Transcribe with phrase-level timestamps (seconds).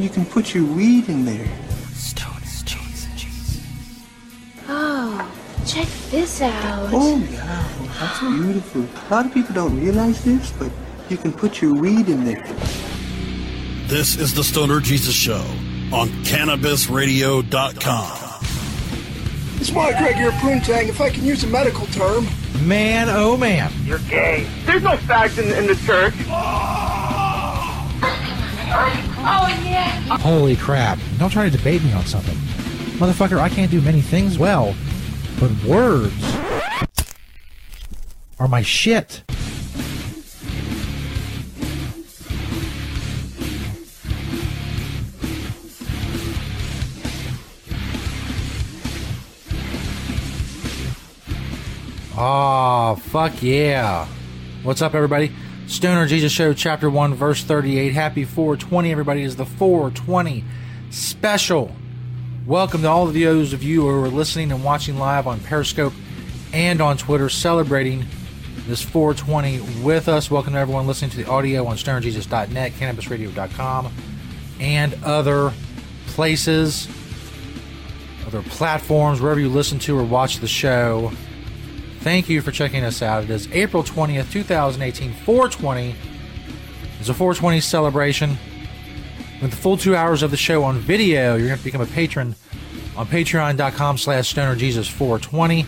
[0.00, 1.46] You can put your weed in there.
[1.92, 3.60] Stone is Jesus.
[4.66, 5.30] Oh,
[5.66, 6.88] check this out.
[6.90, 7.68] Oh, yeah.
[7.98, 8.80] That's beautiful.
[8.80, 10.72] A lot of people don't realize this, but
[11.10, 12.42] you can put your weed in there.
[13.88, 15.44] This is the Stoner Jesus Show
[15.92, 18.40] on CannabisRadio.com.
[19.60, 22.26] It's Mike Gregor Poontang, if I can use a medical term.
[22.66, 23.70] Man, oh man.
[23.84, 24.46] You're gay.
[24.64, 26.14] There's no fags in, in the church.
[26.28, 26.70] Ah!
[29.22, 30.98] Oh, Holy crap.
[31.18, 32.36] Don't try to debate me on something.
[32.98, 34.74] Motherfucker, I can't do many things well,
[35.38, 36.14] but words
[38.38, 39.22] are my shit.
[52.22, 54.06] Oh, fuck yeah.
[54.62, 55.32] What's up, everybody?
[55.70, 57.92] Stoner Jesus Show, Chapter 1, Verse 38.
[57.92, 59.22] Happy 420, everybody.
[59.22, 60.42] Is the 420
[60.90, 61.70] special.
[62.44, 65.92] Welcome to all of those of you who are listening and watching live on Periscope
[66.52, 68.04] and on Twitter, celebrating
[68.66, 70.28] this 420 with us.
[70.28, 73.92] Welcome to everyone listening to the audio on stonerjesus.net, cannabisradio.com,
[74.58, 75.52] and other
[76.08, 76.88] places,
[78.26, 81.12] other platforms, wherever you listen to or watch the show.
[82.00, 83.24] Thank you for checking us out.
[83.24, 85.94] It is April 20th, 2018, 420.
[86.98, 88.38] It's a 420 celebration.
[89.42, 91.86] With the full two hours of the show on video, you're going to become a
[91.86, 92.36] patron
[92.96, 95.66] on patreon.com slash stonerjesus420.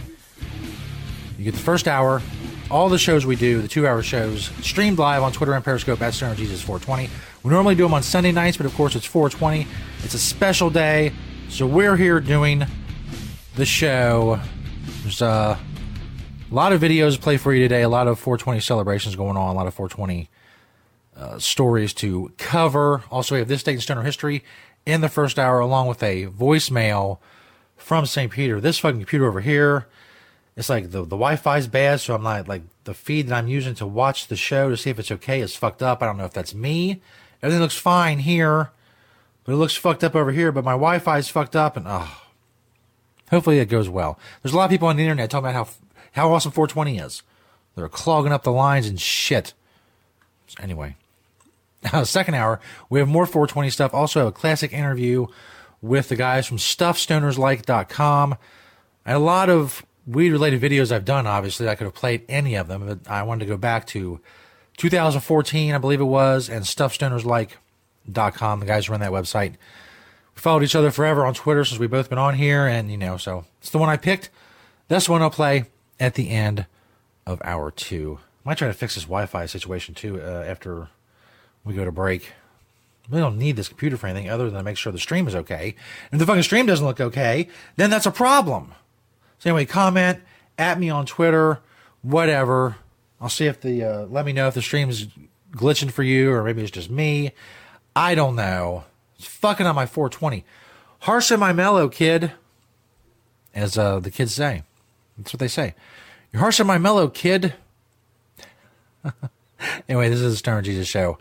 [1.36, 2.22] You get the first hour,
[2.70, 6.00] all the shows we do, the two hour shows, streamed live on Twitter and Periscope
[6.00, 7.10] at stonerjesus420.
[7.42, 9.66] We normally do them on Sunday nights, but of course it's 420.
[10.02, 11.12] It's a special day,
[11.50, 12.64] so we're here doing
[13.54, 14.40] the show.
[15.02, 15.58] There's uh,
[16.52, 19.48] a lot of videos play for you today, a lot of 420 celebrations going on,
[19.48, 20.28] a lot of 420
[21.16, 23.02] uh, stories to cover.
[23.10, 24.44] Also, we have this date in Stoner history
[24.84, 27.18] in the first hour, along with a voicemail
[27.74, 28.30] from St.
[28.30, 28.60] Peter.
[28.60, 29.86] This fucking computer over here,
[30.54, 33.48] it's like the, the Wi Fi's bad, so I'm not like the feed that I'm
[33.48, 36.02] using to watch the show to see if it's okay is fucked up.
[36.02, 37.00] I don't know if that's me.
[37.42, 38.72] Everything looks fine here,
[39.44, 41.86] but it looks fucked up over here, but my Wi Fi is fucked up, and
[41.88, 42.18] oh.
[43.30, 44.18] Hopefully it goes well.
[44.42, 45.72] There's a lot of people on the internet talking about how
[46.12, 47.22] how awesome 420 is.
[47.74, 49.54] They're clogging up the lines and shit.
[50.60, 50.96] Anyway,
[52.04, 53.94] second hour, we have more 420 stuff.
[53.94, 55.26] Also, have a classic interview
[55.80, 58.36] with the guys from StuffStonersLike.com.
[59.04, 61.68] And a lot of weed related videos I've done, obviously.
[61.68, 64.20] I could have played any of them, but I wanted to go back to
[64.76, 68.60] 2014, I believe it was, and StuffStonersLike.com.
[68.60, 69.52] The guys run that website.
[70.34, 72.96] We followed each other forever on Twitter since we've both been on here, and, you
[72.96, 74.30] know, so it's the one I picked.
[74.88, 75.66] That's the one I'll play
[75.98, 76.66] at the end
[77.26, 78.18] of hour two.
[78.44, 80.88] I might try to fix this Wi-Fi situation too uh, after
[81.64, 82.32] we go to break.
[83.10, 85.34] We don't need this computer for anything other than to make sure the stream is
[85.34, 85.74] okay.
[86.10, 88.74] And if the fucking stream doesn't look okay, then that's a problem.
[89.38, 90.20] So anyway, comment
[90.56, 91.60] at me on Twitter,
[92.02, 92.76] whatever.
[93.20, 95.08] I'll see if the uh, let me know if the stream is
[95.52, 97.32] glitching for you or maybe it's just me.
[97.94, 98.84] I don't know.
[99.18, 100.44] It's fucking on my 420.
[101.00, 102.32] Harsh and my mellow, kid,
[103.54, 104.62] as uh, the kids say.
[105.16, 105.74] That's what they say.
[106.32, 107.54] You're harsh on my mellow, kid.
[109.88, 111.18] anyway, this is the Stoner Jesus Show.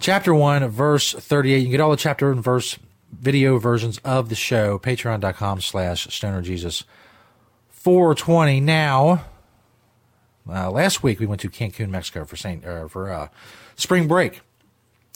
[0.00, 1.56] Chapter 1, verse 38.
[1.56, 2.78] You can get all the chapter and verse
[3.12, 6.84] video versions of the show, patreon.com slash stoner Jesus
[7.68, 8.60] 420.
[8.60, 9.24] Now,
[10.48, 13.28] uh, last week we went to Cancun, Mexico for Saint, uh, for uh,
[13.76, 14.40] spring break.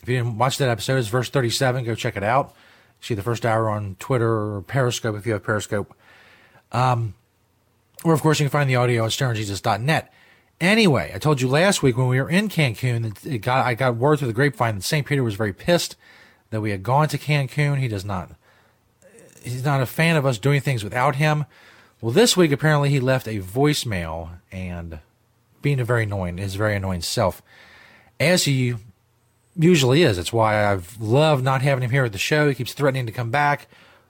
[0.03, 1.85] If you didn't watch that episode, it's verse 37.
[1.85, 2.55] Go check it out.
[3.01, 5.95] See the first hour on Twitter or Periscope if you have Periscope.
[6.73, 7.15] Um,
[8.05, 10.13] or, of course, you can find the audio at stonerjesus.net.
[10.61, 14.19] Anyway, I told you last week when we were in Cancun, got, I got word
[14.19, 15.07] through the grapevine that St.
[15.07, 15.97] Peter was very pissed
[16.51, 17.79] that we had gone to Cancun.
[17.79, 18.31] He does not,
[19.43, 21.47] he's not a fan of us doing things without him.
[22.01, 25.01] Well, this week, apparently, he left a voicemail and
[25.63, 27.43] being a very annoying, his very annoying self,
[28.21, 28.75] as he
[29.57, 30.17] usually is.
[30.17, 32.49] That's why I've loved not having him here at the show.
[32.49, 33.67] He keeps threatening to come back.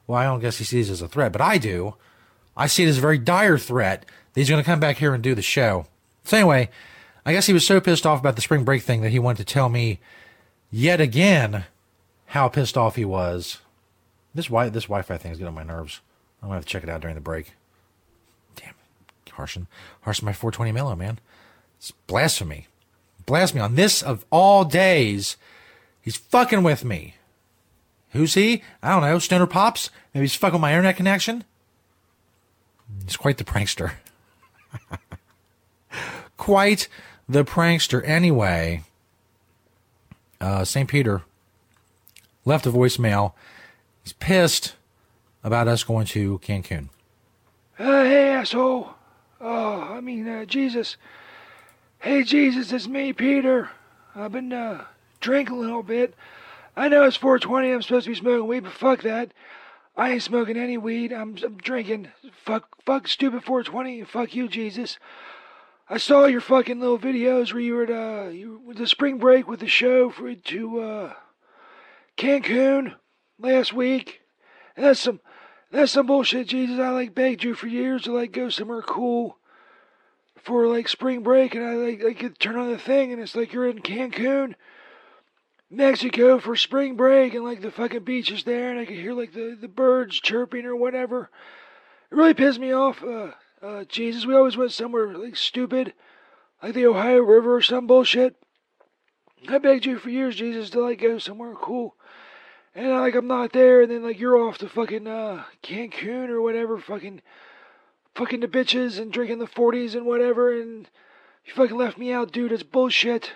[0.06, 1.94] Well, I don't guess he sees it as a threat, but I do.
[2.56, 4.00] I see it as a very dire threat
[4.32, 5.86] that he's going to come back here and do the show.
[6.24, 6.70] So anyway,
[7.26, 9.46] I guess he was so pissed off about the spring break thing that he wanted
[9.46, 9.98] to tell me
[10.70, 11.64] yet again
[12.26, 13.58] how pissed off he was
[14.34, 16.00] This wi this Wi-Fi thing is getting on my nerves.
[16.42, 17.52] I'm gonna have to check it out during the break.
[18.56, 19.68] Damn it, harshing,
[20.02, 21.18] harshing my 420 millo, man.
[21.78, 22.66] It's blasphemy,
[23.24, 25.36] blasphemy on this of all days.
[26.00, 27.14] He's fucking with me.
[28.10, 28.62] Who's he?
[28.82, 29.18] I don't know.
[29.18, 29.90] Stoner Pops?
[30.12, 31.44] Maybe he's fucking my internet connection.
[33.04, 33.92] He's quite the prankster.
[36.36, 36.88] quite
[37.28, 38.02] the prankster.
[38.04, 38.82] Anyway,
[40.40, 40.88] uh, St.
[40.88, 41.22] Peter
[42.44, 43.32] left a voicemail.
[44.02, 44.75] He's pissed
[45.42, 46.88] about us going to Cancun.
[47.78, 48.90] Uh, hey, asshole.
[49.40, 50.96] Oh, I mean, uh, Jesus.
[51.98, 53.70] Hey, Jesus, it's me, Peter.
[54.14, 54.84] I've been, uh,
[55.20, 56.14] drinking a little bit.
[56.76, 59.32] I know it's 420, I'm supposed to be smoking weed, but fuck that.
[59.96, 61.12] I ain't smoking any weed.
[61.12, 62.08] I'm, I'm drinking.
[62.32, 64.05] Fuck, fuck stupid 420.
[64.05, 64.99] Fuck you, Jesus.
[65.88, 69.19] I saw your fucking little videos where you were at, uh, you with the spring
[69.19, 71.12] break with the show for to, uh,
[72.17, 72.94] Cancun
[73.38, 74.23] last week.
[74.76, 75.20] And that's some,
[75.70, 76.81] that's some bullshit, Jesus.
[76.81, 79.38] I like begged you for years to like go somewhere cool
[80.44, 83.35] for like spring break, and I like I could turn on the thing, and it's
[83.35, 84.55] like you're in Cancun,
[85.70, 89.12] Mexico for spring break, and like the fucking beach is there, and I could hear
[89.12, 91.31] like the the birds chirping or whatever.
[92.11, 93.02] It really pissed me off.
[93.02, 93.32] Uh,
[93.62, 95.94] uh, Jesus, we always went somewhere like stupid,
[96.62, 98.37] like the Ohio River or some bullshit.
[99.49, 101.96] I begged you for years, Jesus, to like go somewhere cool.
[102.75, 106.43] And like I'm not there, and then like you're off to fucking uh Cancun or
[106.43, 107.22] whatever, fucking
[108.14, 110.88] fucking the bitches and drinking the forties and whatever, and
[111.44, 112.52] you fucking left me out, dude.
[112.52, 113.32] It's bullshit.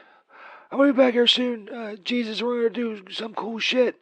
[0.70, 2.42] I'm gonna be back here soon, uh, Jesus.
[2.42, 3.96] We're gonna do some cool shit,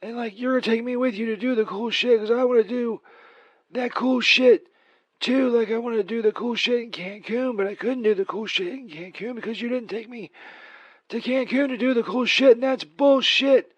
[0.00, 2.44] and like you're gonna take me with you to do the cool shit, cause I
[2.44, 3.00] want to do
[3.72, 4.68] that cool shit
[5.18, 5.48] too.
[5.48, 8.24] Like I want to do the cool shit in Cancun, but I couldn't do the
[8.24, 10.30] cool shit in Cancun because you didn't take me
[11.08, 13.72] to Cancun to do the cool shit, and that's bullshit.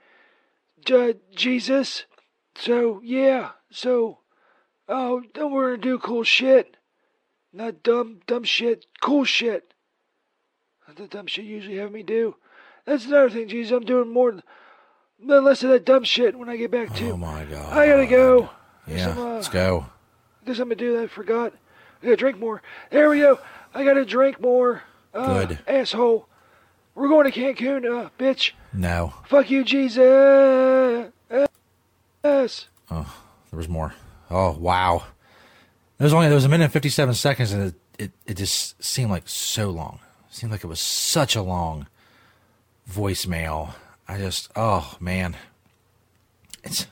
[0.90, 2.04] Uh, Jesus.
[2.56, 3.50] So, yeah.
[3.70, 4.19] So,
[4.88, 6.76] oh, then we're gonna do cool shit.
[7.52, 8.86] Not dumb, dumb shit.
[9.00, 9.72] Cool shit.
[10.96, 12.37] The dumb shit you usually have me do.
[12.85, 13.73] That's another thing, Jesus.
[13.73, 14.32] I'm doing more
[15.20, 17.11] than less of that dumb shit when I get back to.
[17.11, 17.76] Oh my god.
[17.76, 18.50] I gotta go.
[18.87, 19.87] Yeah, Some, uh, let's go.
[20.44, 21.52] There's something to do that I forgot.
[22.02, 22.62] I gotta drink more.
[22.90, 23.38] There we go.
[23.75, 24.82] I gotta drink more.
[25.12, 25.58] Uh, Good.
[25.69, 26.26] Asshole.
[26.94, 28.52] We're going to Cancun, uh, bitch.
[28.73, 29.12] No.
[29.26, 31.12] Fuck you, Jesus.
[32.25, 32.69] Yes.
[32.91, 33.17] Oh,
[33.50, 33.94] there was more.
[34.31, 35.05] Oh wow.
[35.99, 38.34] There was only there was a minute and fifty seven seconds and it, it, it
[38.38, 40.00] just seemed like so long.
[40.30, 41.86] Seemed like it was such a long
[42.90, 43.75] voicemail.
[44.06, 45.36] I just oh man.
[46.64, 46.86] It's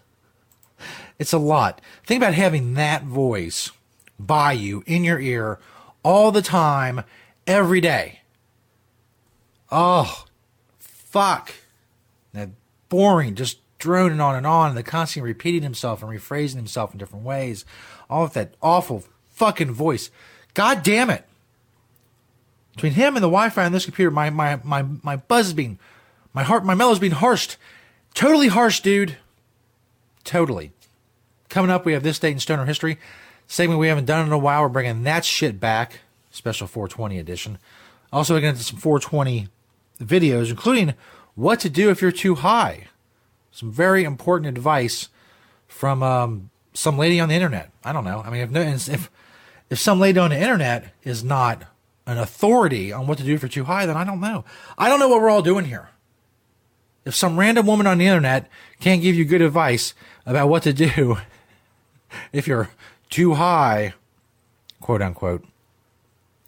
[1.18, 1.80] it's a lot.
[2.04, 3.70] Think about having that voice
[4.18, 5.58] by you in your ear
[6.02, 7.02] all the time,
[7.46, 8.20] every day.
[9.70, 10.24] Oh,
[10.78, 11.52] fuck.
[12.32, 12.50] That
[12.88, 16.98] boring, just droning on and on, and the constantly repeating himself and rephrasing himself in
[16.98, 17.64] different ways.
[18.08, 20.10] All of that awful fucking voice.
[20.54, 21.24] God damn it.
[22.76, 25.78] Between him and the Wi-Fi on this computer, my my my my buzz is being,
[26.32, 27.56] my heart, my mellow's being harshed.
[28.14, 29.16] Totally harsh, dude.
[30.24, 30.72] Totally.
[31.48, 32.98] Coming up, we have this date in stoner history.
[33.46, 34.62] Segment we haven't done in a while.
[34.62, 36.00] We're bringing that shit back.
[36.30, 37.58] Special 420 edition.
[38.12, 39.48] Also, we're going to some 420
[40.00, 40.94] videos, including
[41.34, 42.88] what to do if you're too high.
[43.52, 45.08] Some very important advice
[45.66, 47.70] from um, some lady on the internet.
[47.84, 48.22] I don't know.
[48.24, 49.10] I mean, if, no, if
[49.70, 51.64] if some lady on the internet is not
[52.06, 54.44] an authority on what to do for too high, then I don't know.
[54.78, 55.90] I don't know what we're all doing here.
[57.04, 58.48] If some random woman on the internet
[58.80, 59.94] can't give you good advice
[60.24, 61.18] about what to do
[62.32, 62.70] if you're
[63.10, 63.94] too high,
[64.80, 65.44] quote unquote,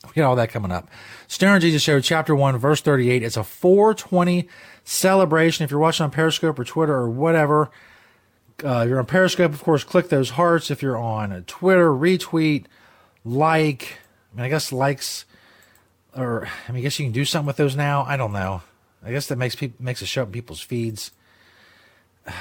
[0.07, 0.89] we got all that coming up.
[1.27, 3.23] Stoner Jesus Show, Chapter 1, Verse 38.
[3.23, 4.49] It's a 420
[4.85, 5.65] celebration.
[5.65, 7.71] If you're watching on Periscope or Twitter or whatever,
[8.65, 10.71] uh, if you're on Periscope, of course, click those hearts.
[10.71, 12.65] If you're on Twitter, retweet,
[13.25, 13.99] like.
[14.33, 15.25] I mean, I guess likes,
[16.19, 18.05] or I mean, I guess you can do something with those now.
[18.05, 18.63] I don't know.
[19.05, 21.13] I guess that makes people makes it show up in people's feeds.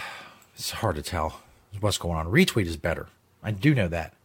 [0.55, 1.41] It's hard to tell
[1.81, 2.25] what's going on.
[2.31, 3.09] Retweet is better.
[3.43, 4.15] I do know that.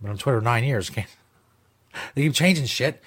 [0.00, 0.90] But on Twitter nine years.
[0.94, 1.06] Can't,
[2.16, 3.00] they keep changing shit.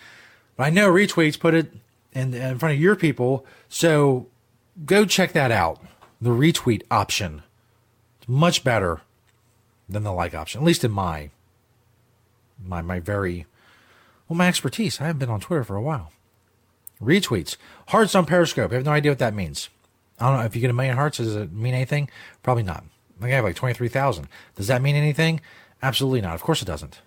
[0.55, 1.73] But I know retweets put it
[2.13, 3.45] in, in front of your people.
[3.67, 4.27] So
[4.85, 5.81] go check that out.
[6.21, 7.43] The retweet option.
[8.19, 9.01] It's much better
[9.89, 11.31] than the like option, at least in my
[12.63, 13.45] my my very
[14.27, 14.99] well my expertise.
[14.99, 16.11] I haven't been on Twitter for a while.
[17.01, 17.57] Retweets.
[17.89, 18.71] Hearts on Periscope.
[18.71, 19.69] I have no idea what that means.
[20.19, 22.09] I don't know if you get a million hearts, does it mean anything?
[22.41, 22.83] Probably not.
[23.17, 24.27] I think I have like 23,000.
[24.55, 25.41] Does that mean anything?
[25.81, 26.35] Absolutely not.
[26.35, 27.01] Of course it doesn't.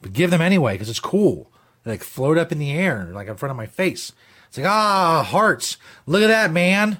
[0.00, 1.50] But give them anyway because it's cool.
[1.84, 4.12] They like float up in the air, like in front of my face.
[4.48, 5.76] It's like, ah, hearts.
[6.06, 6.98] Look at that, man.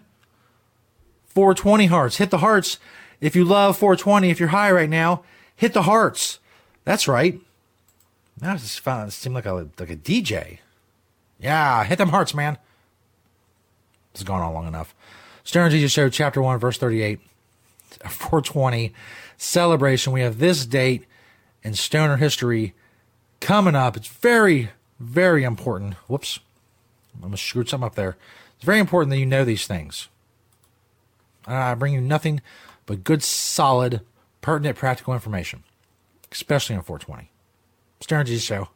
[1.26, 2.16] 420 hearts.
[2.16, 2.78] Hit the hearts
[3.20, 5.22] If you love 420, if you're high right now,
[5.54, 6.40] hit the hearts.
[6.84, 7.40] That's right.
[8.40, 10.58] Now found it seemed like a like a DJ.
[11.38, 12.58] Yeah, hit them hearts, man.
[14.12, 14.94] This has gone on long enough.
[15.44, 17.20] Stoner Jesus Show, chapter 1, verse 38.
[18.08, 18.92] 420
[19.36, 20.12] celebration.
[20.12, 21.04] We have this date
[21.62, 22.74] in stoner history
[23.40, 23.96] coming up.
[23.96, 25.94] It's very, very important.
[26.08, 26.38] Whoops.
[27.20, 28.16] I almost screwed something up there.
[28.56, 30.08] It's very important that you know these things.
[31.46, 32.40] I bring you nothing
[32.86, 34.00] but good, solid,
[34.40, 35.64] pertinent, practical information,
[36.30, 37.31] especially on 420.
[38.02, 38.68] Stoner Jesus Show.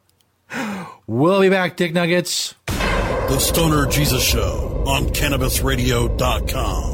[1.05, 2.55] We'll be back, Dick Nuggets.
[2.67, 6.93] The Stoner Jesus Show on CannabisRadio.com.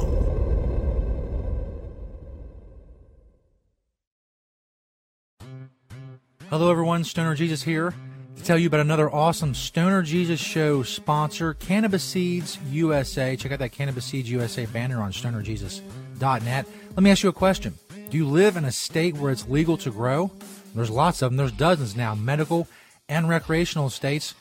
[6.50, 7.04] Hello, everyone.
[7.04, 7.94] Stoner Jesus here
[8.36, 13.36] to tell you about another awesome Stoner Jesus Show sponsor, Cannabis Seeds USA.
[13.36, 16.66] Check out that Cannabis Seeds USA banner on stonerjesus.net.
[16.96, 17.76] Let me ask you a question.
[18.10, 20.32] Do you live in a state where it's legal to grow?
[20.74, 21.38] There's lots of them.
[21.38, 22.68] There's dozens now, medical
[23.08, 24.34] and recreational states.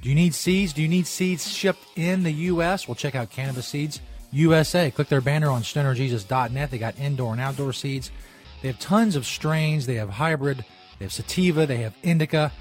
[0.00, 0.72] Do you need seeds?
[0.72, 2.86] Do you need seeds shipped in the U.S.?
[2.86, 4.90] Well, check out Cannabis Seeds USA.
[4.90, 6.70] Click their banner on stonerjesus.net.
[6.70, 8.10] They got indoor and outdoor seeds.
[8.62, 9.86] They have tons of strains.
[9.86, 10.64] They have hybrid.
[10.98, 11.66] They have sativa.
[11.66, 12.52] They have indica.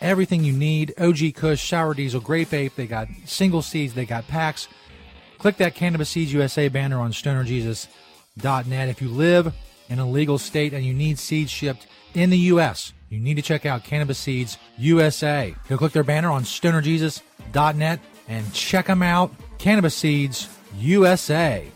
[0.00, 0.94] Everything you need.
[0.98, 2.74] OG Kush, Sour Diesel, Grape Ape.
[2.74, 3.94] They got single seeds.
[3.94, 4.68] They got packs.
[5.38, 8.88] Click that Cannabis Seeds USA banner on stonerjesus.net.
[8.88, 9.52] If you live
[9.88, 13.42] in a legal state and you need seeds shipped in the U.S., you need to
[13.42, 15.54] check out Cannabis Seeds USA.
[15.68, 19.32] Go click their banner on stonerjesus.net and check them out.
[19.58, 21.70] Cannabis Seeds USA.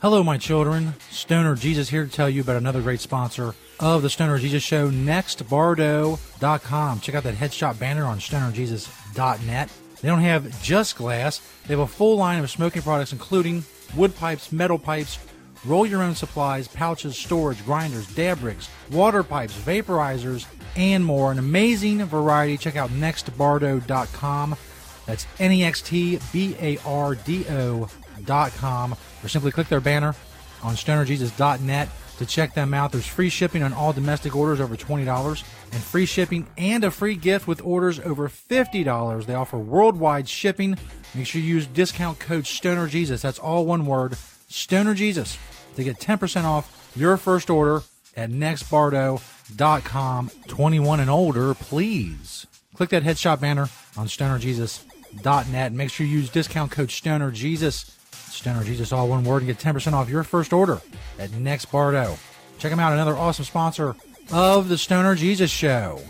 [0.00, 0.94] Hello, my children.
[1.10, 4.90] Stoner Jesus here to tell you about another great sponsor of the Stoner Jesus Show,
[4.90, 7.00] nextbardo.com.
[7.00, 9.70] Check out that headshot banner on stonerjesus.net.
[10.00, 13.62] They don't have just glass, they have a full line of smoking products, including
[13.94, 15.18] wood pipes, metal pipes,
[15.64, 21.32] roll your own supplies, pouches, storage, grinders, dab rigs, water pipes, vaporizers, and more.
[21.32, 22.56] An amazing variety.
[22.56, 24.56] Check out nextbardo.com.
[25.06, 28.96] That's N E X T B A R D O.com.
[29.22, 30.14] Or simply click their banner
[30.62, 31.88] on stonerjesus.net
[32.20, 32.92] to check them out.
[32.92, 37.16] There's free shipping on all domestic orders over $20 and free shipping and a free
[37.16, 39.24] gift with orders over $50.
[39.24, 40.76] They offer worldwide shipping.
[41.14, 43.22] Make sure you use discount code STONERJesus.
[43.22, 44.12] That's all one word,
[44.50, 45.38] STONERJesus,
[45.80, 47.82] to get 10% off your first order
[48.16, 50.30] at nextbardo.com.
[50.46, 52.46] 21 and older, please.
[52.74, 55.72] Click that headshot banner on stonerjesus.net.
[55.72, 57.96] Make sure you use discount code STONERJesus.
[58.30, 60.80] Stoner Jesus, all one word, and get 10% off your first order
[61.18, 62.16] at Next Bardo.
[62.58, 63.96] Check them out, another awesome sponsor
[64.32, 66.00] of the Stoner Jesus Show.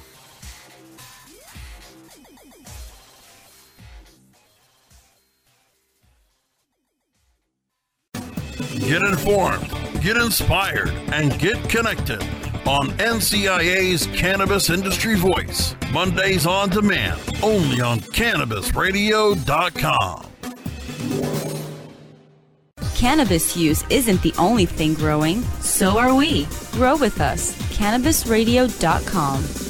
[9.31, 9.71] Informed,
[10.03, 12.21] get inspired, and get connected
[12.67, 15.77] on NCIA's Cannabis Industry Voice.
[15.93, 20.27] Mondays on demand, only on CannabisRadio.com.
[22.95, 26.47] Cannabis use isn't the only thing growing, so are we.
[26.73, 27.57] Grow with us.
[27.77, 29.70] CannabisRadio.com.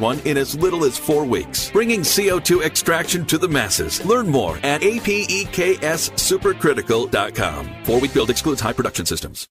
[0.01, 4.03] one in as little as four weeks, bringing CO2 extraction to the masses.
[4.03, 7.69] Learn more at apexsupercritical.com.
[7.85, 9.47] Four-week build excludes high production systems.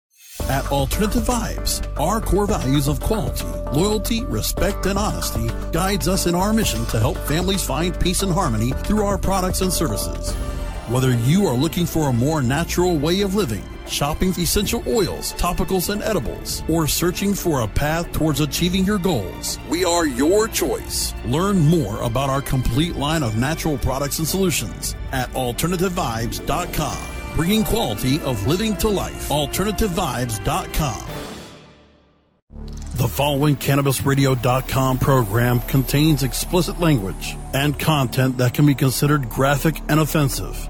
[0.48, 6.34] At Alternative Vibes, our core values of quality, loyalty, respect, and honesty guides us in
[6.34, 10.32] our mission to help families find peace and harmony through our products and services.
[10.88, 15.90] Whether you are looking for a more natural way of living, shopping essential oils, topicals,
[15.90, 21.12] and edibles, or searching for a path towards achieving your goals, we are your choice.
[21.26, 26.98] Learn more about our complete line of natural products and solutions at AlternativeVibes.com.
[27.36, 29.28] Bringing quality of living to life.
[29.28, 31.06] AlternativeVibes.com.
[33.00, 39.98] The following CannabisRadio.com program contains explicit language and content that can be considered graphic and
[40.00, 40.69] offensive.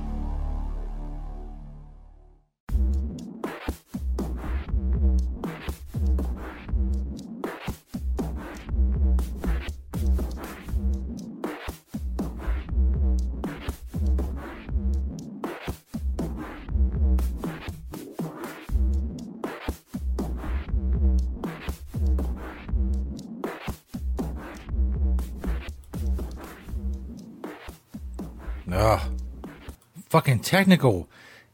[30.09, 31.07] Fucking technical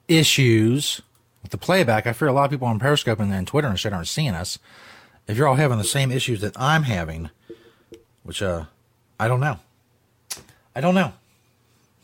[0.07, 1.01] issues
[1.41, 2.07] with the playback.
[2.07, 4.33] I fear a lot of people on Periscope and, and Twitter and shit aren't seeing
[4.33, 4.57] us.
[5.27, 7.29] If you're all having the same issues that I'm having,
[8.23, 8.65] which uh,
[9.19, 9.59] I don't know.
[10.75, 11.13] I don't know.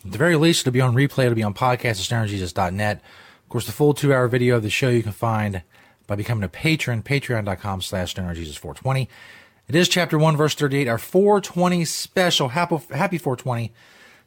[0.05, 1.25] At the very least, it'll be on replay.
[1.25, 2.97] It'll be on podcast at stonerjesus.net.
[2.97, 5.61] Of course, the full two-hour video of the show you can find
[6.05, 9.07] by becoming a patron, patreon.com slash stonerjesus420.
[9.69, 12.49] It is chapter 1, verse 38, our 420 special.
[12.49, 13.71] Happy, happy 420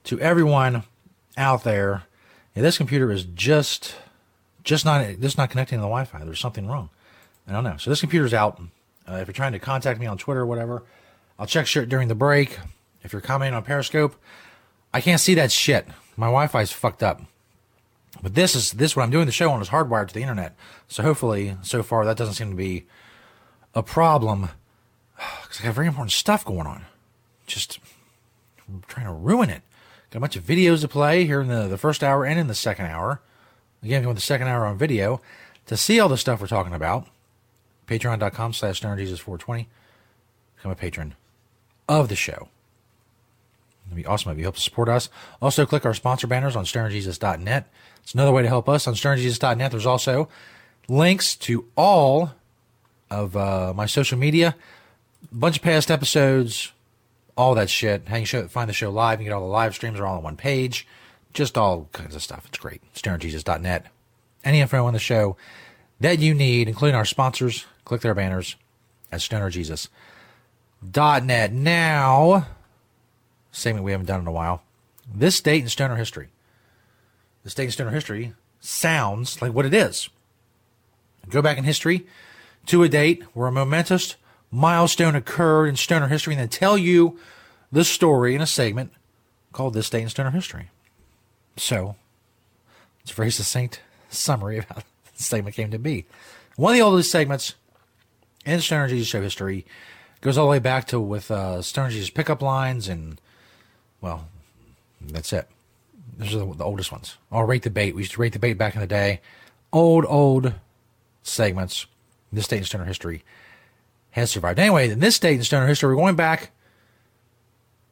[0.07, 0.85] to everyone
[1.37, 2.05] out there.
[2.55, 3.97] Yeah, this computer is just
[4.65, 6.25] just not just not connecting to the Wi-Fi.
[6.25, 6.91] There's something wrong.
[7.47, 7.77] I don't know.
[7.77, 8.61] So this computer's out.
[9.09, 10.83] Uh, if you're trying to contact me on Twitter or whatever,
[11.39, 12.59] I'll check during the break.
[13.05, 14.17] If you're commenting on Periscope,
[14.93, 15.87] I can't see that shit.
[16.17, 17.23] My Wi-Fi's fucked up.
[18.23, 20.57] But this is this what I'm doing the show on is hardwired to the internet.
[20.89, 22.87] So hopefully, so far that doesn't seem to be
[23.75, 24.49] a problem.
[25.43, 26.85] Because I got very important stuff going on.
[27.47, 27.79] Just
[28.69, 29.63] I'm trying to ruin it.
[30.11, 32.47] Got a bunch of videos to play here in the, the first hour and in
[32.47, 33.21] the second hour.
[33.83, 35.21] Again, going with the second hour on video.
[35.67, 37.09] To see all the stuff we're talking about,
[37.87, 39.67] patreon.com slash stonerjesus420.
[40.57, 41.15] Become a patron
[41.89, 42.49] of the show.
[43.87, 45.09] It'd be awesome if you help support us.
[45.41, 47.69] Also, click our sponsor banners on stonerjesus.net.
[48.03, 49.71] It's another way to help us on stonerjesus.net.
[49.71, 50.29] There's also
[50.89, 52.33] links to all
[53.11, 54.57] of uh, my social media,
[55.31, 56.73] a bunch of past episodes,
[57.37, 58.03] all that shit.
[58.11, 59.21] You show, find the show live.
[59.21, 60.87] You get all the live streams are all on one page.
[61.33, 62.47] Just all kinds of stuff.
[62.49, 62.83] It's great.
[62.95, 63.87] stonerjesus.net.
[64.45, 65.37] Any info on the show
[66.01, 68.57] that you need, including our sponsors, click their banners
[69.13, 71.53] at stonerjesus.net.
[71.53, 72.47] Now,
[73.53, 74.63] segment we haven't done in a while.
[75.13, 76.29] This date in stoner history.
[77.45, 80.09] This date in stoner history sounds like what it is.
[81.29, 82.07] Go back in history
[82.67, 84.17] to a date where a momentous
[84.51, 87.19] milestone occurred in stoner history and then tell you
[87.73, 88.93] the story in a segment
[89.53, 90.71] called This Day in Stoner History.
[91.57, 91.97] So,
[93.01, 96.07] it's a very succinct summary of how the segment came to be.
[96.57, 97.55] One of the oldest segments
[98.45, 99.67] in Stoner Jesus show history
[100.21, 103.21] goes all the way back to with uh, Stoner Jesus pickup lines and,
[104.01, 104.29] well,
[105.01, 105.49] that's it.
[106.19, 107.17] Those are the, the oldest ones.
[107.31, 107.95] Or rate the bait.
[107.95, 109.21] We used to rate the bait back in the day.
[109.73, 110.55] Old, old
[111.23, 111.87] segments.
[112.33, 113.23] This date in stoner history
[114.21, 114.59] has survived.
[114.59, 116.51] Anyway, in this date in stoner history, we're going back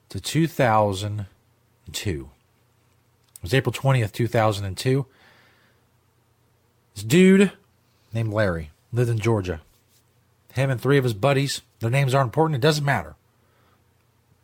[0.09, 2.31] to 2002.
[3.37, 5.05] It was April 20th, 2002.
[6.95, 7.53] This dude
[8.15, 9.61] named Larry lived in Georgia.
[10.55, 12.57] Him and three of his buddies, their names aren't important.
[12.57, 13.17] It doesn't matter.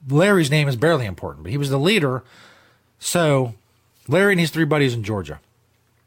[0.08, 2.22] Larry's name is barely important, but he was the leader.
[2.98, 3.54] So,
[4.06, 5.40] Larry and his three buddies in Georgia.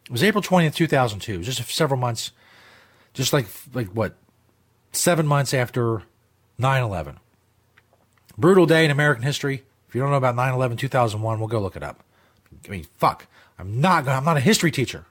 [0.05, 2.31] It was April 20th, 2002, just several months,
[3.13, 4.15] just like, like what,
[4.93, 6.03] seven months after
[6.57, 7.19] 9 11.
[8.37, 9.63] Brutal day in American history.
[9.87, 12.03] If you don't know about 9 11 2001, we'll go look it up.
[12.65, 13.27] I mean, fuck.
[13.59, 15.05] I'm not gonna, I'm not a history teacher.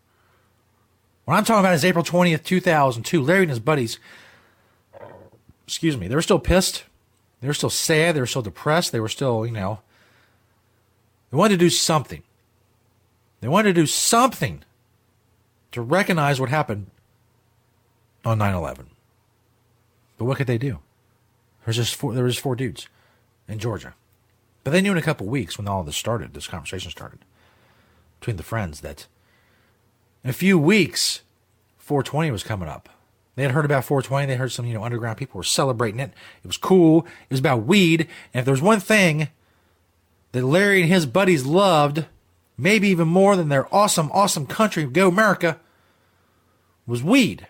[1.24, 3.22] What I'm talking about is April 20th, 2002.
[3.22, 3.98] Larry and his buddies,
[5.66, 6.84] excuse me, they were still pissed.
[7.40, 8.14] They were still sad.
[8.16, 8.92] They were still depressed.
[8.92, 9.80] They were still, you know,
[11.30, 12.22] they wanted to do something.
[13.40, 14.62] They wanted to do something
[15.72, 16.86] to recognize what happened
[18.24, 18.86] on 9 11.
[20.18, 20.68] But what could they do?
[21.60, 22.88] There was just four, there was four dudes
[23.48, 23.94] in Georgia.
[24.64, 27.20] But they knew in a couple weeks when all this started, this conversation started
[28.20, 29.06] between the friends that
[30.22, 31.22] in a few weeks,
[31.78, 32.88] 420 was coming up.
[33.34, 34.26] They had heard about 420.
[34.26, 36.12] They heard some, you know, underground people were celebrating it.
[36.44, 37.06] It was cool.
[37.28, 38.02] It was about weed.
[38.32, 39.28] And if there was one thing
[40.32, 42.04] that Larry and his buddies loved,
[42.56, 45.58] maybe even more than their awesome, awesome country, Go America,
[46.86, 47.48] was weed.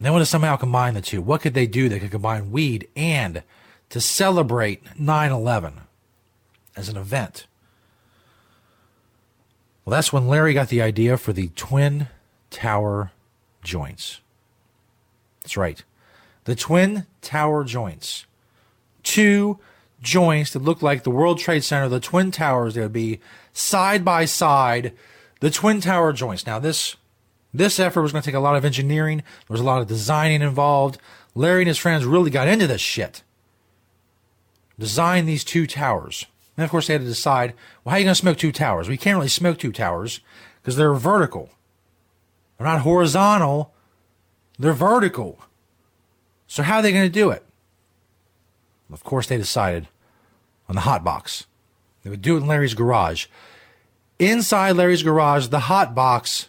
[0.00, 1.22] They want to somehow combine the two.
[1.22, 3.42] What could they do that could combine weed and
[3.90, 5.80] to celebrate 9 11
[6.76, 7.46] as an event?
[9.84, 12.08] Well, that's when Larry got the idea for the Twin
[12.50, 13.12] Tower
[13.62, 14.20] joints.
[15.42, 15.82] That's right.
[16.44, 18.26] The Twin Tower joints.
[19.02, 19.58] Two
[20.00, 22.74] joints that look like the World Trade Center, the Twin Towers.
[22.74, 23.20] They would be
[23.52, 24.92] side by side,
[25.40, 26.46] the Twin Tower joints.
[26.46, 26.96] Now, this
[27.54, 29.18] this effort was going to take a lot of engineering.
[29.18, 30.98] There was a lot of designing involved.
[31.36, 33.22] Larry and his friends really got into this shit.
[34.78, 36.26] Design these two towers.
[36.56, 38.52] And of course, they had to decide, well, how are you going to smoke two
[38.52, 38.88] towers?
[38.88, 40.20] We can't really smoke two towers
[40.60, 41.50] because they're vertical.
[42.58, 43.72] They're not horizontal.
[44.58, 45.38] They're vertical.
[46.48, 47.44] So how are they going to do it?
[48.92, 49.88] Of course, they decided
[50.68, 51.46] on the hot box.
[52.02, 53.26] They would do it in Larry's garage.
[54.18, 56.48] Inside Larry's garage, the hot box,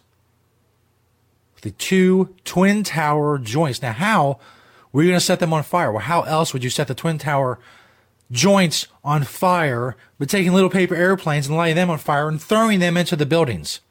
[1.66, 3.82] the two twin tower joints.
[3.82, 4.40] Now, how
[4.94, 5.92] were you going to set them on fire?
[5.92, 7.58] Well, how else would you set the twin tower
[8.32, 12.80] joints on fire, but taking little paper airplanes and lighting them on fire and throwing
[12.80, 13.82] them into the buildings.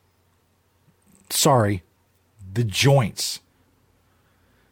[1.30, 1.82] Sorry,
[2.52, 3.40] the joints.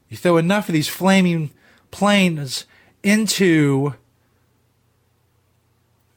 [0.09, 1.51] You throw enough of these flaming
[1.91, 2.67] planes
[3.03, 3.95] into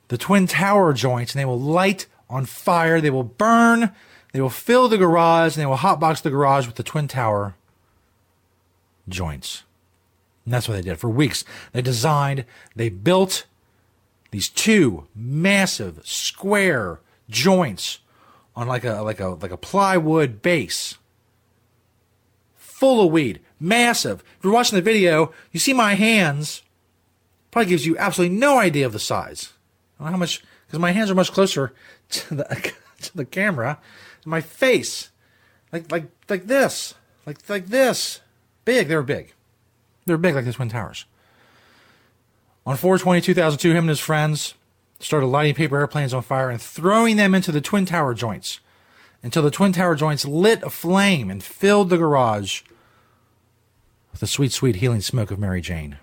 [0.09, 3.91] the Twin Tower joints and they will light on fire, they will burn,
[4.35, 7.55] they will fill the garage, and they will hotbox the garage with the Twin Tower
[9.07, 9.63] joints.
[10.43, 11.45] And that's what they did for weeks.
[11.71, 12.43] They designed,
[12.75, 13.45] they built
[14.31, 17.99] these two massive square joints
[18.57, 20.97] on like a like a like a plywood base.
[22.57, 23.39] Full of weed.
[23.57, 24.21] Massive.
[24.37, 26.61] If you're watching the video you see my hands.
[27.51, 29.53] Probably gives you absolutely no idea of the size.
[29.97, 31.71] How much because my hands are much closer
[32.09, 33.79] to the to the camera
[34.25, 35.09] my face.
[35.71, 36.95] Like like like this.
[37.25, 38.21] Like like this.
[38.65, 38.87] Big.
[38.87, 39.33] They were big.
[40.05, 41.05] They were big like the twin towers.
[42.65, 44.55] On 420 2002 him and his friends
[44.99, 48.59] started lighting paper airplanes on fire and throwing them into the twin tower joints
[49.21, 52.63] until the twin tower joints lit aflame and filled the garage
[54.11, 55.97] with the sweet sweet healing smoke of mary jane.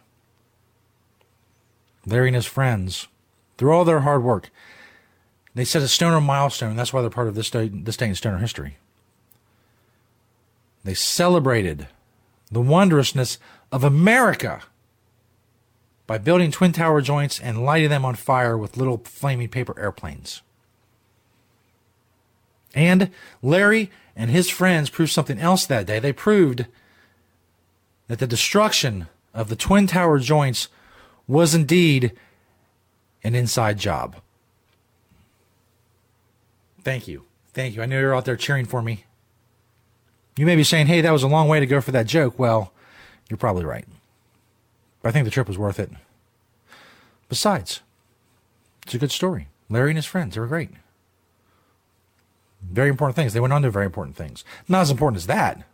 [2.07, 3.09] Larry and his friends
[3.59, 4.51] through all their hard work
[5.55, 8.15] they set a stoner milestone that's why they're part of this day, this day in
[8.15, 8.77] stoner history
[10.85, 11.89] they celebrated
[12.51, 13.39] the wondrousness
[13.71, 14.63] of america
[16.07, 20.43] by building twin tower joints and lighting them on fire with little flaming paper airplanes.
[22.75, 23.11] And
[23.41, 25.99] Larry and his friends proved something else that day.
[25.99, 26.67] They proved
[28.09, 30.69] that the destruction of the twin tower joints
[31.27, 32.13] was indeed
[33.25, 34.17] an inside job.
[36.85, 37.25] Thank you.
[37.53, 37.83] Thank you.
[37.83, 39.05] I know you're out there cheering for me.
[40.37, 42.39] You may be saying, hey, that was a long way to go for that joke.
[42.39, 42.73] Well,
[43.29, 43.85] you're probably right.
[45.03, 45.91] But I think the trip was worth it.
[47.29, 47.81] Besides,
[48.85, 49.49] it's a good story.
[49.69, 50.71] Larry and his friends, they were great.
[52.63, 53.33] Very important things.
[53.33, 54.45] They went on to very important things.
[54.69, 55.67] Not as important as that.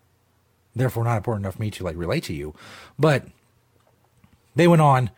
[0.75, 2.55] Therefore, not important enough for me to like relate to you.
[2.99, 3.27] But
[4.55, 5.11] they went on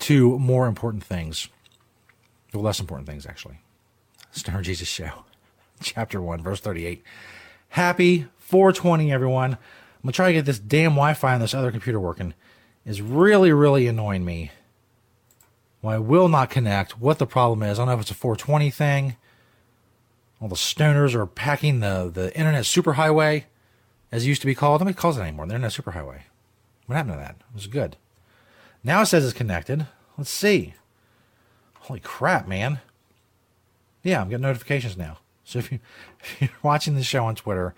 [0.00, 1.48] to more important things.
[2.52, 3.60] Well, less important things, actually.
[4.32, 5.24] Stoner Jesus Show,
[5.82, 7.02] chapter 1, verse 38.
[7.70, 9.52] Happy 420, everyone.
[9.52, 9.58] I'm
[10.02, 12.34] going to try to get this damn Wi Fi on this other computer working
[12.84, 14.50] is really, really annoying me.
[15.84, 16.98] I will not connect.
[16.98, 19.16] What the problem is, I don't know if it's a 420 thing.
[20.40, 23.44] All the stoners are packing the, the internet superhighway,
[24.10, 24.80] as it used to be called.
[24.80, 25.46] Nobody calls it anymore.
[25.46, 26.20] The internet superhighway.
[26.86, 27.36] What happened to that?
[27.38, 27.96] It was good.
[28.82, 29.86] Now it says it's connected.
[30.16, 30.74] Let's see.
[31.80, 32.80] Holy crap, man.
[34.02, 35.18] Yeah, I'm getting notifications now.
[35.44, 35.80] So if, you,
[36.40, 37.74] you're watching the show on Twitter,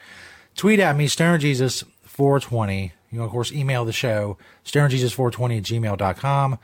[0.56, 5.64] tweet at me, Stoner Jesus 420 you can, of course, email the show, stonerjesus420 at
[5.64, 6.58] gmail.com.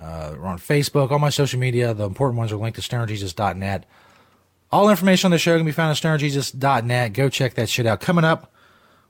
[0.00, 1.94] Uh, we're on Facebook, all my social media.
[1.94, 3.86] The important ones are linked to stonerjesus.net.
[4.72, 7.12] All information on the show can be found at stonerjesus.net.
[7.14, 8.00] Go check that shit out.
[8.00, 8.52] Coming up,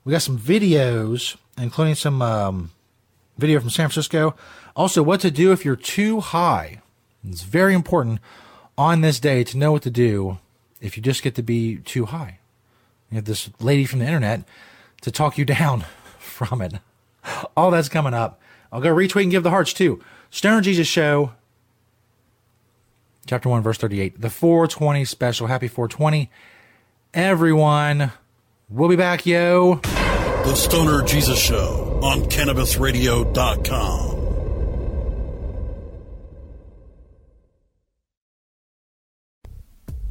[0.05, 2.71] we got some videos, including some um,
[3.37, 4.35] video from San Francisco.
[4.75, 6.81] Also, what to do if you're too high.
[7.27, 8.19] It's very important
[8.81, 10.39] on this day to know what to do
[10.81, 12.39] if you just get to be too high.
[13.11, 14.41] You have this lady from the internet
[15.01, 15.85] to talk you down
[16.17, 16.73] from it.
[17.55, 18.41] All that's coming up.
[18.71, 20.03] I'll go retweet and give the hearts too.
[20.31, 21.33] Stoner Jesus Show,
[23.27, 24.19] chapter 1, verse 38.
[24.19, 25.45] The 420 special.
[25.45, 26.31] Happy 420.
[27.13, 28.13] Everyone,
[28.69, 29.75] we'll be back, yo.
[29.75, 34.10] The Stoner Jesus Show on CannabisRadio.com.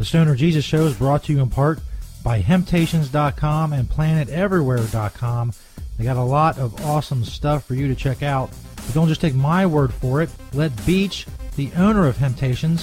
[0.00, 1.78] The Stoner Jesus Show is brought to you in part
[2.24, 5.52] by Hemptations.com and PlanetEverywhere.com.
[5.98, 8.50] They got a lot of awesome stuff for you to check out.
[8.76, 10.30] But don't just take my word for it.
[10.54, 12.82] Let Beach, the owner of Hemptations,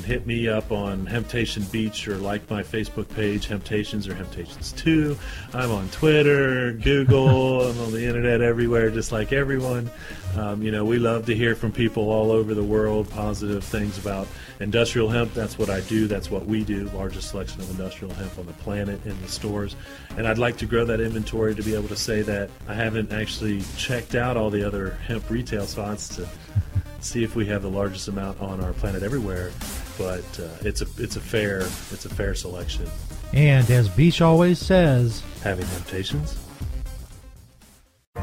[0.00, 5.16] hit me up on Hemptation Beach or like my Facebook page, Hemptations or Hemptations 2.
[5.52, 9.90] I'm on Twitter, Google, I'm on the internet everywhere, just like everyone.
[10.36, 13.98] Um, you know, we love to hear from people all over the world, positive things
[13.98, 14.26] about
[14.60, 15.34] industrial hemp.
[15.34, 16.06] That's what I do.
[16.06, 16.88] That's what we do.
[16.90, 19.76] Largest selection of industrial hemp on the planet in the stores.
[20.16, 23.12] And I'd like to grow that inventory to be able to say that I haven't
[23.12, 26.28] actually checked out all the other hemp retail spots to
[27.00, 29.50] see if we have the largest amount on our planet everywhere.
[29.98, 32.86] But uh, it's a it's a fair it's a fair selection.
[33.32, 36.43] And as Beach always says, having temptations.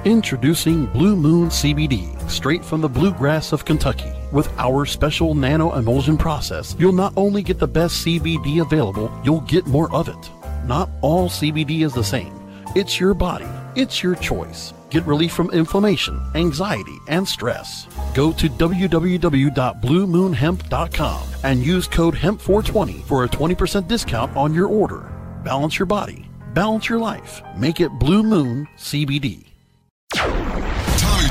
[0.06, 4.12] Introducing Blue Moon CBD, straight from the bluegrass of Kentucky.
[4.32, 9.42] With our special nano emulsion process, you'll not only get the best CBD available, you'll
[9.42, 10.32] get more of it.
[10.66, 12.34] Not all CBD is the same.
[12.76, 14.74] It's your body, it's your choice.
[14.90, 17.86] Get relief from inflammation, anxiety, and stress.
[18.16, 25.12] Go to www.bluemoonhemp.com and use code HEMP420 for a 20% discount on your order.
[25.44, 27.44] Balance your body, balance your life.
[27.56, 29.51] Make it Blue Moon CBD.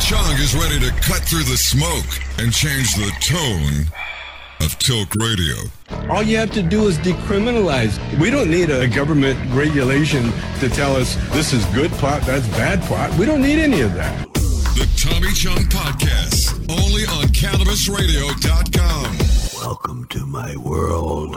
[0.01, 2.07] Tommy Chong is ready to cut through the smoke
[2.39, 3.87] and change the tone
[4.65, 5.57] of Tilk Radio.
[6.11, 7.99] All you have to do is decriminalize.
[8.19, 12.81] We don't need a government regulation to tell us this is good pot, that's bad
[12.83, 13.13] pot.
[13.19, 14.33] We don't need any of that.
[14.33, 19.19] The Tommy Chong Podcast, only on CannabisRadio.com.
[19.63, 21.37] Welcome to my world.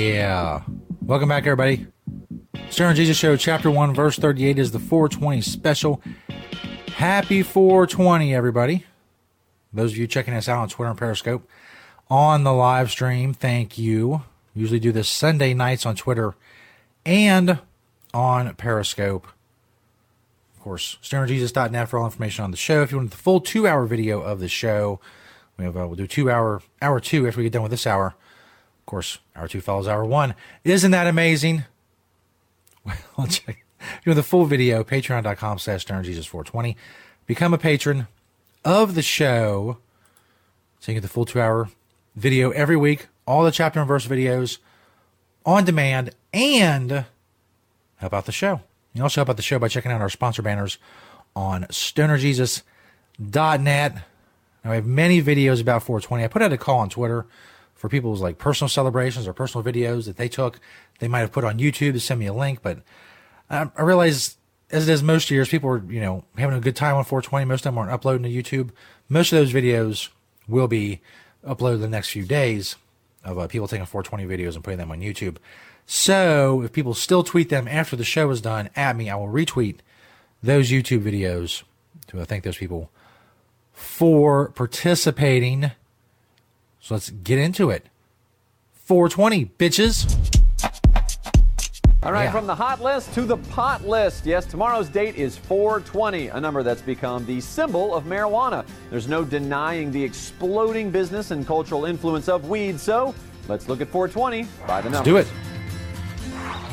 [0.00, 0.62] Yeah.
[1.02, 1.86] Welcome back, everybody.
[2.70, 6.00] Stoner Jesus Show, Chapter 1, Verse 38 is the 420 special.
[6.94, 8.86] Happy 420, everybody.
[9.74, 11.46] Those of you checking us out on Twitter and Periscope
[12.08, 14.22] on the live stream, thank you.
[14.54, 16.34] Usually do this Sunday nights on Twitter
[17.04, 17.58] and
[18.14, 19.26] on Periscope.
[20.56, 22.80] Of course, stonerjesus.net for all information on the show.
[22.80, 24.98] If you want the full two hour video of the show,
[25.58, 27.86] we have, uh, we'll do two hour, hour two after we get done with this
[27.86, 28.14] hour.
[28.90, 30.34] Course, hour two follows hour one.
[30.64, 31.62] Isn't that amazing?
[33.16, 33.64] Well, check.
[34.04, 36.74] You know, the full video, patreon.com slash stonerjesus420.
[37.24, 38.08] Become a patron
[38.64, 39.78] of the show.
[40.80, 41.68] So you get the full two hour
[42.16, 44.58] video every week, all the chapter and verse videos
[45.46, 47.04] on demand, and
[47.98, 48.60] help out the show.
[48.92, 50.78] You also help out the show by checking out our sponsor banners
[51.36, 53.94] on stonerjesus.net.
[53.94, 54.02] Now,
[54.64, 56.24] we have many videos about 420.
[56.24, 57.26] I put out a call on Twitter
[57.80, 60.60] for people's like personal celebrations or personal videos that they took.
[60.98, 62.80] They might have put on YouTube to send me a link, but
[63.48, 64.36] I, I realize
[64.70, 67.46] as it is most years, people are, you know, having a good time on 420.
[67.46, 68.68] Most of them aren't uploading to YouTube.
[69.08, 70.10] Most of those videos
[70.46, 71.00] will be
[71.42, 72.76] uploaded the next few days
[73.24, 75.38] of uh, people taking 420 videos and putting them on YouTube.
[75.86, 79.28] So if people still tweet them after the show is done at me, I will
[79.28, 79.76] retweet
[80.42, 81.62] those YouTube videos
[82.08, 82.90] to thank those people
[83.72, 85.70] for participating.
[86.80, 87.86] So let's get into it.
[88.72, 90.16] 420, bitches.
[92.02, 92.32] All right, Yeah.
[92.32, 94.24] from the hot list to the pot list.
[94.24, 98.64] Yes, tomorrow's date is 420, a number that's become the symbol of marijuana.
[98.88, 103.14] There's no denying the exploding business and cultural influence of weed, so
[103.48, 105.12] let's look at 420 by the number.
[105.12, 105.28] Let's numbers.
[105.28, 105.49] do it.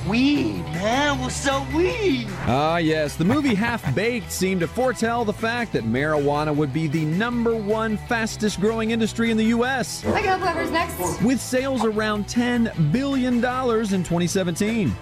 [0.07, 1.19] Weed, man.
[1.19, 2.27] What's so weed?
[2.45, 3.15] Ah, yes.
[3.17, 7.55] The movie Half Baked seemed to foretell the fact that marijuana would be the number
[7.55, 10.05] one fastest growing industry in the U.S.
[10.05, 11.21] I got whoever's next.
[11.21, 14.95] with sales around $10 billion in 2017.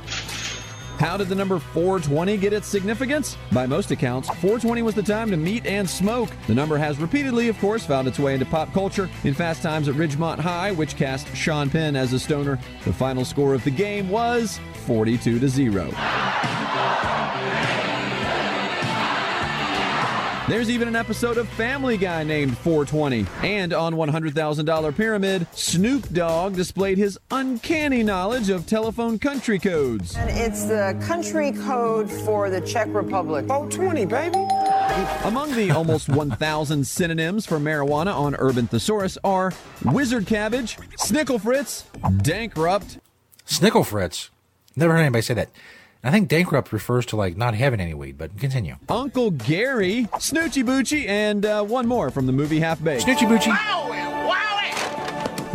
[0.97, 3.37] How did the number 420 get its significance?
[3.51, 6.29] By most accounts, 420 was the time to meet and smoke.
[6.47, 9.09] The number has repeatedly, of course, found its way into pop culture.
[9.25, 13.25] In Fast Times at Ridgemont High, which cast Sean Penn as a stoner, the final
[13.25, 15.91] score of the game was 42 to 0.
[20.48, 23.26] There's even an episode of Family Guy named 420.
[23.41, 30.15] And on $100,000 Pyramid, Snoop Dogg displayed his uncanny knowledge of telephone country codes.
[30.15, 33.48] And it's the country code for the Czech Republic.
[33.48, 34.45] 420, baby.
[35.24, 39.52] Among the almost 1,000 synonyms for marijuana on Urban Thesaurus are
[39.84, 43.00] wizard cabbage, snickle fritz, dankrupt.
[43.48, 44.30] Snickle fritz.
[44.75, 45.49] Never heard anybody say that.
[46.03, 48.75] I think dankrupt refers to like not having any weed, but continue.
[48.89, 53.05] Uncle Gary, Snoochie Boochie, and uh, one more from the movie Half Baked.
[53.05, 53.55] Snoochie Boochie.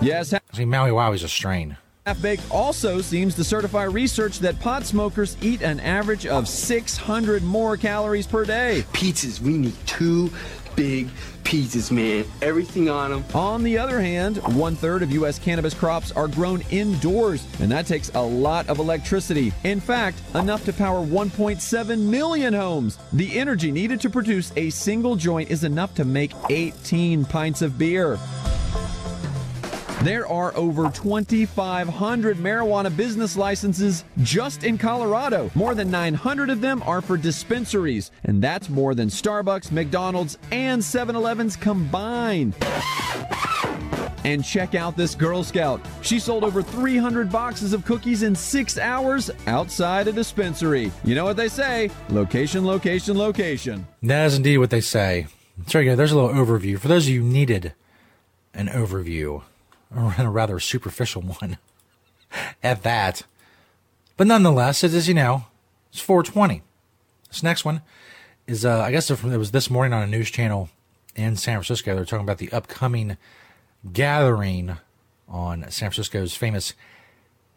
[0.03, 0.35] Yes.
[0.55, 1.77] See, Maui Wowie's a strain.
[2.07, 7.43] Half Baked also seems to certify research that pot smokers eat an average of 600
[7.45, 8.85] more calories per day.
[8.93, 10.31] Pizzas, we need two
[10.81, 11.11] big
[11.45, 12.25] pieces, man.
[12.41, 13.23] Everything on them.
[13.35, 15.39] On the other hand, one third of U.S.
[15.39, 19.53] cannabis crops are grown indoors, and that takes a lot of electricity.
[19.65, 22.97] In fact, enough to power 1.7 million homes.
[23.13, 27.77] The energy needed to produce a single joint is enough to make 18 pints of
[27.77, 28.19] beer.
[30.03, 35.51] There are over 2,500 marijuana business licenses just in Colorado.
[35.55, 40.83] More than 900 of them are for dispensaries, and that's more than Starbucks, McDonald's, and
[40.83, 42.55] 7 Elevens combined.
[44.25, 45.85] And check out this Girl Scout.
[46.01, 50.91] She sold over 300 boxes of cookies in six hours outside a dispensary.
[51.05, 53.87] You know what they say location, location, location.
[54.03, 55.27] That is indeed what they say.
[55.67, 56.79] So again, there's a little overview.
[56.79, 57.75] For those of you who needed
[58.55, 59.43] an overview,
[59.95, 61.59] a rather superficial one
[62.63, 63.23] at that.
[64.17, 65.47] But nonetheless, it is, you know,
[65.93, 66.63] it's 420.
[67.29, 67.83] This next one
[68.47, 70.69] is, uh, I guess it was this morning on a news channel
[71.17, 71.95] in San Francisco.
[71.95, 73.17] They're talking about the upcoming
[73.93, 74.77] gathering
[75.29, 76.75] on San Francisco's famous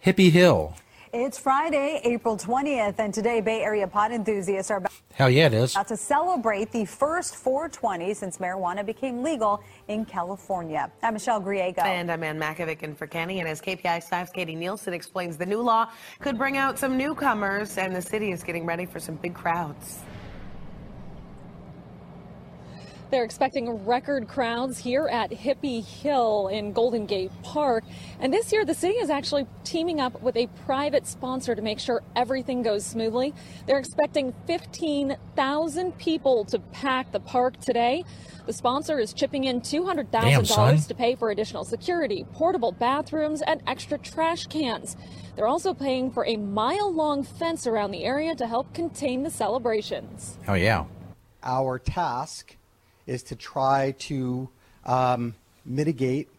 [0.06, 0.76] Hippie Hill.
[1.16, 4.82] It's Friday, April 20th, and today Bay Area pot enthusiasts are
[5.14, 5.74] Hell yeah, it is.
[5.74, 10.92] about to celebrate the first 420 since marijuana became legal in California.
[11.04, 11.86] I'm Michelle Griego.
[11.86, 13.42] And I'm Anne Makovec in for Kenny.
[13.42, 17.78] And as KPIX 5's Katie Nielsen explains, the new law could bring out some newcomers,
[17.78, 20.02] and the city is getting ready for some big crowds.
[23.14, 27.84] They're expecting record crowds here at Hippie Hill in Golden Gate Park.
[28.20, 31.80] And this year, the city is actually teaming up with a private sponsor to make
[31.80, 33.36] sure everything goes smoothly.
[33.68, 38.04] They're expecting 15,000 people to pack the park today.
[38.48, 40.78] The sponsor is chipping in Damn, $200,000 son.
[40.80, 44.98] to pay for additional security, portable bathrooms, and extra trash cans.
[45.36, 49.30] They're also paying for a mile long fence around the area to help contain the
[49.30, 50.40] celebrations.
[50.48, 50.86] Oh, yeah.
[51.44, 52.58] Our task
[53.08, 54.50] is to try to
[54.86, 55.36] um,
[55.66, 56.30] mitigate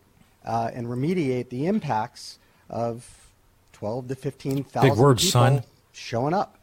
[0.44, 2.38] uh, and remediate the impacts
[2.70, 3.31] of
[3.72, 5.62] 12 to 15,000 Big words, people son.
[5.92, 6.59] showing up.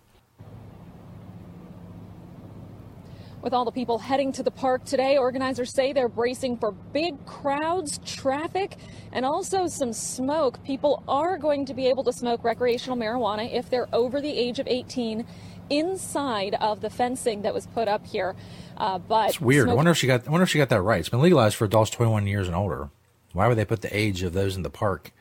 [3.42, 7.26] With all the people heading to the park today, organizers say they're bracing for big
[7.26, 8.78] crowds, traffic,
[9.12, 10.64] and also some smoke.
[10.64, 14.60] People are going to be able to smoke recreational marijuana if they're over the age
[14.60, 15.26] of 18
[15.72, 18.36] inside of the fencing that was put up here.
[18.78, 19.70] Uh, but It's weird.
[19.70, 20.28] I wonder if she got.
[20.28, 21.00] I wonder if she got that right.
[21.00, 22.90] It's been legalized for adults 21 years and older.
[23.34, 25.12] Why would they put the age of those in the park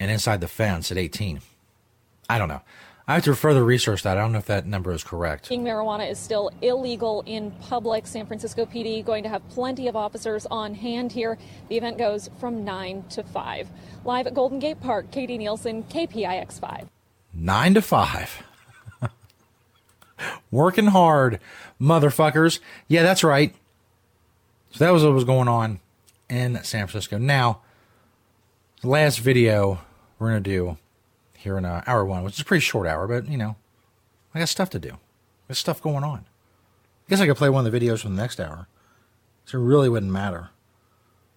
[0.00, 1.40] and inside the fence at 18?
[2.28, 2.62] I don't know.
[3.08, 4.16] I have to further research that.
[4.16, 5.46] I don't know if that number is correct.
[5.46, 8.04] Smoking marijuana is still illegal in public.
[8.04, 11.38] San Francisco PD going to have plenty of officers on hand here.
[11.68, 13.68] The event goes from 9 to 5.
[14.04, 16.88] Live at Golden Gate Park, Katie Nielsen, KPIX 5.
[17.38, 18.42] Nine to five.
[20.50, 21.40] Working hard,
[21.80, 22.60] motherfuckers.
[22.88, 23.54] Yeah, that's right.
[24.70, 25.80] So that was what was going on
[26.28, 27.18] in San Francisco.
[27.18, 27.60] Now,
[28.82, 29.80] the last video
[30.18, 30.78] we're going to do
[31.34, 33.56] here in uh, hour one, which is a pretty short hour, but you know,
[34.34, 34.98] I got stuff to do.
[35.46, 36.26] There's stuff going on.
[37.06, 38.68] I guess I could play one of the videos from the next hour.
[39.44, 40.50] So it really wouldn't matter.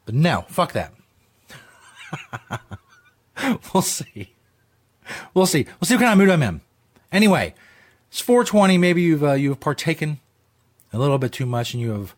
[0.05, 0.93] But no, fuck that.
[3.73, 4.33] we'll see.
[5.33, 5.65] We'll see.
[5.79, 6.61] We'll see what kind of mood I'm in.
[7.11, 7.53] Anyway,
[8.09, 8.77] it's 420.
[8.77, 10.19] Maybe you've uh, you've partaken
[10.91, 12.15] a little bit too much, and you have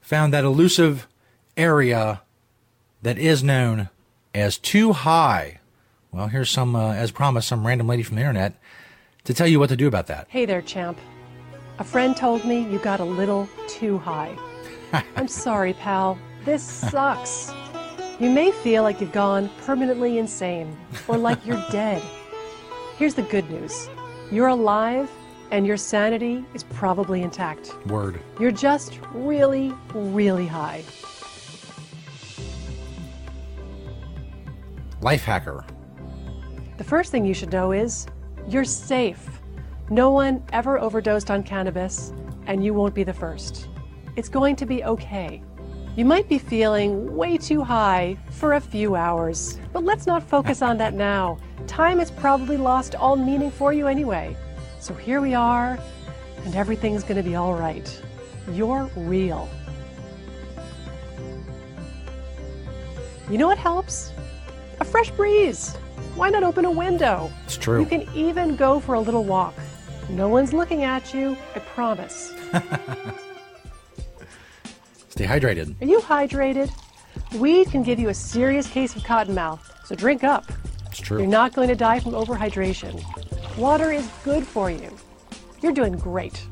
[0.00, 1.06] found that elusive
[1.56, 2.22] area
[3.02, 3.88] that is known
[4.34, 5.60] as too high.
[6.12, 8.54] Well, here's some, uh, as promised, some random lady from the internet
[9.24, 10.26] to tell you what to do about that.
[10.28, 10.98] Hey there, champ.
[11.78, 14.36] A friend told me you got a little too high.
[15.16, 16.18] I'm sorry, pal.
[16.44, 17.52] This sucks.
[18.18, 20.76] You may feel like you've gone permanently insane
[21.08, 22.02] or like you're dead.
[22.96, 23.88] Here's the good news
[24.30, 25.08] You're alive,
[25.50, 27.74] and your sanity is probably intact.
[27.86, 28.20] Word.
[28.38, 30.84] You're just really, really high.
[35.00, 35.64] Lifehacker.
[36.76, 38.06] The first thing you should know is
[38.48, 39.40] you're safe.
[39.88, 42.12] No one ever overdosed on cannabis,
[42.46, 43.68] and you won't be the first.
[44.16, 45.42] It's going to be okay.
[45.96, 50.62] You might be feeling way too high for a few hours, but let's not focus
[50.62, 51.38] on that now.
[51.66, 54.36] Time has probably lost all meaning for you anyway.
[54.80, 55.78] So here we are,
[56.44, 58.02] and everything's going to be all right.
[58.50, 59.46] You're real.
[63.28, 64.12] You know what helps?
[64.80, 65.76] A fresh breeze.
[66.14, 67.30] Why not open a window?
[67.44, 67.80] It's true.
[67.80, 69.54] You can even go for a little walk.
[70.08, 72.32] No one's looking at you, I promise.
[75.10, 75.80] Stay hydrated.
[75.82, 76.70] Are you hydrated?
[77.36, 80.50] Weed can give you a serious case of cotton mouth, so drink up.
[80.86, 81.18] It's true.
[81.18, 83.04] You're not going to die from overhydration.
[83.56, 84.90] Water is good for you.
[85.60, 86.42] You're doing great.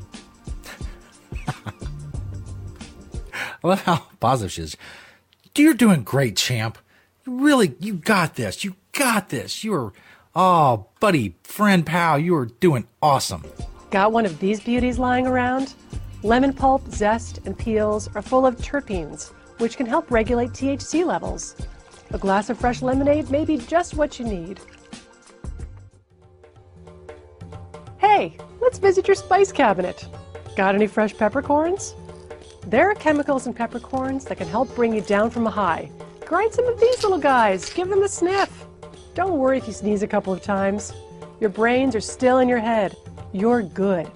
[3.63, 4.77] I love how positive she is.
[5.55, 6.77] You're doing great, champ.
[7.25, 8.63] You really, you got this.
[8.63, 9.63] You got this.
[9.63, 9.93] You are,
[10.35, 13.43] oh, buddy, friend, pal, you are doing awesome.
[13.91, 15.73] Got one of these beauties lying around?
[16.23, 21.55] Lemon pulp, zest, and peels are full of terpenes, which can help regulate THC levels.
[22.11, 24.59] A glass of fresh lemonade may be just what you need.
[27.99, 30.07] Hey, let's visit your spice cabinet.
[30.55, 31.95] Got any fresh peppercorns?
[32.65, 35.91] There are chemicals in peppercorns that can help bring you down from a high.
[36.25, 38.65] Grind some of these little guys, give them a sniff.
[39.15, 40.93] Don't worry if you sneeze a couple of times.
[41.41, 42.95] Your brains are still in your head.
[43.33, 44.09] You're good.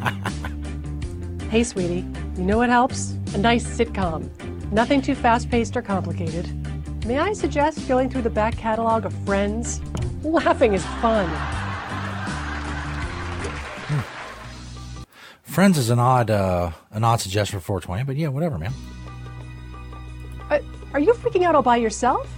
[1.50, 2.06] hey, sweetie,
[2.36, 3.12] you know what helps?
[3.34, 4.30] A nice sitcom.
[4.70, 6.46] Nothing too fast paced or complicated.
[7.06, 9.80] May I suggest going through the back catalog of Friends?
[10.22, 11.69] Laughing is fun.
[15.50, 18.72] Friends is an odd, uh, an odd suggestion for 420, but yeah, whatever, man.
[20.48, 20.60] Uh,
[20.92, 22.32] are you freaking out all by yourself?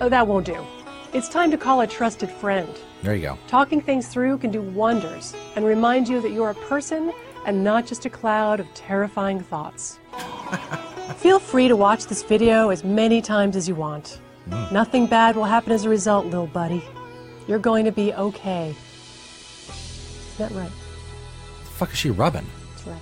[0.00, 0.66] Oh, that won't do.
[1.12, 2.68] It's time to call a trusted friend.
[3.04, 3.38] There you go.
[3.46, 7.12] Talking things through can do wonders and remind you that you're a person
[7.46, 10.00] and not just a cloud of terrifying thoughts.
[11.18, 14.20] Feel free to watch this video as many times as you want.
[14.50, 14.72] Mm.
[14.72, 16.82] Nothing bad will happen as a result, little buddy.
[17.46, 18.74] You're going to be okay.
[19.68, 20.72] Isn't that right?
[21.78, 22.44] Fuck is she rubbing?
[22.72, 23.00] That's right.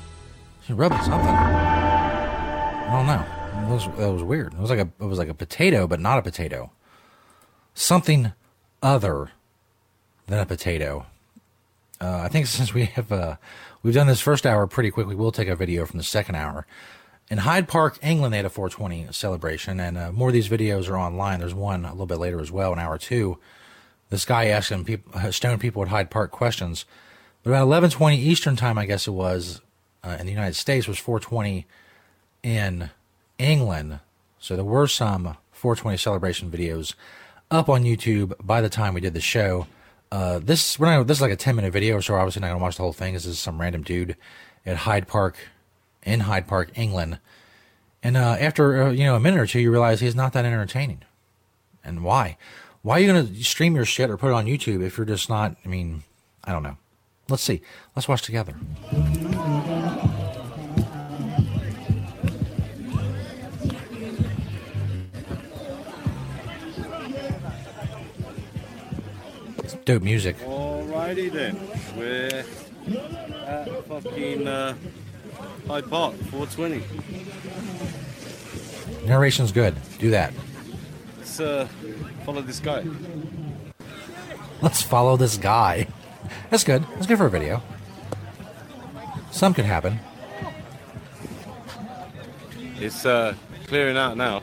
[0.66, 1.34] She rubbing something.
[1.34, 3.24] I don't know.
[3.66, 4.52] It was, that was weird.
[4.52, 6.70] It was like a, it was like a potato, but not a potato.
[7.72, 8.32] Something
[8.82, 9.30] other
[10.26, 11.06] than a potato.
[12.02, 13.36] Uh, I think since we have uh,
[13.82, 16.66] we've done this first hour pretty quickly, we'll take a video from the second hour.
[17.30, 20.90] In Hyde Park, England, they had a 420 celebration, and uh, more of these videos
[20.90, 21.40] are online.
[21.40, 23.38] There's one a little bit later as well, in hour two.
[24.10, 26.84] This guy asking people, uh, stone people at Hyde Park questions.
[27.46, 29.60] But about 11:20 Eastern time, I guess it was,
[30.02, 31.64] uh, in the United States, was 420
[32.42, 32.90] in
[33.38, 34.00] England.
[34.40, 36.94] So there were some 420 celebration videos
[37.48, 39.68] up on YouTube by the time we did the show.
[40.10, 42.58] Uh, this we're not, this is like a 10 minute video, so obviously not gonna
[42.58, 43.14] watch the whole thing.
[43.14, 44.16] This is some random dude
[44.66, 45.36] at Hyde Park,
[46.02, 47.20] in Hyde Park, England.
[48.02, 50.44] And uh, after uh, you know a minute or two, you realize he's not that
[50.44, 51.02] entertaining.
[51.84, 52.38] And why?
[52.82, 55.28] Why are you gonna stream your shit or put it on YouTube if you're just
[55.28, 55.54] not?
[55.64, 56.02] I mean,
[56.42, 56.76] I don't know.
[57.28, 57.60] Let's see.
[57.94, 58.54] Let's watch together.
[69.84, 70.36] Dope music.
[70.38, 71.56] Alrighty then,
[71.96, 72.44] we're
[73.46, 74.74] at fucking uh,
[75.68, 76.82] Hyde Park, 420.
[79.06, 79.76] Narration's good.
[80.00, 80.32] Do that.
[81.18, 81.68] Let's uh,
[82.24, 82.84] follow this guy.
[84.60, 85.86] Let's follow this guy.
[86.50, 86.84] That's good.
[86.94, 87.62] That's good for a video.
[89.30, 89.98] Some could happen.
[92.78, 93.34] It's uh,
[93.66, 94.42] clearing out now.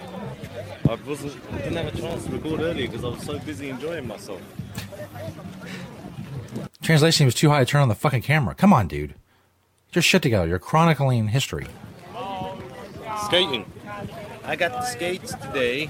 [0.90, 3.70] I wasn't, I didn't have a chance to record earlier because I was so busy
[3.70, 4.42] enjoying myself.
[6.82, 8.54] Translation was too high to turn on the fucking camera.
[8.54, 9.16] Come on, dude.
[9.92, 10.48] Just shit together.
[10.48, 11.68] You're chronicling history.
[13.26, 13.66] Skating.
[14.44, 15.90] I got the skates today,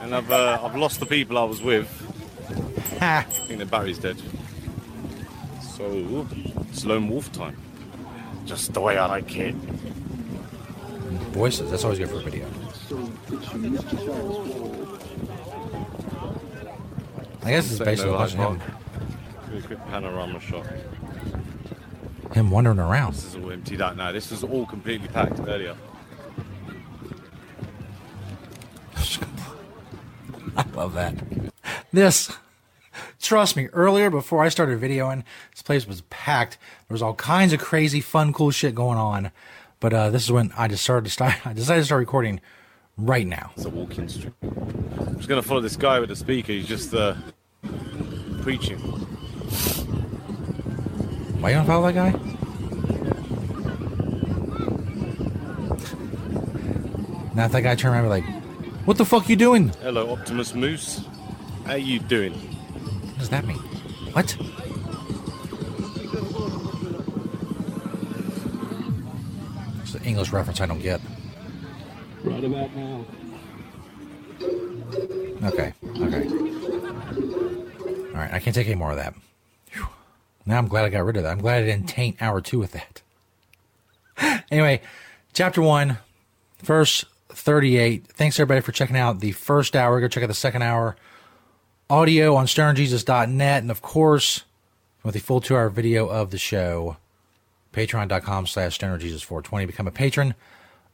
[0.00, 1.86] and I've uh, I've lost the people I was with.
[2.98, 3.24] Ha!
[3.28, 4.20] I think the Barry's dead.
[5.76, 6.24] So
[6.70, 7.56] it's lone wolf time.
[8.46, 9.56] Just the way I like it.
[11.34, 11.68] Voices.
[11.68, 12.46] That's always good for a video.
[17.42, 20.64] I guess it's basically a of Hyde him, a quick panorama shot.
[22.32, 23.14] him wandering around.
[23.14, 24.12] This is all emptied out now.
[24.12, 25.74] This was all completely packed earlier.
[30.56, 31.16] I love that.
[31.92, 32.30] This
[33.20, 36.58] Trust me, earlier before I started videoing, this place was packed.
[36.88, 39.30] There was all kinds of crazy, fun, cool shit going on.
[39.80, 41.34] But uh, this is when I just started to start.
[41.46, 42.40] I decided to start recording
[42.96, 43.50] right now.
[43.56, 44.32] It's a walking street.
[44.42, 46.52] I'm just gonna follow this guy with the speaker.
[46.52, 47.16] He's just uh,
[48.42, 48.78] preaching.
[51.40, 52.10] Why you don't follow that guy?
[57.34, 60.12] Now if that guy turned around and be like, "What the fuck you doing?" Hello,
[60.12, 61.04] Optimus Moose.
[61.66, 62.53] How you doing?
[63.14, 63.58] What does that mean?
[64.12, 64.36] What?
[69.82, 71.00] It's an English reference I don't get.
[72.24, 73.04] Right about now.
[75.44, 75.72] Okay.
[76.00, 76.28] Okay.
[78.08, 78.32] All right.
[78.32, 79.14] I can't take any more of that.
[79.66, 79.86] Phew.
[80.44, 81.30] Now I'm glad I got rid of that.
[81.30, 83.02] I'm glad I didn't taint hour two with that.
[84.50, 84.80] anyway,
[85.34, 85.98] chapter one,
[86.64, 88.08] verse 38.
[88.08, 90.00] Thanks everybody for checking out the first hour.
[90.00, 90.96] Go check out the second hour.
[91.94, 93.62] Audio on stonerjesus.net.
[93.62, 94.42] And of course,
[95.04, 96.96] with the full two hour video of the show,
[97.72, 99.68] patreon.com slash stonerjesus420.
[99.68, 100.34] Become a patron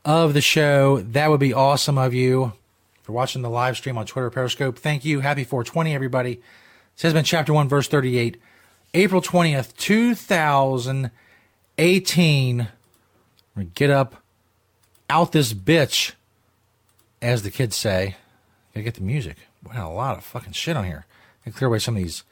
[0.05, 1.01] of the show.
[1.01, 2.53] That would be awesome of you.
[3.01, 5.21] For watching the live stream on Twitter Periscope, thank you.
[5.21, 6.35] Happy 420, everybody.
[6.97, 8.39] This has been chapter 1, verse 38,
[8.93, 12.69] April 20th, 2018.
[13.57, 14.23] We get up
[15.09, 16.13] out this bitch,
[17.23, 18.17] as the kids say.
[18.75, 19.39] Gotta get the music.
[19.65, 21.07] Wow, a lot of fucking shit on here.
[21.45, 22.25] Gotta clear away some of these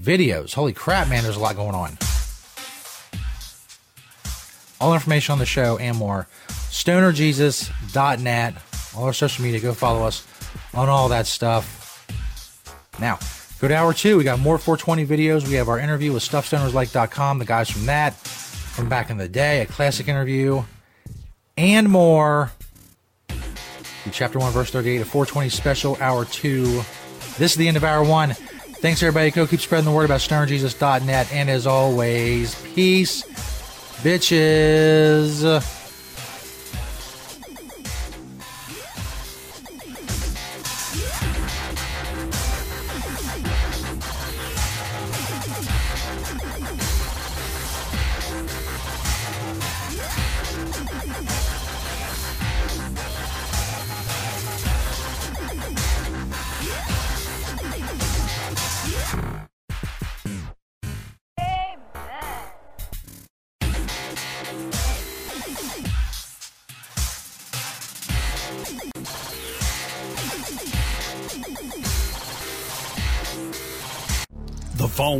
[0.00, 0.54] videos.
[0.54, 1.98] Holy crap, man, there's a lot going on.
[4.80, 6.28] All information on the show and more.
[6.48, 8.54] StonerJesus.net.
[8.96, 9.60] All our social media.
[9.60, 10.26] Go follow us
[10.72, 12.06] on all that stuff.
[13.00, 13.18] Now,
[13.60, 14.16] go to hour two.
[14.16, 15.48] We got more 420 videos.
[15.48, 19.62] We have our interview with StuffStonersLike.com, the guys from that, from back in the day,
[19.62, 20.62] a classic interview,
[21.56, 22.52] and more.
[24.08, 26.82] The chapter 1, verse 38, a 420 special, hour two.
[27.36, 28.30] This is the end of hour one.
[28.30, 29.30] Thanks, everybody.
[29.30, 31.30] Go keep spreading the word about StonerJesus.net.
[31.30, 33.22] And as always, peace,
[34.02, 35.77] bitches.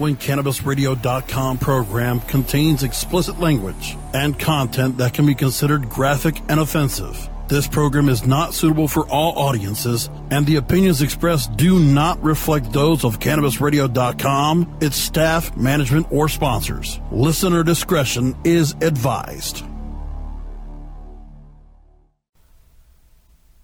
[0.09, 7.29] Following CannabisRadio.com program contains explicit language and content that can be considered graphic and offensive.
[7.49, 12.73] This program is not suitable for all audiences, and the opinions expressed do not reflect
[12.73, 17.01] those of CannabisRadio.com, its staff, management, or sponsors.
[17.11, 19.63] Listener discretion is advised.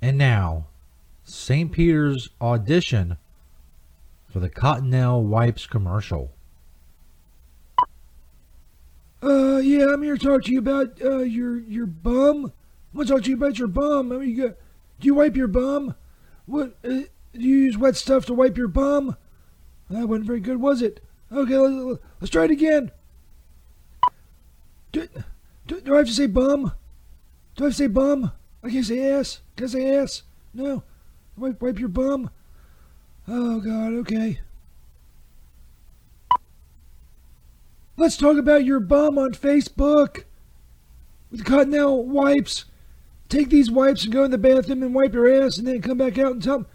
[0.03, 0.66] And now,
[1.24, 1.72] St.
[1.72, 3.16] Peter's audition
[4.34, 6.34] for the Cottonelle Wipes commercial.
[9.25, 12.53] Uh, yeah, I'm here to talk to you about uh, your your bum.
[12.93, 14.12] I want to talk to you about your bum.
[14.12, 14.57] I mean, you got,
[15.01, 15.95] do you wipe your bum?
[16.45, 16.77] What?
[16.85, 19.16] Uh, do you use wet stuff to wipe your bum?
[19.89, 21.01] That wasn't very good, was it?
[21.33, 22.91] Okay, let's, let's try it again.
[24.93, 25.09] Do,
[25.66, 26.72] do, do I have to say bum?
[27.57, 28.31] Do I have to say bum?
[28.62, 29.41] I can't say ass.
[29.57, 30.22] Can I say ass?
[30.53, 30.83] No.
[31.37, 32.31] Wipe, wipe your bum.
[33.27, 34.41] Oh, God, okay.
[37.97, 40.24] Let's talk about your bum on Facebook.
[41.30, 42.64] With Cottonelle wipes.
[43.28, 45.99] Take these wipes and go in the bathroom and wipe your ass and then come
[45.99, 46.66] back out and tell them,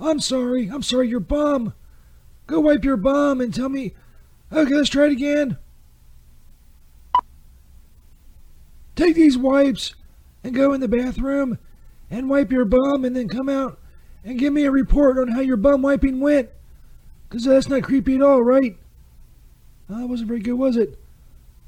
[0.00, 1.74] I'm sorry, I'm sorry, your bum.
[2.46, 3.94] Go wipe your bum and tell me,
[4.52, 5.58] okay, let's try it again.
[8.96, 9.94] Take these wipes
[10.44, 11.58] and go in the bathroom
[12.10, 13.78] and wipe your bum and then come out
[14.24, 16.50] and give me a report on how your bum wiping went.
[17.28, 18.76] Because that's not creepy at all, right?
[19.88, 20.98] Oh, that wasn't very good, was it?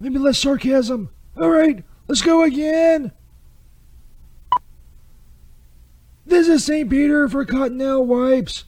[0.00, 1.10] Maybe less sarcasm.
[1.36, 3.12] All right, let's go again.
[6.26, 6.88] This is St.
[6.88, 8.64] Peter for Cottonelle Wipes.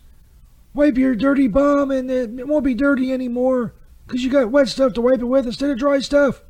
[0.75, 3.75] Wipe your dirty bum and it won't be dirty anymore
[4.07, 6.43] because you got wet stuff to wipe it with instead of dry stuff.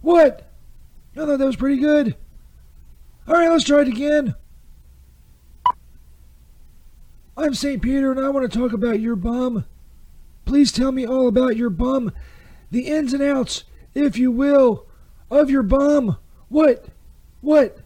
[0.00, 0.50] What?
[1.14, 2.16] I thought that was pretty good.
[3.28, 4.34] All right, let's try it again.
[7.36, 7.82] I'm St.
[7.82, 9.66] Peter and I want to talk about your bum.
[10.44, 12.12] Please tell me all about your bum.
[12.70, 13.64] The ins and outs,
[13.94, 14.86] if you will,
[15.30, 16.16] of your bum.
[16.48, 16.86] What?
[17.40, 17.78] What?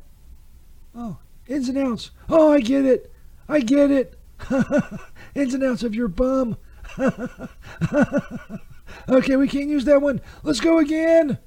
[0.94, 2.10] Oh, ins and outs.
[2.28, 3.12] Oh, I get it.
[3.48, 4.18] I get it.
[5.34, 6.56] ins and outs of your bum.
[9.08, 10.20] okay, we can't use that one.
[10.42, 11.38] Let's go again.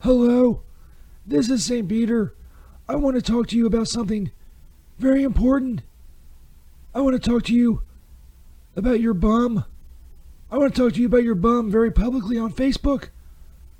[0.00, 0.62] Hello,
[1.26, 1.88] this is St.
[1.88, 2.34] Peter.
[2.86, 4.30] I want to talk to you about something
[4.98, 5.80] very important.
[6.94, 7.82] I want to talk to you
[8.76, 9.64] about your bum.
[10.50, 13.08] I want to talk to you about your bum very publicly on Facebook.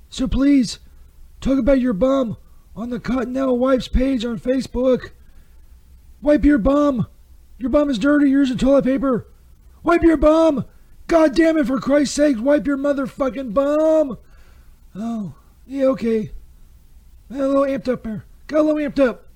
[0.09, 0.79] So please,
[1.41, 2.37] talk about your bum
[2.77, 5.11] on the Cottonelle Wipes page on Facebook.
[6.23, 7.07] Wipe your bum.
[7.59, 8.31] Your bum is dirty.
[8.31, 9.27] You're using toilet paper.
[9.83, 10.65] Wipe your bum.
[11.07, 14.17] God damn it, for Christ's sake, wipe your motherfucking bum.
[14.95, 15.35] Oh,
[15.67, 16.31] yeah, okay.
[17.31, 18.25] Got a little amped up there.
[18.47, 19.27] Got a little amped up.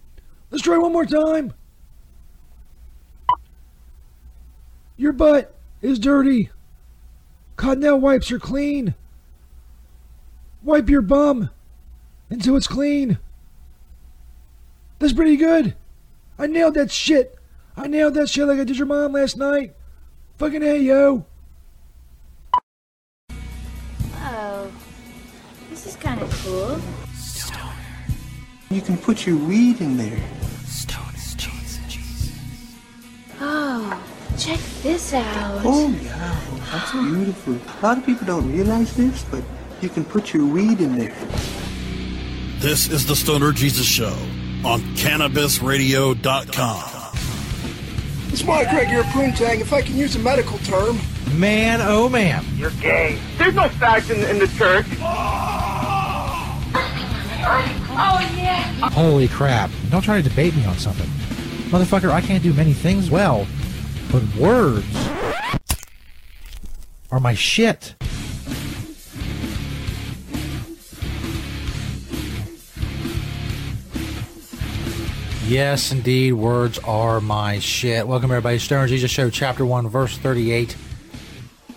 [0.50, 1.52] Let's try one more time.
[4.98, 6.50] Your butt is dirty.
[7.56, 8.94] Cottonelle wipes are clean.
[10.62, 11.50] Wipe your bum
[12.28, 13.18] until it's clean.
[14.98, 15.76] That's pretty good.
[16.36, 17.38] I nailed that shit.
[17.76, 19.74] I nailed that shit like I did your mom last night.
[20.36, 21.24] Fucking hey, yo.
[24.16, 24.70] Oh,
[25.70, 26.80] this is kind of cool.
[28.70, 30.20] You can put your weed in there.
[33.40, 35.62] Oh, check this out.
[35.64, 36.40] Oh, yeah.
[36.72, 37.54] That's beautiful.
[37.54, 39.42] A lot of people don't realize this, but
[39.80, 41.14] you can put your weed in there.
[42.58, 44.16] This is the Stoner Jesus Show
[44.64, 46.94] on CannabisRadio.com.
[48.30, 50.98] It's my Greg your poontang, if I can use a medical term.
[51.34, 52.44] Man, oh man.
[52.56, 53.18] You're gay.
[53.36, 54.86] There's no fags in, in the church.
[58.00, 58.62] Oh, yeah.
[58.90, 59.70] Holy crap.
[59.90, 61.06] Don't try to debate me on something.
[61.70, 63.46] Motherfucker, I can't do many things well,
[64.10, 65.08] but words
[67.10, 67.94] are my shit.
[75.46, 78.06] Yes, indeed, words are my shit.
[78.06, 78.58] Welcome, everybody.
[78.58, 80.76] Stoner Jesus Show, Chapter 1, Verse 38.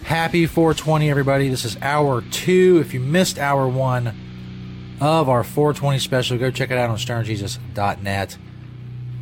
[0.03, 1.47] Happy 420, everybody.
[1.47, 2.79] This is hour two.
[2.82, 4.13] If you missed hour one
[4.99, 8.38] of our 420 special, go check it out on stonerjesus.net.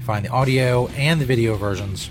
[0.02, 2.10] Find the audio and the video versions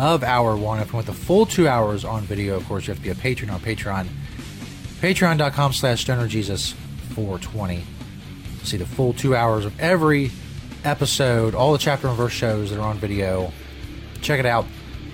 [0.00, 0.80] of hour one.
[0.80, 3.10] If you want the full two hours on video, of course, you have to be
[3.10, 4.08] a patron on Patreon.
[5.00, 7.82] Patreon.com slash stonerjesus420.
[8.62, 10.30] See the full two hours of every
[10.84, 13.52] episode, all the chapter and verse shows that are on video.
[14.22, 14.64] Check it out.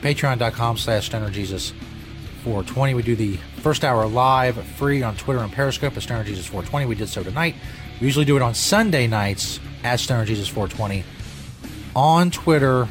[0.02, 2.94] Patreon.com slash stonerjesus420.
[2.94, 6.86] We do the first hour live, free on Twitter and Periscope at stonerjesus420.
[6.86, 7.56] We did so tonight.
[8.00, 11.02] We usually do it on Sunday nights at stonerjesus420
[11.96, 12.86] on Twitter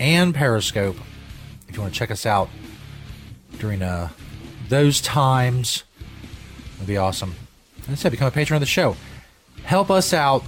[0.00, 0.96] and Periscope.
[1.78, 2.50] You want to check us out
[3.60, 4.08] during uh,
[4.68, 5.84] those times,
[6.74, 7.36] it'd be awesome.
[7.84, 8.96] And I said, become a patron of the show.
[9.62, 10.42] Help us out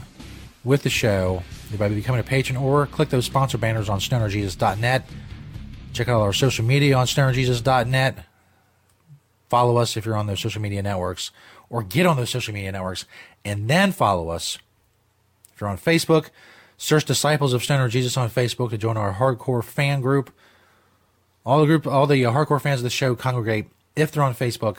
[0.65, 1.45] with the show
[1.79, 5.09] by becoming a patron or click those sponsor banners on stonerjesus.net.
[5.93, 8.25] Check out our social media on stonerjesus.net.
[9.49, 11.31] Follow us if you're on those social media networks,
[11.69, 13.05] or get on those social media networks
[13.45, 14.59] and then follow us.
[15.55, 16.31] If you're on Facebook,
[16.77, 20.33] search Disciples of Stoner Jesus on Facebook to join our hardcore fan group.
[21.45, 23.67] All the group, all the uh, hardcore fans of the show congregate
[23.97, 24.79] if they're on Facebook.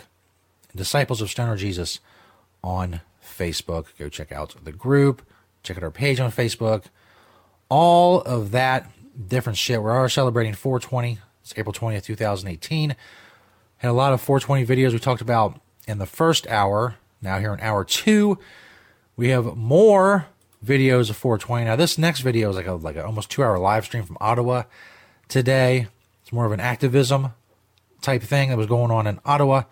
[0.75, 1.99] Disciples of Stoner Jesus
[2.63, 3.87] on Facebook.
[3.97, 5.21] Go check out the group.
[5.63, 6.85] Check out our page on Facebook.
[7.69, 8.89] All of that
[9.27, 9.81] different shit.
[9.81, 11.19] We are celebrating 420.
[11.41, 12.95] It's April 20th, 2018.
[13.77, 16.95] Had a lot of 420 videos we talked about in the first hour.
[17.21, 18.37] Now here in hour two,
[19.15, 20.27] we have more
[20.65, 21.65] videos of 420.
[21.65, 24.17] Now this next video is like a like a almost two hour live stream from
[24.21, 24.63] Ottawa
[25.27, 25.87] today.
[26.31, 27.33] It's more of an activism
[27.99, 29.63] type thing that was going on in Ottawa,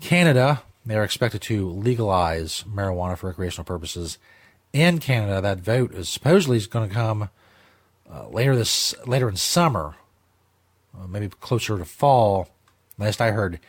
[0.00, 0.62] Canada.
[0.86, 4.16] They are expected to legalize marijuana for recreational purposes
[4.72, 5.42] in Canada.
[5.42, 7.28] That vote is supposedly going to come
[8.10, 9.96] uh, later this later in summer,
[10.98, 12.48] uh, maybe closer to fall.
[12.96, 13.60] Last I heard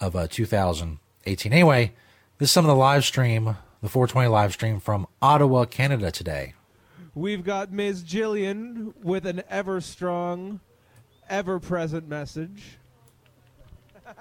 [0.00, 1.52] of uh, 2018.
[1.52, 1.92] Anyway,
[2.38, 6.54] this is some of the live stream, the 420 live stream from Ottawa, Canada today.
[7.14, 8.02] We've got Ms.
[8.02, 10.58] Jillian with an ever strong,
[11.28, 12.62] ever present message.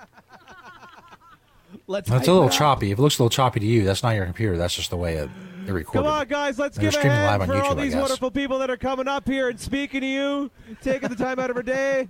[1.87, 2.91] Let's That's a little it choppy.
[2.91, 4.57] If it looks a little choppy to you, that's not your computer.
[4.57, 5.29] That's just the way it,
[5.67, 6.07] it recorded.
[6.07, 7.83] Come on, guys, let's And they're give a hand live on for all YouTube, I
[7.83, 10.51] these wonderful people that are coming up here and speaking to you,
[10.81, 12.07] taking the time out of her day.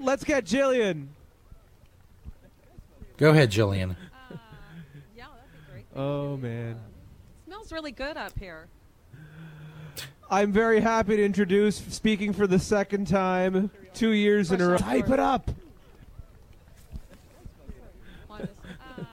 [0.00, 1.06] Let's get Jillian.
[3.16, 3.92] Go ahead, Jillian.
[4.30, 4.36] Uh,
[5.16, 5.84] yeah, that's great.
[5.94, 6.78] Oh man,
[7.46, 8.66] Smells really good up here.
[10.30, 14.76] I'm very happy to introduce, speaking for the second time, two years in a row.
[14.76, 15.50] Type it up.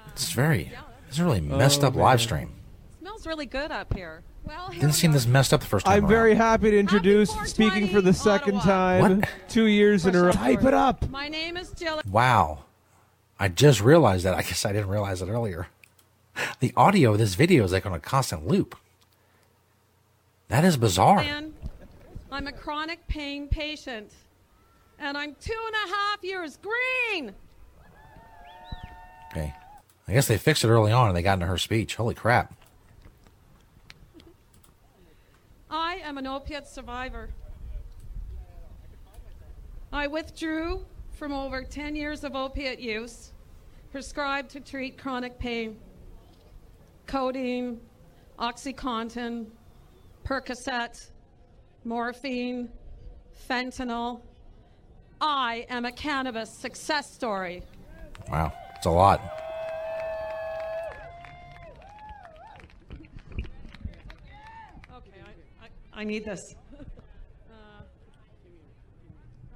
[0.08, 0.72] It's very,
[1.08, 2.26] it's a really oh, messed Oh, up live man.
[2.26, 2.52] stream.
[3.00, 4.22] Smells really good up here.
[4.44, 5.94] Well, Didn't seem this messed up the first time.
[5.96, 6.10] I'm around.
[6.10, 9.30] very happy to introduce, speaking for the second time, What?
[9.48, 10.32] two years in a row.
[10.32, 11.10] Type it up.
[11.10, 12.02] My name is Jill.
[12.10, 12.66] Wow.
[13.40, 14.34] I just realized that.
[14.36, 15.68] I guess I didn't realize it earlier.
[16.60, 18.76] The audio of this video is like on a constant loop.
[20.54, 21.26] That is bizarre.
[22.32, 24.14] I'm a chronic pain patient,
[25.00, 27.34] and I'm two and a half years green.
[29.32, 29.52] Okay.
[30.08, 31.96] I guess they fixed it early on and they got into her speech.
[31.96, 32.54] Holy crap.
[35.72, 37.32] I am an opiate survivor.
[39.92, 43.32] I withdrew from over 10 years of opiate use,
[43.92, 45.80] prescribed to treat chronic pain.
[47.08, 47.82] Codeine,
[48.38, 49.48] Oxycontin,
[50.24, 51.10] Percocet,
[51.84, 52.70] morphine,
[53.50, 54.22] fentanyl.
[55.20, 57.64] I am a cannabis success story.
[58.30, 58.54] Wow.
[58.76, 59.22] It's a lot.
[64.96, 66.56] Okay, I, I, I need this.
[67.50, 67.84] Uh,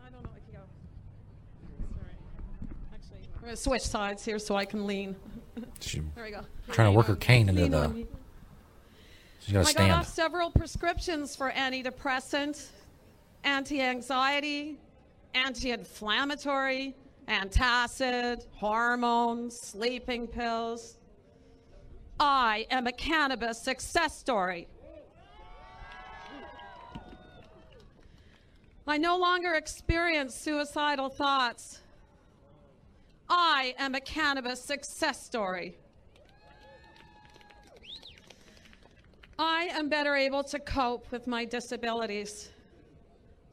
[0.06, 0.64] I don't know if you go.
[1.98, 2.14] Sorry.
[2.94, 5.16] Actually, I'm going to switch sides here so I can lean.
[5.80, 6.42] She there we go.
[6.72, 8.08] trying to work her cane into the.
[9.48, 12.66] She's got to I got off several prescriptions for antidepressant,
[13.46, 14.78] anti-anxiety,
[15.34, 16.94] anti-inflammatory,
[17.30, 20.98] antacid, hormones, sleeping pills.
[22.20, 24.68] I am a cannabis success story.
[28.86, 31.80] I no longer experience suicidal thoughts.
[33.30, 35.78] I am a cannabis success story.
[39.40, 42.50] I am better able to cope with my disabilities.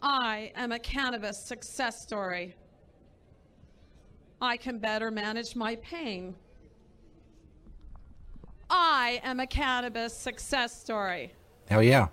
[0.00, 2.54] I am a cannabis success story.
[4.40, 6.34] I can better manage my pain.
[8.70, 11.32] I am a cannabis success story.
[11.68, 12.08] Hell yeah.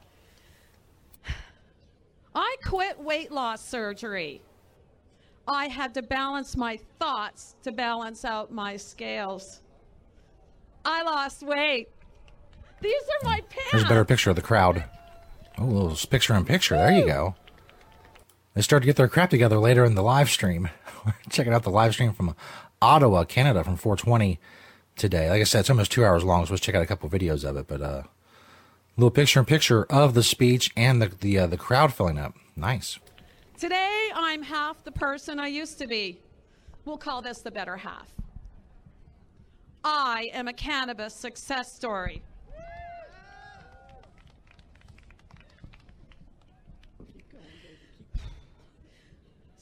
[2.35, 4.41] I quit weight loss surgery.
[5.47, 9.61] I had to balance my thoughts to balance out my scales.
[10.85, 11.89] I lost weight.
[12.81, 13.71] These are my pants.
[13.71, 14.83] Here's a better picture of the crowd.
[15.57, 16.75] Oh, little picture in picture.
[16.75, 17.35] There you go.
[18.53, 20.69] They start to get their crap together later in the live stream.
[21.29, 22.35] Checking out the live stream from
[22.81, 24.39] Ottawa, Canada, from 420
[24.95, 25.29] today.
[25.29, 27.47] Like I said, it's almost two hours long, so let's check out a couple videos
[27.47, 27.67] of it.
[27.67, 28.03] But uh,
[28.97, 32.35] little picture in picture of the speech and the the uh, the crowd filling up.
[32.55, 32.99] Nice.
[33.57, 36.19] Today, I'm half the person I used to be.
[36.83, 38.07] We'll call this the better half.
[39.83, 42.23] I am a cannabis success story.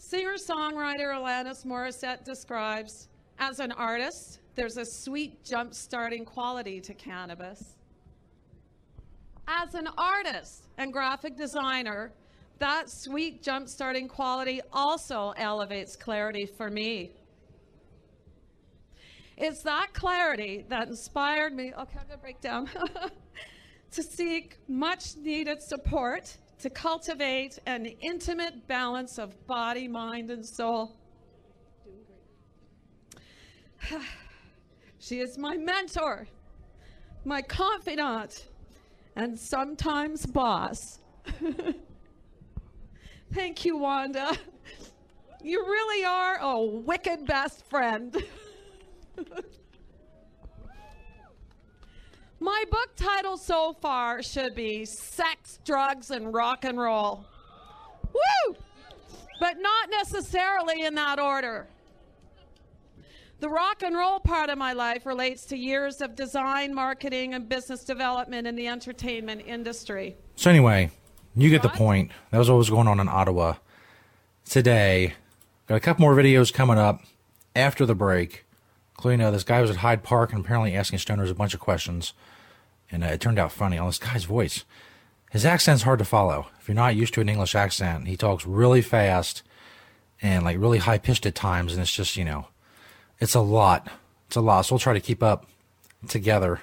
[0.09, 6.95] Singer songwriter Alanis Morissette describes as an artist, there's a sweet jump starting quality to
[6.95, 7.75] cannabis.
[9.47, 12.11] As an artist and graphic designer,
[12.57, 17.11] that sweet jump starting quality also elevates clarity for me.
[19.37, 21.71] It's that clarity that inspired me.
[21.71, 22.67] Okay, I'm gonna break down.
[23.91, 30.97] to seek much needed support to cultivate an intimate balance of body, mind, and soul.
[34.99, 36.27] she is my mentor,
[37.23, 38.47] my confidant,
[39.15, 40.99] and sometimes boss.
[43.33, 44.35] Thank you, Wanda.
[45.41, 48.15] You really are a wicked best friend.
[52.39, 57.25] My book title so far should be Sex, Drugs, and Rock and Roll.
[58.13, 58.55] Woo!
[59.39, 61.67] But not necessarily in that order.
[63.41, 67.47] The rock and roll part of my life relates to years of design, marketing, and
[67.47, 70.17] business development in the entertainment industry.
[70.35, 70.91] So anyway,
[71.35, 72.11] you get the point.
[72.31, 73.55] That was what was going on in Ottawa
[74.43, 75.13] today.
[75.67, 77.01] Got a couple more videos coming up
[77.55, 78.45] after the break.
[78.97, 81.61] Including uh, this guy was at Hyde Park and apparently asking stoners a bunch of
[81.61, 82.11] questions,
[82.91, 83.77] and uh, it turned out funny.
[83.77, 84.65] On this guy's voice,
[85.31, 86.47] his accent's hard to follow.
[86.59, 89.43] If you're not used to an English accent, he talks really fast
[90.21, 92.47] and like really high pitched at times, and it's just you know,
[93.19, 93.87] it's a lot.
[94.27, 94.63] It's a lot.
[94.63, 95.45] So we'll try to keep up
[96.07, 96.61] together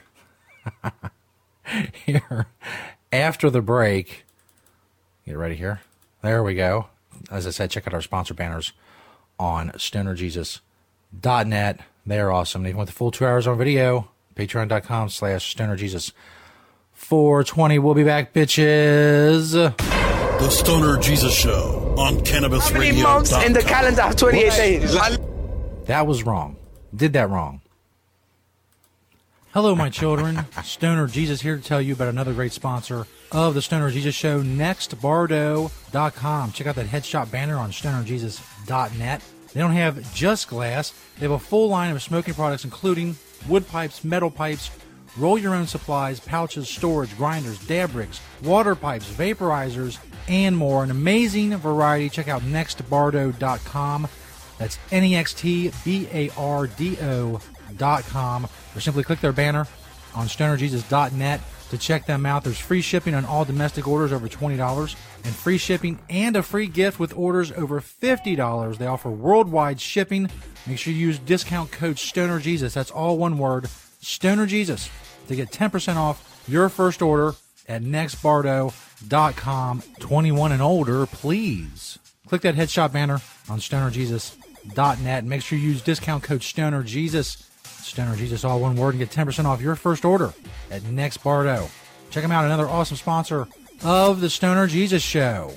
[2.05, 2.47] here
[3.13, 4.25] after the break.
[5.25, 5.81] Get ready here.
[6.23, 6.89] There we go.
[7.31, 8.73] As I said, check out our sponsor banners
[9.39, 11.81] on stonerjesus.net.
[12.05, 12.63] They're awesome.
[12.63, 14.11] They want the full two hours on video.
[14.37, 16.13] Patreon.com slash stonerjesus.
[16.93, 17.79] 420.
[17.79, 19.53] We'll be back, bitches.
[19.53, 23.05] The Stoner Jesus Show on Cannabis How many Radio.
[23.05, 24.93] months in the calendar of 28 days?
[25.87, 26.57] That was wrong.
[26.95, 27.63] Did that wrong.
[29.53, 30.45] Hello, my children.
[30.63, 34.43] Stoner Jesus here to tell you about another great sponsor of the Stoner Jesus Show,
[34.43, 36.53] nextbardo.com.
[36.53, 39.23] Check out that headshot banner on stonerjesus.net.
[39.55, 43.17] They don't have just glass, they have a full line of smoking products, including
[43.49, 44.71] wood pipes, metal pipes,
[45.17, 50.83] roll your own supplies, pouches, storage, grinders, dab rigs, water pipes, vaporizers, and more.
[50.85, 52.09] An amazing variety.
[52.09, 54.09] Check out nextbardo.com.
[54.59, 58.45] That's N E X T B A R D O.com.
[58.75, 59.67] Or simply click their banner
[60.15, 62.45] on stonerjesus.net to check them out.
[62.45, 66.67] There's free shipping on all domestic orders over $20 and free shipping and a free
[66.67, 68.79] gift with orders over $50.
[68.79, 70.31] They offer worldwide shipping.
[70.67, 72.73] Make sure you use discount code STONERJesus.
[72.73, 73.65] That's all one word,
[74.03, 74.91] STONERJesus,
[75.29, 77.35] to get 10% off your first order
[77.69, 79.83] at nextbardo.com.
[79.99, 81.99] 21 and older, please.
[82.27, 87.46] Click that headshot banner on stonerjesus.net make sure you use discount code STONERJesus.
[87.87, 90.35] Stoner Jesus, all one word, and get 10% off your first order
[90.71, 91.69] at Next Bardo.
[92.11, 93.47] Check them out, another awesome sponsor
[93.85, 95.53] of the Stoner Jesus Show.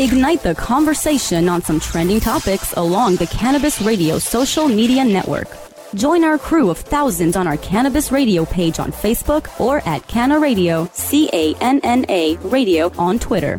[0.00, 5.48] Ignite the conversation on some trending topics along the Cannabis Radio social media network.
[5.94, 10.38] Join our crew of thousands on our Cannabis Radio page on Facebook or at Canna
[10.38, 13.58] Radio, C A N N A Radio on Twitter.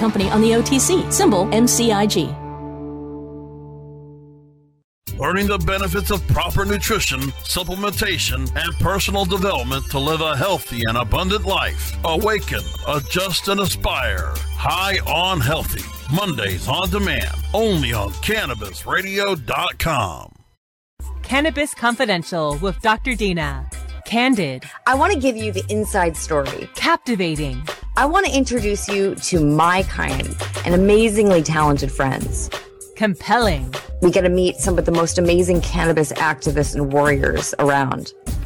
[0.00, 2.34] company on the OTC, symbol MCIG.
[5.20, 10.96] Learning the benefits of proper nutrition, supplementation, and personal development to live a healthy and
[10.96, 11.94] abundant life.
[12.04, 14.32] Awaken, adjust, and aspire.
[14.56, 15.84] High on Healthy.
[16.14, 17.36] Mondays on demand.
[17.52, 20.32] Only on CannabisRadio.com.
[21.22, 23.14] Cannabis Confidential with Dr.
[23.14, 23.68] Dina.
[24.06, 24.64] Candid.
[24.86, 26.70] I want to give you the inside story.
[26.74, 27.62] Captivating.
[28.00, 30.34] I want to introduce you to my kind
[30.64, 32.48] and amazingly talented friends.
[32.96, 33.74] Compelling.
[34.00, 38.14] We get to meet some of the most amazing cannabis activists and warriors around.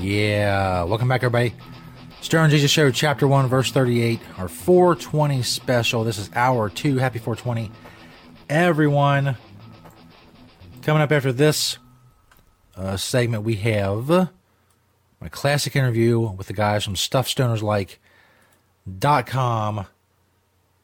[0.00, 0.84] Yeah.
[0.84, 1.54] Welcome back, everybody.
[2.20, 6.04] Stoner Jesus Show, Chapter 1, Verse 38, our 420 special.
[6.04, 6.98] This is hour two.
[6.98, 7.72] Happy 420.
[8.48, 9.36] Everyone,
[10.82, 11.78] coming up after this
[12.76, 14.06] uh, segment, we have
[15.20, 19.78] my classic interview with the guys from StuffStonersLike.com.
[19.78, 19.86] If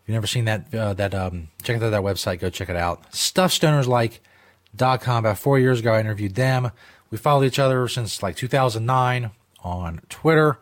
[0.07, 3.12] you've never seen that, uh, that um, check out that website, go check it out.
[3.12, 5.25] StuffStonersLike.com.
[5.25, 6.73] About four years ago, I interviewed them.
[7.15, 9.31] We followed each other since like 2009
[9.62, 10.59] on Twitter.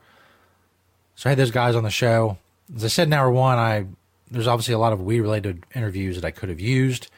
[1.14, 2.36] So I had those guys on the show.
[2.76, 3.86] As I said in hour one, I
[4.30, 7.08] there's obviously a lot of weed related interviews that I could have used.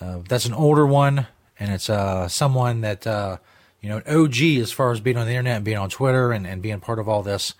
[0.00, 1.26] Uh, that's an older one,
[1.58, 3.38] and it's uh, someone that uh,
[3.80, 6.30] you know, an OG as far as being on the internet and being on Twitter
[6.30, 7.54] and, and being part of all this.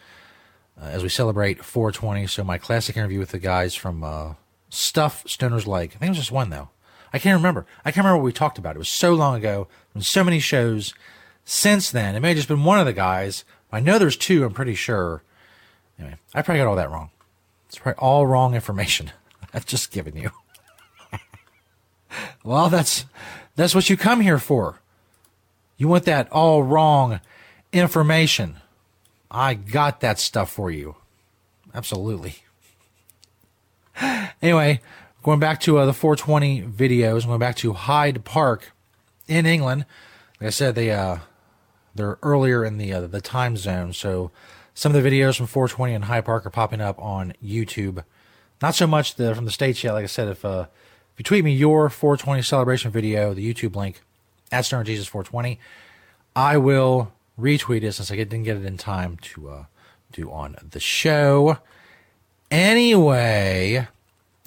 [0.80, 2.26] uh, as we celebrate 420.
[2.26, 4.34] So my classic interview with the guys from uh,
[4.70, 5.96] Stuff Stoners Like.
[5.96, 6.68] I think it was just one though.
[7.12, 7.66] I can't remember.
[7.84, 8.76] I can't remember what we talked about.
[8.76, 9.68] It was so long ago.
[9.92, 10.94] Been so many shows
[11.44, 12.14] since then.
[12.14, 13.44] It may have just been one of the guys.
[13.72, 14.44] I know there's two.
[14.44, 15.22] I'm pretty sure.
[15.98, 17.10] Anyway, I probably got all that wrong.
[17.66, 19.12] It's probably all wrong information.
[19.54, 20.30] I've just given you.
[22.44, 23.06] well, that's
[23.56, 24.80] that's what you come here for.
[25.76, 27.20] You want that all wrong
[27.72, 28.56] information.
[29.30, 30.96] I got that stuff for you.
[31.74, 32.36] Absolutely.
[34.40, 34.80] Anyway,
[35.28, 38.72] going back to uh, the 420 videos, going back to Hyde Park
[39.26, 39.84] in England.
[40.40, 41.18] Like I said, they uh,
[41.94, 44.30] they're earlier in the uh, the time zone, so
[44.72, 48.04] some of the videos from 420 and Hyde Park are popping up on YouTube.
[48.62, 49.92] Not so much the from the states yet.
[49.92, 50.64] Like I said, if uh,
[51.12, 54.00] if you tweet me your 420 celebration video, the YouTube link
[54.50, 55.60] at Stoner Jesus 420,
[56.36, 59.64] I will retweet it since I didn't get it in time to uh,
[60.10, 61.58] do on the show.
[62.50, 63.88] Anyway,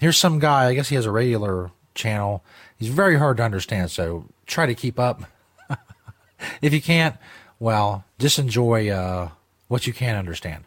[0.01, 0.65] here's some guy.
[0.65, 2.43] I guess he has a regular channel.
[2.77, 5.23] He's very hard to understand, so try to keep up.
[6.61, 7.15] if you can't,
[7.59, 9.29] well, just enjoy uh,
[9.67, 10.65] what you can understand.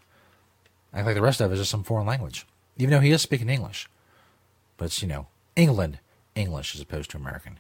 [0.95, 2.47] Act like the rest of it is just some foreign language,
[2.79, 3.91] even though he is speaking English.
[4.77, 5.27] But it's, you know,
[5.57, 5.99] England
[6.37, 7.59] English as opposed to American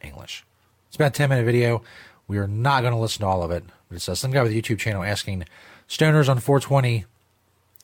[0.00, 0.44] English.
[0.86, 1.82] It's about a 10 minute video.
[2.28, 3.64] We are not going to listen to all of it.
[3.88, 5.44] But it's uh, some guy with a YouTube channel asking
[5.88, 7.04] stoners on 420,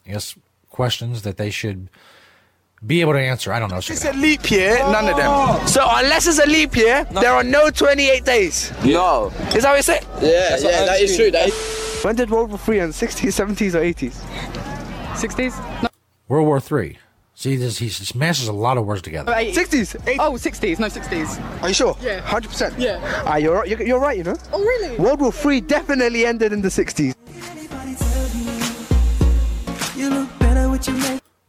[0.05, 0.35] I guess,
[0.69, 1.89] questions that they should
[2.85, 3.51] be able to answer.
[3.53, 3.77] I don't know.
[3.77, 5.67] It's a leap year, none of them.
[5.67, 8.71] So unless it's a leap year, there are no 28 days.
[8.83, 9.31] No.
[9.55, 10.05] Is that what you said?
[10.21, 11.31] Yeah, yeah, that is true.
[11.31, 12.93] That is- When did World War Three end?
[12.93, 14.13] 60s, 70s, or 80s?
[15.15, 15.81] 60s?
[15.83, 15.89] No.
[16.27, 16.97] World War Three.
[17.37, 19.29] See, this, he smashes a lot of words together.
[19.51, 19.95] 60s.
[20.19, 20.79] Oh, 60s.
[20.79, 21.61] No, 60s.
[21.61, 21.97] Are you sure?
[22.01, 22.21] Yeah.
[22.21, 22.75] 100%?
[22.77, 23.23] Yeah.
[23.25, 24.37] Ah, you're, right- you're, you're right, you know?
[24.53, 24.95] Oh, really?
[24.97, 27.13] World War Three definitely ended in the 60s.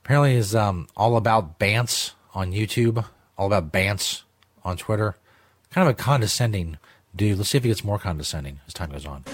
[0.07, 3.05] Apparently, is um, all about Bants on YouTube,
[3.37, 4.23] all about Bants
[4.65, 5.17] on Twitter.
[5.71, 6.79] Kind of a condescending
[7.17, 7.39] dude.
[7.39, 9.25] Let's see if he gets more condescending as time goes on.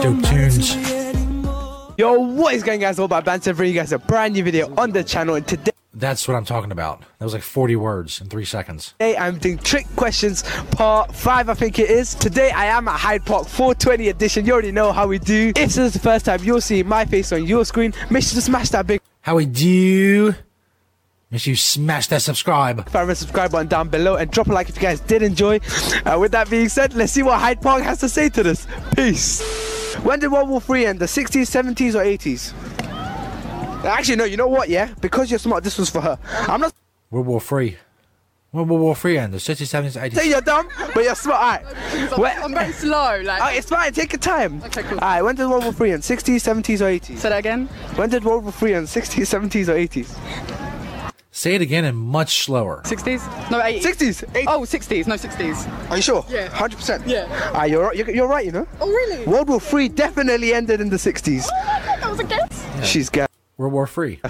[0.00, 0.76] Dope tunes.
[1.98, 3.00] Yo, what is going on, guys?
[3.00, 5.34] All about banter, bringing you guys a brand new video on the channel.
[5.34, 7.00] And today, That's what I'm talking about.
[7.18, 8.94] That was like 40 words in three seconds.
[8.98, 12.14] Hey, I'm doing trick questions part five, I think it is.
[12.14, 14.46] Today, I am at Hyde Park 420 edition.
[14.46, 15.48] You already know how we do.
[15.48, 18.34] If this is the first time you're seeing my face on your screen, make sure
[18.36, 20.34] to smash that big How we do?
[21.30, 22.88] Make sure you smash that subscribe.
[22.90, 25.60] Fire and subscribe button down below and drop a like if you guys did enjoy.
[26.04, 28.66] Uh, with that being said, let's see what Hyde Park has to say to this.
[28.96, 29.94] Peace.
[30.04, 31.00] When did World War Three end?
[31.00, 32.52] The 60s, 70s, or 80s?
[33.84, 34.24] Actually, no.
[34.24, 34.68] You know what?
[34.68, 35.64] Yeah, because you're smart.
[35.64, 36.18] This was for her.
[36.48, 36.72] I'm not
[37.10, 37.76] World War Three.
[38.52, 39.32] When World War Three end?
[39.32, 40.14] The 60s, 70s, 80s.
[40.14, 41.62] saying you're dumb, but you're smart.
[41.64, 42.18] Alright.
[42.18, 43.20] When- I'm very slow.
[43.24, 43.40] Like.
[43.40, 43.92] Alright, it's fine.
[43.92, 44.62] Take your time.
[44.64, 44.98] Okay, cool.
[44.98, 45.24] Alright.
[45.24, 46.02] When did World War Three end?
[46.02, 47.18] 60s, 70s, or 80s?
[47.18, 47.66] Say that again.
[47.96, 48.86] When did World War Three end?
[48.88, 50.16] 60s, 70s, or 80s?
[51.34, 52.82] Say it again and much slower.
[52.84, 53.50] 60s?
[53.50, 53.80] No, 80s.
[53.82, 54.26] 60s.
[54.32, 54.44] 80s.
[54.46, 55.06] Oh, 60s.
[55.06, 55.90] No, 60s.
[55.90, 56.26] Are you sure?
[56.28, 56.48] Yeah.
[56.50, 57.06] 100%.
[57.06, 57.26] Yeah.
[57.54, 57.96] Ah, you're right.
[57.96, 58.44] You're, you're right.
[58.44, 58.68] You know.
[58.82, 59.24] Oh, really?
[59.24, 61.48] World War Three definitely ended in the 60s.
[61.50, 62.86] Oh, my God, That was a guess.
[62.86, 63.28] She's gas.
[63.62, 64.20] World War Three.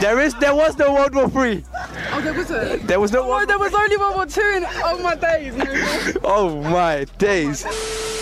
[0.00, 1.64] There is, there was no World War Three.
[2.12, 2.76] Oh, there was a.
[2.84, 3.22] There was no.
[3.32, 5.54] Oh, there was only World War Two in oh my days.
[5.56, 6.12] No, no.
[6.24, 7.64] Oh my days.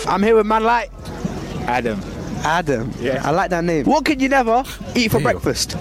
[0.07, 0.91] I'm here with man like
[1.67, 1.99] Adam.
[2.43, 2.91] Adam.
[2.99, 3.21] Yeah.
[3.23, 3.85] I like that name.
[3.85, 4.63] What can you never
[4.95, 5.23] eat for Ew.
[5.23, 5.75] breakfast?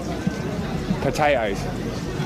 [1.03, 1.62] Potatoes.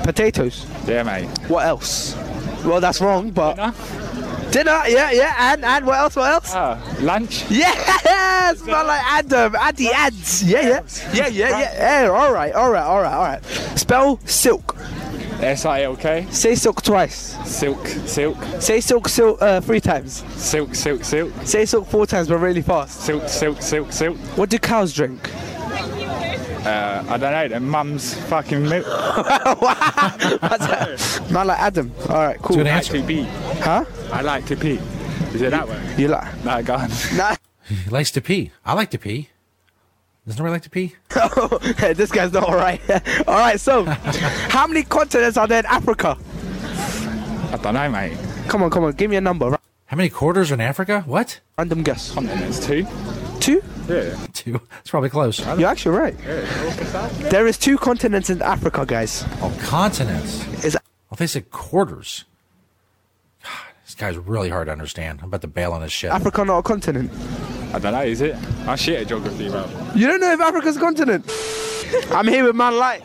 [0.05, 0.67] Potatoes.
[0.87, 1.27] Yeah, mate.
[1.49, 2.17] What else?
[2.65, 3.75] Well, that's wrong, but Dinner?
[4.51, 4.83] Dinner.
[4.89, 5.53] Yeah, yeah.
[5.53, 6.17] And and what else?
[6.17, 6.53] What else?
[6.55, 7.45] Ah, lunch.
[7.51, 9.55] Yes, man like Adam.
[9.57, 10.43] Addy ads.
[10.43, 10.83] Yeah, yeah.
[11.13, 12.03] Yeah, yeah, yeah.
[12.05, 12.11] yeah.
[12.11, 13.45] All right, all right, all right, all right.
[13.79, 14.77] Spell silk.
[15.41, 16.27] S-I-L-K.
[16.31, 17.37] Say silk twice.
[17.49, 17.87] Silk.
[17.87, 18.37] Silk.
[18.59, 20.25] Say silk, silk uh, three times.
[20.35, 20.75] Silk.
[20.75, 21.05] Silk.
[21.05, 21.33] Silk.
[21.45, 23.01] Say silk four times, but really fast.
[23.03, 23.29] Silk.
[23.29, 23.63] Silk.
[23.63, 23.93] Silk.
[23.93, 24.17] Silk.
[24.37, 25.31] What do cows drink?
[26.67, 27.49] Uh, I don't know.
[27.49, 28.87] The mum's fucking milk.
[31.31, 31.93] Man like Adam.
[32.09, 32.57] All right, cool.
[32.57, 33.23] Good I like to pee.
[33.23, 33.85] Huh?
[34.13, 34.79] I like to pee.
[35.35, 35.95] Is it that way?
[35.97, 36.45] You like?
[36.45, 36.91] No, go on.
[37.17, 37.37] Nah.
[37.69, 38.51] He likes to pee.
[38.65, 39.29] I like to pee.
[40.27, 40.95] Doesn't nobody like to pee?
[41.17, 41.59] oh,
[41.95, 42.81] this guy's not all right.
[43.27, 46.19] all right, so how many continents are there in Africa?
[47.51, 48.19] I don't know, mate.
[48.47, 49.57] Come on, come on, give me a number.
[49.87, 51.03] How many quarters are in Africa?
[51.07, 51.41] What?
[51.57, 52.13] Random guess.
[52.13, 52.87] Continents two.
[53.49, 53.63] Two?
[53.89, 54.27] Yeah.
[54.35, 54.61] Two.
[54.81, 55.39] It's probably close.
[55.39, 56.15] You're actually right.
[57.31, 59.25] There is two continents in Africa, guys.
[59.41, 60.47] Oh, continents.
[60.63, 60.83] Is Well,
[61.13, 62.27] oh, they said quarters.
[63.43, 63.53] God,
[63.87, 65.21] this guy's really hard to understand.
[65.23, 66.11] I'm about to bail on this shit.
[66.11, 67.11] Africa not a continent?
[67.73, 68.03] I don't know.
[68.03, 68.37] Is it?
[68.67, 69.67] I shit at geography, bro.
[69.95, 71.25] You don't know if Africa's a continent?
[72.11, 73.03] I'm here with my light.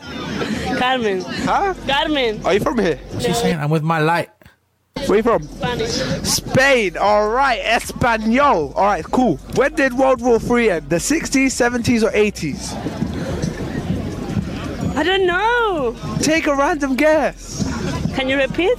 [0.78, 1.22] Carmen.
[1.22, 1.72] Huh?
[1.86, 2.44] Carmen.
[2.44, 2.96] Are you from here?
[3.12, 3.58] What's he saying?
[3.58, 4.28] I'm with my light.
[5.06, 5.42] Where you from?
[5.42, 5.90] Spanish.
[6.22, 6.96] Spain.
[6.96, 8.72] All right, Espanol.
[8.74, 9.36] All right, cool.
[9.54, 10.88] When did World War Three end?
[10.88, 12.72] The 60s, 70s, or 80s?
[14.96, 15.94] I don't know.
[16.22, 17.62] Take a random guess.
[18.14, 18.78] Can you repeat?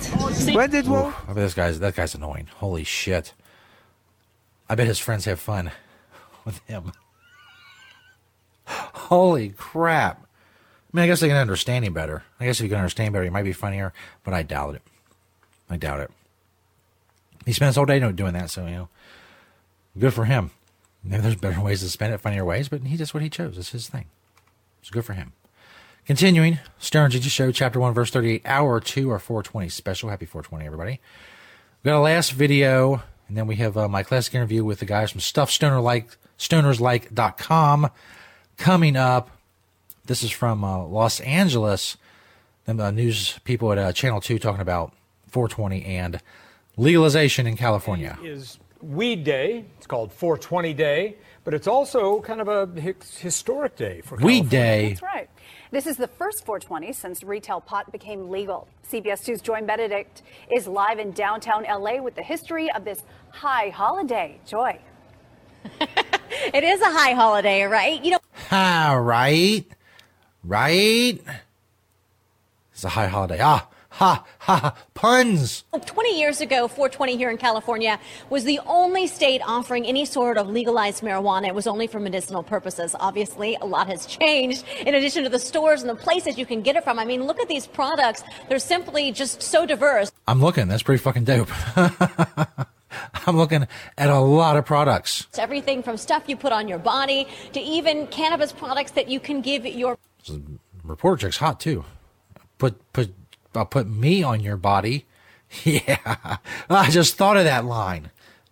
[0.55, 1.13] When did World?
[1.23, 2.47] I bet this guy's that guy's annoying.
[2.55, 3.33] Holy shit!
[4.67, 5.71] I bet his friends have fun
[6.45, 6.91] with him.
[8.65, 10.21] Holy crap!
[10.23, 12.23] I mean, I guess they can understand him better.
[12.39, 13.93] I guess if you can understand better, he might be funnier,
[14.23, 14.81] but I doubt it.
[15.69, 16.11] I doubt it.
[17.45, 18.89] He spends whole day doing that, so you know,
[19.97, 20.51] good for him.
[21.03, 23.57] Maybe there's better ways to spend it, funnier ways, but he just what he chose.
[23.57, 24.05] It's his thing.
[24.81, 25.33] It's good for him.
[26.05, 30.09] Continuing, Stoner Jesus Show, Chapter 1, Verse 38, Hour 2, or 420 special.
[30.09, 30.99] Happy 420, everybody.
[31.83, 34.85] We got a last video, and then we have uh, my classic interview with the
[34.85, 37.89] guys from StuffStonerLike, StonersLike.com
[38.57, 39.31] coming up.
[40.05, 41.97] This is from uh, Los Angeles.
[42.65, 44.93] Them uh, news people at uh, Channel 2 talking about
[45.35, 46.21] 420 and
[46.77, 48.17] legalization in California.
[48.23, 49.65] It is Weed Day.
[49.75, 52.65] It's called 420 Day, but it's also kind of a
[53.19, 54.89] historic day for Weed Day.
[54.89, 55.29] That's right.
[55.71, 58.69] This is the first 420 since retail pot became legal.
[58.89, 60.21] CBS 2's Joy Benedict
[60.55, 64.39] is live in downtown LA with the history of this high holiday.
[64.47, 64.79] Joy.
[66.53, 68.03] It is a high holiday, right?
[68.03, 68.19] You know,
[68.49, 69.65] Ha, right?
[70.43, 71.19] Right?
[72.71, 73.39] It's a high holiday.
[73.41, 75.63] Ah, ha, ha, ha, puns.
[75.71, 80.47] 20 years ago, 420 here in California was the only state offering any sort of
[80.49, 81.47] legalized marijuana.
[81.47, 82.95] It was only for medicinal purposes.
[82.99, 86.61] Obviously, a lot has changed in addition to the stores and the places you can
[86.61, 86.99] get it from.
[86.99, 88.23] I mean, look at these products.
[88.49, 90.11] They're simply just so diverse.
[90.27, 90.67] I'm looking.
[90.67, 91.49] That's pretty fucking dope.
[93.27, 93.67] I'm looking
[93.97, 95.25] at a lot of products.
[95.29, 99.19] It's everything from stuff you put on your body to even cannabis products that you
[99.19, 99.97] can give your
[100.83, 101.83] Reporter chick's hot too.
[102.57, 103.24] Put put
[103.55, 105.05] I'll put me on your body.
[105.63, 106.37] Yeah,
[106.69, 108.09] I just thought of that line.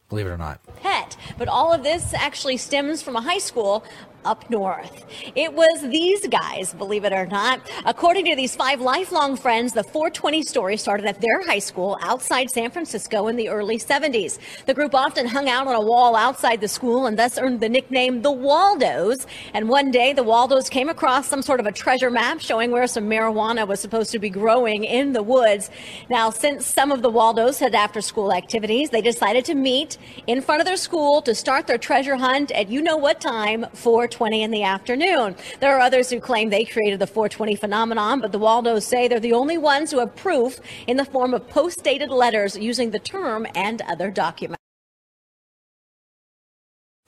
[0.10, 0.62] Believe it or not.
[0.78, 1.18] pet.
[1.39, 3.84] But all of this actually stems from a high school
[4.26, 5.05] up north.
[5.36, 7.61] It was these guys, believe it or not.
[7.86, 12.49] According to these five lifelong friends, the 420 story started at their high school outside
[12.49, 14.39] San Francisco in the early 70s.
[14.65, 17.69] The group often hung out on a wall outside the school and thus earned the
[17.69, 19.28] nickname the Waldos.
[19.53, 22.88] And one day, the Waldos came across some sort of a treasure map showing where
[22.88, 25.69] some marijuana was supposed to be growing in the woods.
[26.09, 29.97] Now, since some of the Waldos had after school activities, they decided to meet
[30.28, 33.65] in front of their school to start their treasure hunt at you know what time,
[34.14, 35.36] 420 in the afternoon.
[35.59, 39.20] There are others who claim they created the 420 phenomenon, but the Waldos say they're
[39.20, 43.47] the only ones who have proof in the form of post-dated letters using the term
[43.55, 44.61] and other documents.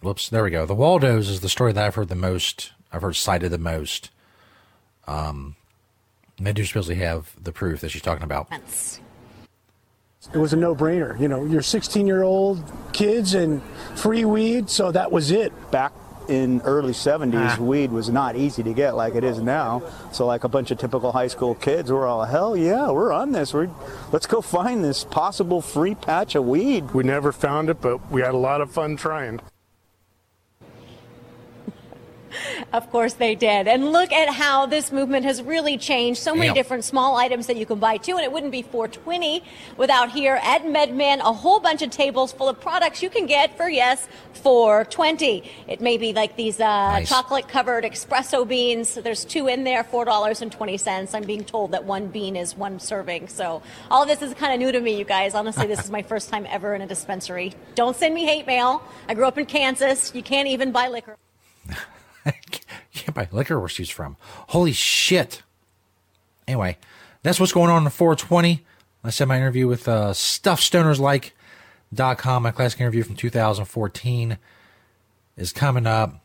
[0.02, 0.66] Whoops, there we go.
[0.66, 2.74] The Waldos is the story that I've heard the most.
[2.92, 4.12] I've heard cited the most.
[5.08, 5.56] Um,
[6.40, 8.48] they do supposedly have the proof that she's talking about.
[10.34, 11.20] It was a no-brainer.
[11.20, 13.62] You know, you're 16-year-old kids and
[13.96, 15.54] free weed, so that was it.
[15.72, 15.94] Back
[16.28, 17.62] in early 70s, Ah.
[17.62, 19.82] weed was not easy to get like it is now.
[20.12, 23.32] So like a bunch of typical high school kids were all, hell yeah, we're on
[23.32, 23.54] this.
[23.54, 23.70] We're,
[24.12, 26.92] let's go find this possible free patch of weed.
[26.94, 29.40] We never found it, but we had a lot of fun trying.
[32.76, 33.70] Of course they did.
[33.70, 36.20] And look at how this movement has really changed.
[36.22, 36.56] So many Damn.
[36.56, 38.18] different small items that you can buy too.
[38.18, 39.42] And it wouldn't be 420
[39.78, 43.56] without here at MedMen a whole bunch of tables full of products you can get
[43.56, 45.50] for, yes, 420.
[45.70, 48.96] It may be like these uh, chocolate covered espresso beans.
[48.96, 51.16] There's two in there, $4.20.
[51.16, 53.30] I'm being told that one bean is one serving.
[53.30, 55.34] So all of this is kind of new to me, you guys.
[55.34, 57.54] Honestly, this is my first time ever in a dispensary.
[57.76, 58.84] Don't send me hate mail.
[59.08, 60.14] I grew up in Kansas.
[60.14, 61.16] You can't even buy liquor.
[62.94, 64.18] Can't buy liquor where she's from.
[64.50, 65.44] Holy shit.
[66.48, 66.78] Anyway,
[67.24, 68.64] that's what's going on in 420.
[69.04, 72.44] I said my interview with uh, StuffStonersLike.com.
[72.44, 74.38] My classic interview from 2014
[75.38, 76.22] is coming up.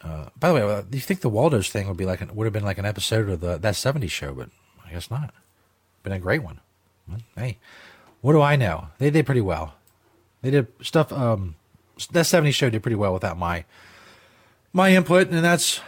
[0.00, 2.34] Uh, by the way, uh, do you think the Waldo's thing would be like an,
[2.34, 4.32] would have been like an episode of the that 70s show?
[4.32, 4.50] But
[4.86, 5.34] I guess not.
[6.02, 6.60] Been a great one.
[7.36, 7.58] Hey,
[8.20, 8.88] what do I know?
[8.98, 9.74] They did pretty well.
[10.42, 11.12] They did stuff.
[11.12, 11.56] Um,
[12.12, 13.64] that 70s show did pretty well without my
[14.78, 15.80] my input, and that's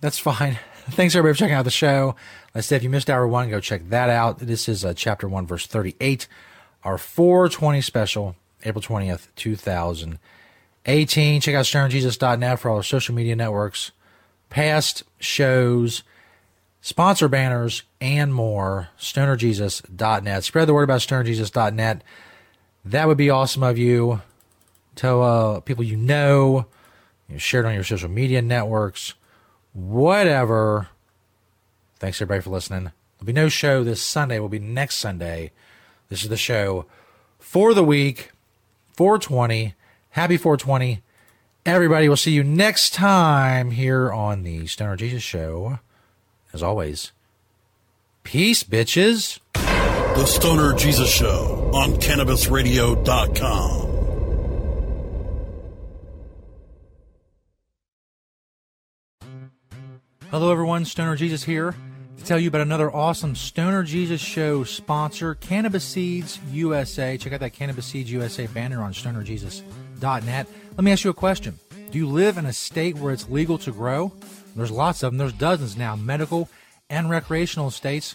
[0.00, 0.58] that's fine.
[0.90, 2.14] Thanks everybody for checking out the show.
[2.54, 4.38] Like I said, if you missed hour one, go check that out.
[4.38, 6.28] This is uh, chapter one, verse thirty-eight,
[6.84, 10.20] our four twenty special, April twentieth, two thousand
[10.86, 11.40] eighteen.
[11.40, 13.90] Check out StonerJesus.net for all our social media networks,
[14.50, 16.04] past shows,
[16.80, 18.88] sponsor banners, and more.
[19.00, 20.44] StonerJesus.net.
[20.44, 22.04] Spread the word about StonerJesus.net.
[22.84, 24.22] That would be awesome of you.
[24.94, 26.66] Tell uh, people you know
[27.28, 29.14] you know, share it on your social media networks,
[29.72, 30.88] whatever.
[31.98, 32.92] Thanks everybody for listening.
[33.18, 34.38] There'll be no show this Sunday.
[34.38, 35.52] Will be next Sunday.
[36.08, 36.86] This is the show
[37.38, 38.30] for the week.
[38.96, 39.74] 420.
[40.10, 41.02] Happy 420.
[41.66, 45.80] Everybody, we'll see you next time here on the Stoner Jesus Show.
[46.52, 47.12] As always,
[48.22, 49.38] peace, bitches.
[49.54, 53.77] The Stoner Jesus Show on CannabisRadio.com.
[60.30, 60.84] Hello, everyone.
[60.84, 61.74] Stoner Jesus here
[62.18, 67.16] to tell you about another awesome Stoner Jesus Show sponsor, Cannabis Seeds USA.
[67.16, 70.46] Check out that Cannabis Seeds USA banner on stonerjesus.net.
[70.76, 71.58] Let me ask you a question.
[71.90, 74.12] Do you live in a state where it's legal to grow?
[74.54, 75.16] There's lots of them.
[75.16, 76.50] There's dozens now, medical
[76.90, 78.14] and recreational states.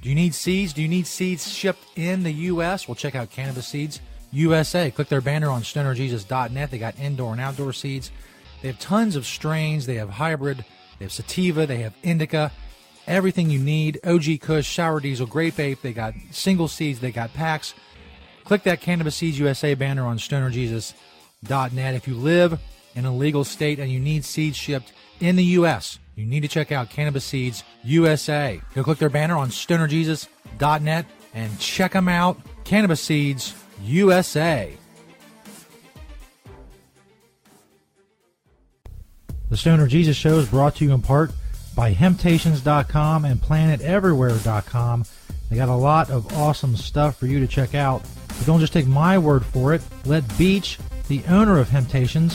[0.00, 0.72] Do you need seeds?
[0.72, 2.88] Do you need seeds shipped in the U.S.?
[2.88, 4.00] Well, check out Cannabis Seeds
[4.32, 4.90] USA.
[4.90, 6.70] Click their banner on stonerjesus.net.
[6.70, 8.10] They got indoor and outdoor seeds.
[8.62, 9.84] They have tons of strains.
[9.84, 10.64] They have hybrid.
[11.02, 11.66] They have sativa.
[11.66, 12.52] They have indica.
[13.08, 13.98] Everything you need.
[14.04, 15.82] OG Kush, Sour Diesel, Grape Ape.
[15.82, 17.00] They got single seeds.
[17.00, 17.74] They got packs.
[18.44, 21.94] Click that Cannabis Seeds USA banner on stonerjesus.net.
[21.96, 22.60] If you live
[22.94, 26.48] in a legal state and you need seeds shipped in the U.S., you need to
[26.48, 28.60] check out Cannabis Seeds USA.
[28.72, 32.38] Go click their banner on stonerjesus.net and check them out.
[32.62, 34.72] Cannabis Seeds USA.
[39.52, 41.30] The Stoner Jesus Show is brought to you in part
[41.76, 45.04] by Hemptations.com and PlanetEverywhere.com.
[45.50, 48.02] They got a lot of awesome stuff for you to check out.
[48.28, 49.82] But don't just take my word for it.
[50.06, 52.34] Let Beach, the owner of Hemptations,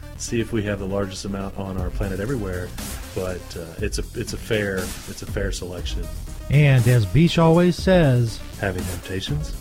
[0.21, 2.69] see if we have the largest amount on our planet everywhere.
[3.15, 6.05] But uh, it's a it's a fair it's a fair selection.
[6.49, 9.55] And as Beach always says, having temptations.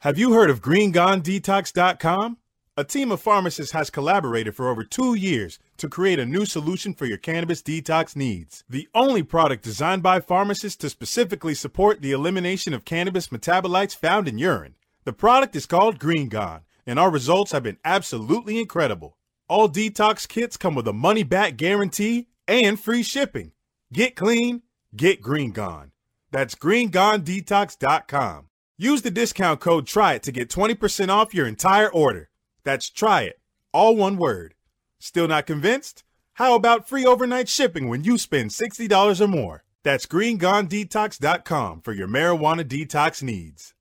[0.00, 2.38] Have you heard of GreenGoneDetox.com?
[2.74, 6.94] A team of pharmacists has collaborated for over two years to create a new solution
[6.94, 8.64] for your cannabis detox needs.
[8.66, 14.26] The only product designed by pharmacists to specifically support the elimination of cannabis metabolites found
[14.26, 14.74] in urine.
[15.04, 19.16] The product is called Green Gone, and our results have been absolutely incredible.
[19.48, 23.52] All detox kits come with a money back guarantee and free shipping.
[23.92, 24.62] Get clean,
[24.96, 25.92] get Green Gone.
[26.30, 28.48] That's greengonedetox.com.
[28.78, 32.30] Use the discount code TRY IT to get 20% off your entire order.
[32.64, 33.40] That's try it,
[33.72, 34.54] all one word.
[34.98, 36.04] Still not convinced?
[36.34, 39.64] How about free overnight shipping when you spend $60 or more?
[39.82, 43.74] That's greengonedetox.com for your marijuana detox needs.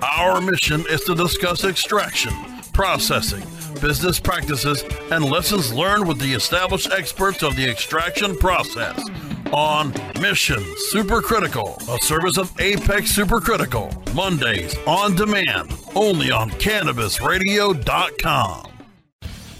[0.00, 2.32] Our mission is to discuss extraction,
[2.72, 3.42] processing,
[3.80, 8.98] business practices, and lessons learned with the established experts of the extraction process
[9.52, 10.62] on Mission
[10.92, 13.92] Supercritical, a service of Apex Supercritical.
[14.14, 18.71] Mondays on demand, only on CannabisRadio.com.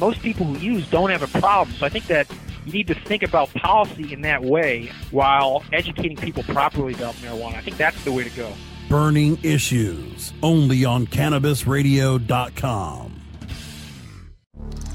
[0.00, 1.76] most people who use don't have a problem.
[1.76, 2.28] So I think that
[2.66, 7.54] you need to think about policy in that way while educating people properly about marijuana.
[7.54, 8.52] I think that's the way to go.
[8.88, 13.24] Burning Issues, only on CannabisRadio.com.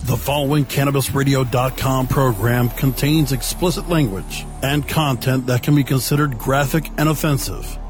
[0.10, 7.10] The following CannabisRadio.com program contains explicit language and content that can be considered graphic and
[7.10, 7.78] offensive.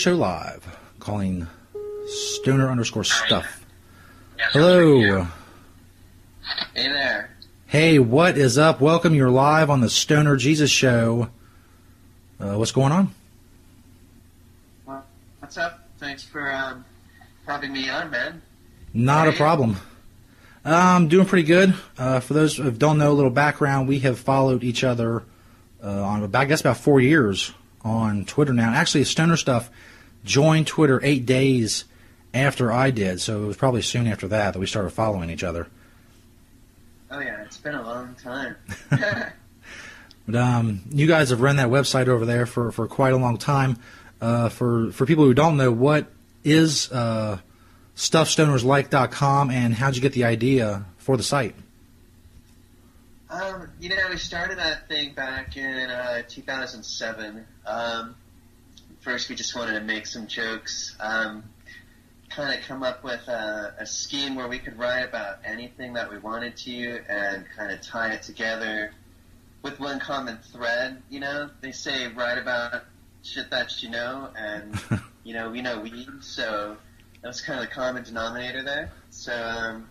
[0.00, 1.46] Show Live, calling
[2.06, 3.66] Stoner underscore stuff.
[4.38, 5.26] Hello.
[6.74, 7.36] Hey there.
[7.66, 8.80] Hey, what is up?
[8.80, 9.14] Welcome.
[9.14, 11.28] You're live on the Stoner Jesus Show.
[12.40, 13.14] Uh, what's going on?
[15.40, 15.86] What's up?
[15.98, 16.82] Thanks for um,
[17.46, 18.40] having me on, man.
[18.94, 19.76] Not a problem.
[20.64, 21.74] I'm doing pretty good.
[21.98, 25.24] Uh, for those who don't know, a little background: we have followed each other
[25.84, 27.52] uh, on about, I guess about four years
[27.82, 28.72] on Twitter now.
[28.72, 29.68] Actually, Stoner Stuff
[30.24, 31.84] joined Twitter eight days
[32.32, 35.44] after I did, so it was probably soon after that that we started following each
[35.44, 35.68] other.
[37.10, 38.56] Oh yeah, it's been a long time.
[40.26, 43.36] But um, you guys have run that website over there for, for quite a long
[43.36, 43.78] time.
[44.20, 46.06] Uh, for for people who don't know, what
[46.44, 47.38] is uh,
[47.96, 51.56] stuffstonerslike.com and how'd you get the idea for the site?
[53.30, 57.46] um, you know, we started that thing back in uh, 2007.
[57.66, 58.16] Um,
[59.00, 60.96] first, we just wanted to make some jokes.
[61.00, 61.44] Um,
[62.30, 66.10] kind of come up with a, a scheme where we could write about anything that
[66.10, 68.92] we wanted to and kind of tie it together
[69.62, 71.02] with one common thread.
[71.10, 72.84] You know, they say write about
[73.22, 74.80] shit that you know, and
[75.24, 76.76] you know we know weed, so
[77.20, 78.92] that was kind of the common denominator there.
[79.10, 79.88] So um,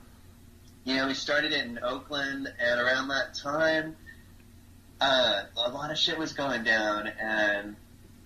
[0.86, 3.96] you know, we started it in Oakland, and around that time,
[5.02, 7.76] uh, a lot of shit was going down, and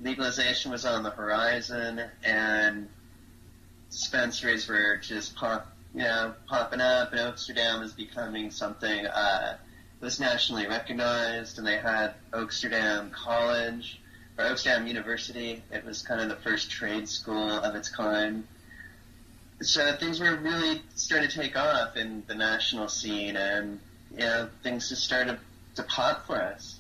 [0.04, 2.90] legalization was on the horizon, and
[3.90, 9.58] dispensaries were just pop, you know, popping up, and Amsterdam was becoming something uh,
[10.02, 14.00] was nationally recognized, and they had Oaksterdam College
[14.38, 15.64] or Oaksterdam University.
[15.72, 18.46] It was kind of the first trade school of its kind.
[19.62, 23.80] So things were really starting to take off in the national scene, and
[24.12, 25.40] you know, things just started
[25.76, 26.80] to pop for us.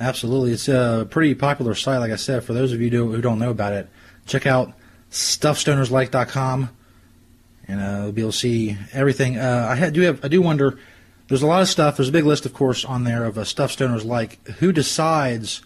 [0.00, 0.52] Absolutely.
[0.52, 2.42] It's a pretty popular site, like I said.
[2.42, 3.88] For those of you who don't know about it,
[4.26, 4.72] check out
[5.10, 6.70] stuffstonerslike.com
[7.68, 9.38] and uh, you'll be able to see everything.
[9.38, 10.78] Uh, I do have, I do wonder.
[11.28, 11.96] There's a lot of stuff.
[11.96, 14.44] There's a big list, of course, on there of uh, stuff stoners like.
[14.58, 15.62] Who decides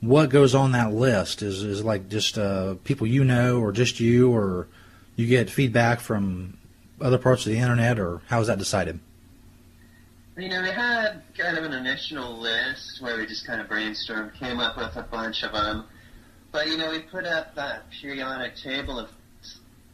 [0.00, 1.40] what goes on that list?
[1.40, 4.68] Is is like just uh, people you know, or just you, or
[5.16, 6.58] you get feedback from
[7.00, 9.00] other parts of the internet, or how is that decided?
[10.38, 14.38] You know, we had kind of an initial list where we just kind of brainstormed,
[14.38, 15.84] came up with a bunch of them.
[16.52, 19.10] But, you know, we put up that periodic table of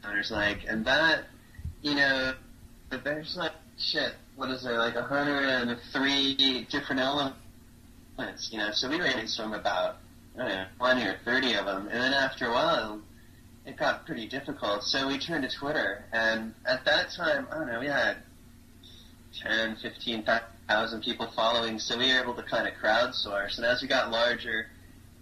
[0.06, 1.24] owners, like, and that,
[1.80, 2.34] you know,
[2.90, 9.58] there's like, shit, what is there, like 103 different elements, you know, so we brainstormed
[9.58, 9.96] about,
[10.36, 11.88] I don't know, 20 or 30 of them.
[11.88, 13.00] And then after a while,
[13.64, 14.82] it got pretty difficult.
[14.82, 18.18] So we turned to Twitter, and at that time, I don't know, we had
[19.42, 23.56] 10, 15,000 people following, so we were able to kind of crowdsource.
[23.56, 24.66] And as we got larger,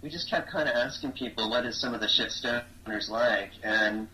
[0.01, 3.51] we just kept kind of asking people, what is some of the shit stoners like?
[3.63, 4.07] And,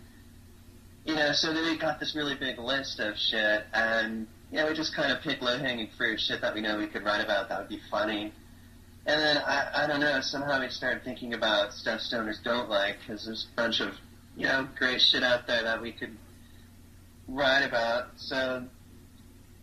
[1.06, 4.68] you know, so then we got this really big list of shit, and, you know,
[4.68, 7.50] we just kind of picked low-hanging fruit, shit that we know we could write about
[7.50, 8.34] that would be funny.
[9.06, 12.98] And then, I, I don't know, somehow we started thinking about stuff stoners don't like,
[13.00, 13.96] because there's a bunch of,
[14.38, 16.16] you know, great shit out there that we could
[17.28, 18.10] write about.
[18.18, 18.66] So,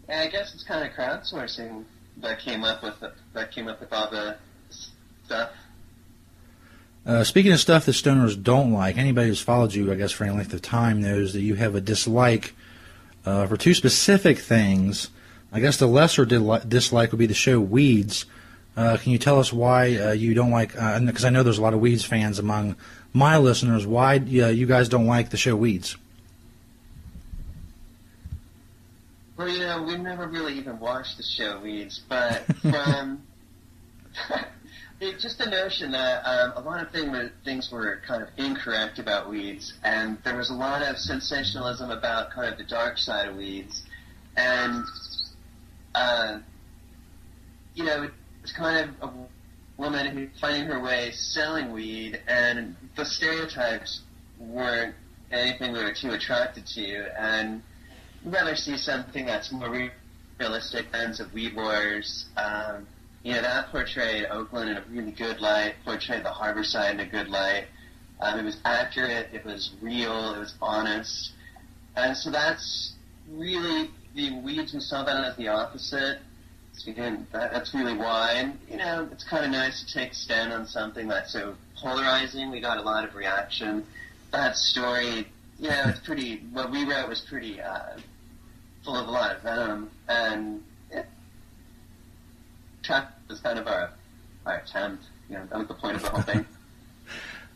[0.08, 1.84] yeah, I guess it's kind of crowdsourcing
[2.18, 4.36] that came up with it, that came up with all the
[5.24, 5.50] stuff.
[7.04, 10.24] Uh, speaking of stuff that stoners don't like, anybody who's followed you, I guess, for
[10.24, 12.54] any length of time knows that you have a dislike
[13.24, 15.10] uh, for two specific things.
[15.52, 18.26] I guess the lesser dislike would be the show Weeds.
[18.76, 20.72] Uh, can you tell us why uh, you don't like?
[20.72, 22.76] Because I know there's a lot of Weeds fans among
[23.12, 23.86] my listeners.
[23.86, 25.96] Why uh, you guys don't like the show Weeds?
[29.36, 33.22] Well, you know, we've never really even watched the show Weeds, but from
[35.18, 37.12] just the notion that um, a lot of thing,
[37.44, 42.30] things were kind of incorrect about Weeds, and there was a lot of sensationalism about
[42.30, 43.82] kind of the dark side of Weeds,
[44.36, 44.84] and
[45.94, 46.38] uh,
[47.74, 48.08] you know,
[48.42, 49.12] it's kind of a
[49.76, 54.00] woman who's finding her way selling weed, and the stereotypes
[54.38, 54.94] weren't
[55.30, 57.62] anything we were too attracted to, and
[58.26, 59.90] Rather see something that's more re-
[60.40, 62.26] realistic, Ends of Weed Wars.
[62.36, 62.86] Um,
[63.22, 67.06] you know, that portrayed Oakland in a really good light, portrayed the Harborside in a
[67.06, 67.66] good light.
[68.20, 71.32] Um, it was accurate, it was real, it was honest.
[71.96, 72.94] And so that's
[73.30, 76.18] really, the Weeds, we saw that as the opposite.
[76.72, 78.32] So again, that, that's really why.
[78.32, 81.54] And, you know, it's kind of nice to take a stand on something that's so
[81.76, 82.50] polarizing.
[82.50, 83.86] We got a lot of reaction.
[84.32, 85.28] That story,
[85.58, 87.98] you know, it's pretty, what we wrote was pretty, uh,
[88.94, 89.90] a lot of venom.
[90.08, 91.04] And, yeah,
[92.82, 93.90] track was kind of our,
[94.44, 95.04] our attempt.
[95.28, 96.46] You know, that was the point of the whole thing.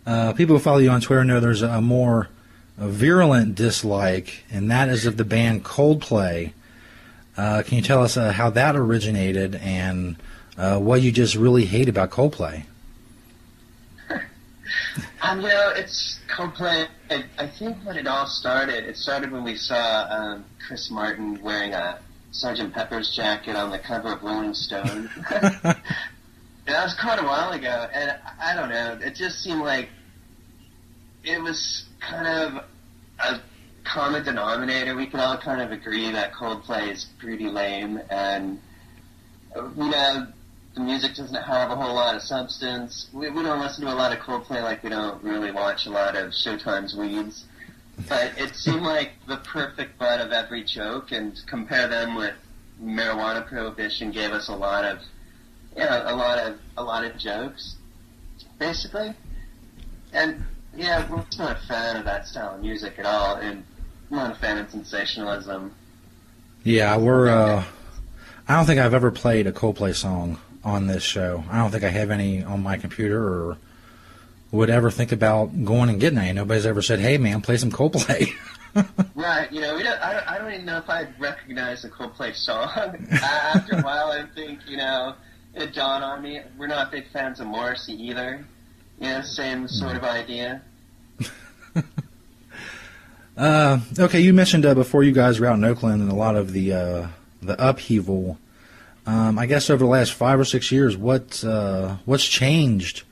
[0.06, 2.30] Uh, people who follow you on Twitter know there's a more
[2.78, 6.52] a virulent dislike, and that is of the band Coldplay.
[7.36, 10.16] Uh, can you tell us uh, how that originated and
[10.56, 12.64] uh, what you just really hate about Coldplay?
[15.22, 16.88] Um, you know, it's Coldplay.
[17.10, 21.40] I, I think when it all started, it started when we saw um, Chris Martin
[21.42, 22.00] wearing a
[22.32, 22.72] Sgt.
[22.72, 25.10] Pepper's jacket on the cover of Rolling Stone.
[25.30, 25.82] that
[26.66, 28.98] was quite a while ago, and I don't know.
[29.04, 29.88] It just seemed like
[31.24, 32.64] it was kind of
[33.18, 33.40] a
[33.84, 34.94] common denominator.
[34.96, 38.60] We could all kind of agree that Coldplay is pretty lame, and
[39.54, 40.26] you know,
[40.74, 43.08] the music doesn't have a whole lot of substance.
[43.12, 45.90] We, we don't listen to a lot of Coldplay like we don't really watch a
[45.90, 47.44] lot of Showtime's Weeds.
[48.08, 52.34] But it seemed like the perfect butt of every joke, and compare them with
[52.82, 55.00] marijuana prohibition gave us a lot of,
[55.76, 57.76] yeah, a lot of a lot of jokes,
[58.58, 59.12] basically.
[60.14, 60.42] And
[60.74, 63.64] yeah, we're just not a fan of that style of music at all, and
[64.10, 65.74] I'm not a fan of sensationalism.
[66.64, 67.28] Yeah, we're.
[67.28, 67.64] Uh,
[68.48, 71.44] I don't think I've ever played a Coldplay song on this show.
[71.50, 73.58] I don't think I have any on my computer or
[74.52, 76.32] would ever think about going and getting any.
[76.32, 78.32] Nobody's ever said, "Hey, man, play some Coldplay."
[79.16, 81.90] Right, you know, we don't, I, don't, I don't even know if I'd recognize a
[81.90, 82.68] Coldplay song.
[83.10, 85.14] After a while, I think, you know,
[85.54, 88.44] it dawned on me, we're not big fans of Morrissey either.
[89.00, 90.62] You know, same sort of idea.
[93.36, 96.36] Uh, okay, you mentioned uh, before you guys were out in Oakland and a lot
[96.36, 97.08] of the uh,
[97.40, 98.36] the upheaval.
[99.10, 103.02] Um, I guess over the last five or six years, what uh, what's changed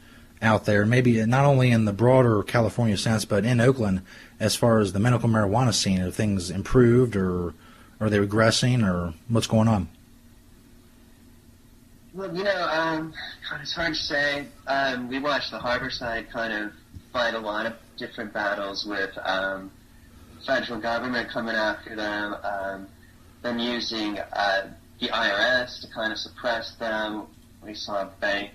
[0.40, 0.86] out there?
[0.86, 4.02] Maybe not only in the broader California sense, but in Oakland,
[4.38, 5.96] as far as the medical marijuana scene.
[5.96, 7.52] Have things improved, or
[7.98, 9.88] are they regressing, or what's going on?
[12.14, 13.12] Well, you know, um,
[13.60, 14.46] it's hard to say.
[14.68, 16.72] Um, we watched the Harborside kind of
[17.12, 19.72] fight a lot of different battles with um,
[20.46, 22.86] federal government coming after them, um,
[23.42, 24.68] them using uh,
[25.00, 27.26] the IRS to kind of suppress them.
[27.64, 28.54] We saw banks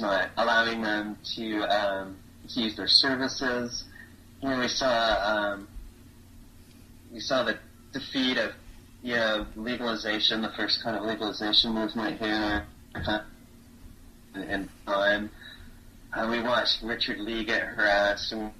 [0.00, 2.16] not allowing them to, um,
[2.56, 3.84] use their services.
[4.42, 5.68] You know, we saw um,
[7.12, 7.58] we saw the
[7.92, 8.52] defeat of
[9.02, 12.66] you know legalization, the first kind of legalization movement here
[14.34, 15.30] in, time.
[16.14, 18.50] Uh, we watched Richard Lee get harassed, and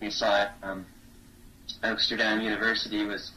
[0.00, 0.84] we saw um,
[1.82, 3.32] Oaksterdam University was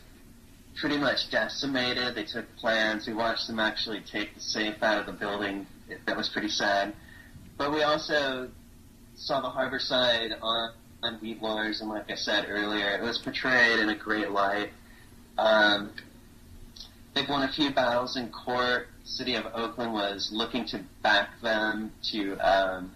[0.79, 2.15] pretty much decimated.
[2.15, 3.07] They took plans.
[3.07, 5.67] We watched them actually take the safe out of the building.
[6.05, 6.93] That was pretty sad.
[7.57, 8.49] But we also
[9.15, 10.73] saw the Harborside on,
[11.03, 14.69] on Weed Wars, and like I said earlier, it was portrayed in a great light.
[15.37, 15.91] Um,
[17.13, 18.87] they've won a few battles in court.
[19.03, 22.91] City of Oakland was looking to back them to um,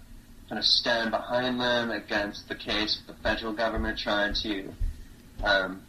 [0.48, 4.72] kind of stand behind them against the case with the federal government trying to
[5.44, 5.82] um,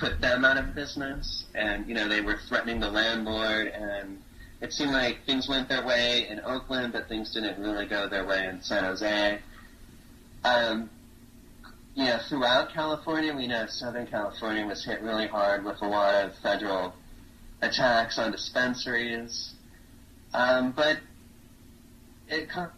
[0.00, 1.44] put them out of business.
[1.54, 4.18] And, you know, they were threatening the landlord, and
[4.60, 8.26] it seemed like things went their way in Oakland, but things didn't really go their
[8.26, 9.38] way in San Jose.
[10.42, 10.90] Um,
[11.94, 16.24] you know, throughout California, we know Southern California was hit really hard with a lot
[16.24, 16.94] of federal
[17.60, 19.52] attacks on dispensaries.
[20.32, 20.98] Um, but
[22.28, 22.70] it kind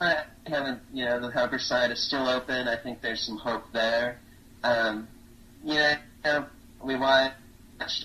[0.00, 0.06] of
[0.46, 2.68] haven't, you know, the Harborside is still open.
[2.68, 4.18] I think there's some hope there.
[4.62, 5.08] Um,
[5.64, 5.94] you know,
[6.84, 7.34] we watched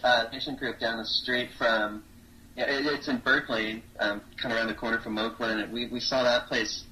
[0.03, 2.03] uh, a patient group down the street from,
[2.55, 5.99] it, it's in Berkeley, um, kind of around the corner from Oakland, and we, we
[5.99, 6.83] saw that place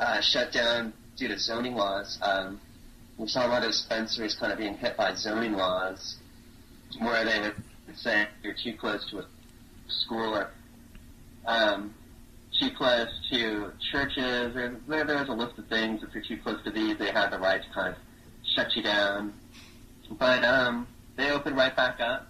[0.00, 2.18] uh, shut down due to zoning laws.
[2.22, 2.60] Um,
[3.16, 6.16] we saw a lot of dispensaries kind of being hit by zoning laws,
[7.00, 7.50] where they
[7.86, 9.26] would say you're too close to a
[9.88, 10.50] school or
[11.46, 11.94] um,
[12.58, 14.54] too close to churches.
[14.54, 16.02] There, there, there was a list of things.
[16.02, 18.00] If you're too close to these, they have the right to kind of
[18.54, 19.34] shut you down.
[20.10, 20.86] But um,
[21.16, 22.28] they opened right back up.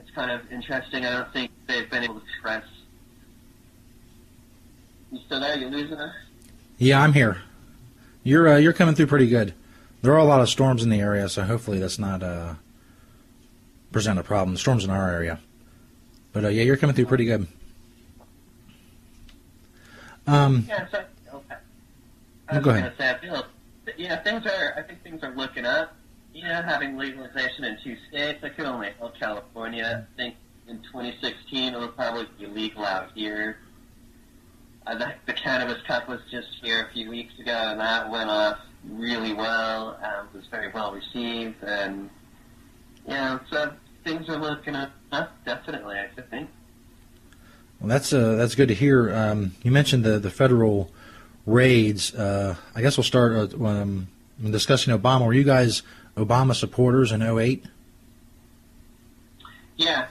[0.00, 1.04] It's kind of interesting.
[1.06, 2.64] I don't think they've been able to stress.
[5.10, 5.56] You still there?
[5.56, 6.14] You losing us?
[6.78, 7.42] Yeah, I'm here.
[8.24, 9.54] You're uh, you're coming through pretty good.
[10.00, 12.54] There are a lot of storms in the area, so hopefully that's not uh,
[13.92, 14.54] present a problem.
[14.54, 15.38] The storms in our area,
[16.32, 17.46] but uh, yeah, you're coming through pretty good.
[20.26, 21.54] Um, Yeah, so, okay.
[22.48, 22.92] I No, was go ahead.
[22.96, 23.32] say, I feel,
[24.08, 25.96] know, things are, I think things are looking up.
[26.34, 30.06] You know, having legalization in two states, I could only help California.
[30.08, 30.36] I think
[30.68, 33.58] in 2016 it will probably be legal out here.
[34.86, 38.30] Uh, the, the Cannabis Cup was just here a few weeks ago, and that went
[38.30, 39.98] off really well.
[40.02, 42.10] Um, was very well received, and
[43.06, 43.72] know, so
[44.04, 44.90] things are looking up,
[45.44, 45.96] definitely.
[45.96, 46.50] I think.
[47.80, 49.14] Well, that's uh, that's good to hear.
[49.14, 50.90] Um, you mentioned the the federal
[51.46, 52.14] raids.
[52.14, 54.08] Uh, I guess we'll start uh, um,
[54.42, 55.26] discussing Obama.
[55.26, 55.82] Were you guys
[56.16, 57.64] Obama supporters in 08?
[59.76, 60.06] Yeah.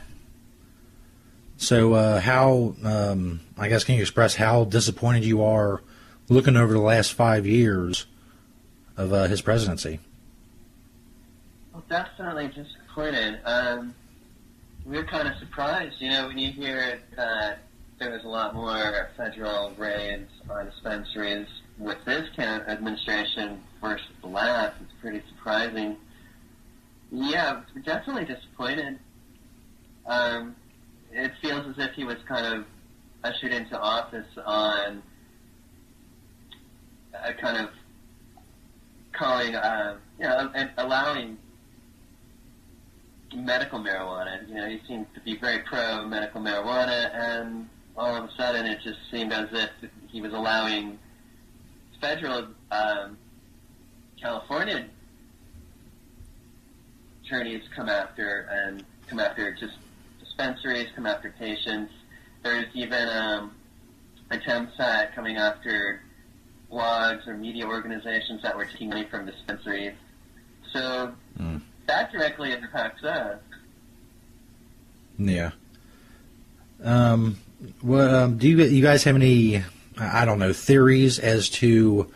[1.58, 5.82] So, uh, how, um, I guess, can you express how disappointed you are
[6.28, 8.08] looking over the last five years
[8.98, 10.00] of uh, his presidency?
[11.72, 13.40] Well, definitely disappointed.
[13.46, 13.94] Um,
[14.86, 17.60] we are kind of surprised, you know, when you hear that
[18.00, 21.48] there was a lot more federal raids on dispensaries
[21.82, 24.76] with this can- administration versus the last.
[24.82, 25.98] It's pretty surprising.
[27.12, 29.00] Yeah, definitely disappointed.
[30.06, 30.56] Um,
[31.12, 32.66] it feels as if he was kind of
[33.24, 35.02] ushered into office on
[37.14, 37.70] a kind of
[39.12, 41.38] calling, uh, you know, and allowing
[43.36, 44.48] medical marijuana.
[44.48, 47.68] You know, he seemed to be very pro medical marijuana, and
[47.98, 49.70] all of a sudden it just seemed as if
[50.08, 50.98] he was allowing
[52.02, 53.18] federal um,
[54.20, 54.86] California
[57.26, 59.74] attorneys come after and come after just
[60.20, 61.94] dispensaries, come after patients.
[62.44, 63.52] There's even um,
[64.32, 66.02] attempts at coming after
[66.72, 69.94] blogs or media organizations that were taking money from dispensaries.
[70.74, 71.62] So Mm.
[71.88, 73.40] that directly impacts us.
[75.18, 75.52] Yeah.
[76.84, 77.38] Um,
[77.84, 79.64] well, um, do you you guys have any
[79.98, 82.12] I don't know theories as to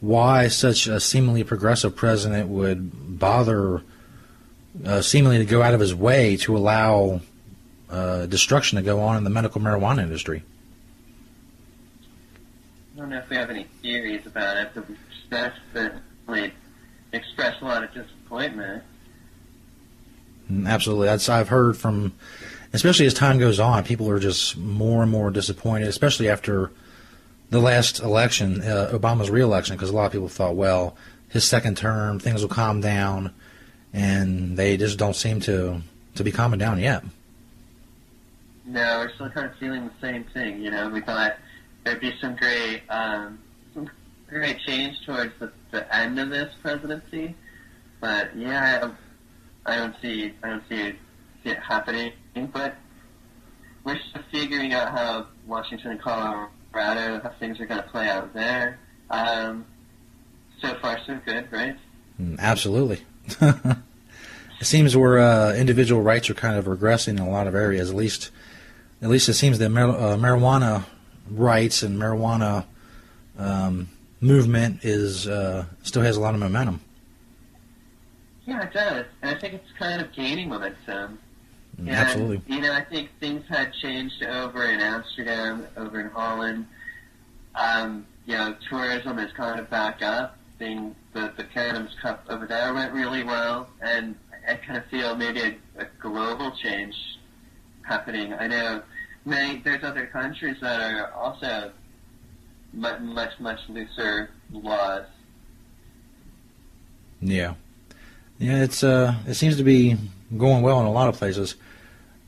[0.00, 3.82] why such a seemingly progressive president would bother
[4.84, 7.20] uh, seemingly to go out of his way to allow
[7.88, 10.42] uh, destruction to go on in the medical marijuana industry?
[12.94, 14.96] I don't know if we have any theories about it, but we
[15.30, 16.52] definitely
[17.12, 18.82] express a lot of disappointment.
[20.50, 22.12] Mm, Absolutely, that's I've heard from,
[22.72, 26.70] especially as time goes on, people are just more and more disappointed, especially after
[27.54, 30.96] the last election, uh, Obama's reelection, because a lot of people thought, well,
[31.28, 33.32] his second term, things will calm down,
[33.92, 35.80] and they just don't seem to
[36.16, 37.04] to be calming down yet.
[38.66, 40.62] No, we're still kind of feeling the same thing.
[40.62, 41.36] You know, we thought
[41.84, 43.38] there'd be some great, um,
[43.72, 43.88] some
[44.28, 47.36] great change towards the, the end of this presidency,
[48.00, 48.90] but yeah,
[49.66, 50.94] I, I don't see, I don't see
[51.44, 52.12] it, happening.
[52.52, 52.74] But
[53.84, 56.48] we're still figuring out how Washington and Colorado,
[56.80, 58.78] how things are going to play out there.
[59.10, 59.64] Um,
[60.60, 61.76] so far, so good, right?
[62.20, 63.04] Mm, Absolutely.
[63.40, 67.90] it seems where uh, individual rights are kind of regressing in a lot of areas.
[67.90, 68.30] At least,
[69.02, 70.84] at least it seems that mar- uh, marijuana
[71.30, 72.64] rights and marijuana
[73.38, 73.88] um,
[74.20, 76.80] movement is uh, still has a lot of momentum.
[78.46, 81.18] Yeah, it does, and I think it's kind of gaining momentum.
[81.76, 82.54] Mm, And, Absolutely.
[82.54, 86.66] You know, I think things had changed over in Amsterdam, over in Holland.
[87.54, 90.36] Um, you know, tourism is kind of back up.
[90.58, 94.14] Thing, the the Cannabis Cup over there went really well, and
[94.48, 96.94] I kind of feel maybe a, a global change
[97.82, 98.32] happening.
[98.32, 98.82] I know
[99.24, 101.72] many there's other countries that are also
[102.72, 105.06] much much much looser laws.
[107.20, 107.54] Yeah,
[108.38, 108.62] yeah.
[108.62, 109.96] It's uh, it seems to be
[110.36, 111.54] going well in a lot of places.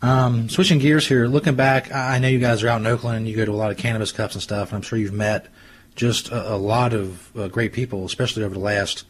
[0.02, 3.28] Um, switching gears here, looking back, I know you guys are out in Oakland and
[3.28, 5.48] you go to a lot of cannabis cups and stuff, and I'm sure you've met
[5.94, 9.04] just a, a lot of uh, great people, especially over the last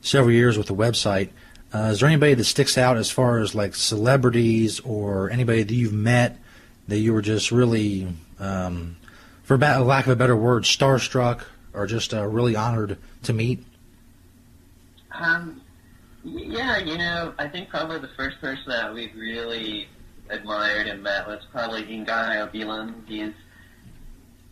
[0.00, 1.30] several years with the website.
[1.72, 5.74] Uh, is there anybody that sticks out as far as like celebrities or anybody that
[5.74, 6.38] you've met
[6.88, 8.06] that you were just really,
[8.38, 8.96] um,
[9.44, 11.42] for ba- lack of a better word, starstruck
[11.72, 13.64] or just uh, really honored to meet?
[15.12, 15.60] Um,
[16.24, 19.88] yeah, you know, I think probably the first person that we've really
[20.30, 23.06] admired and met was probably Ngaio Bealum.
[23.06, 23.34] He's,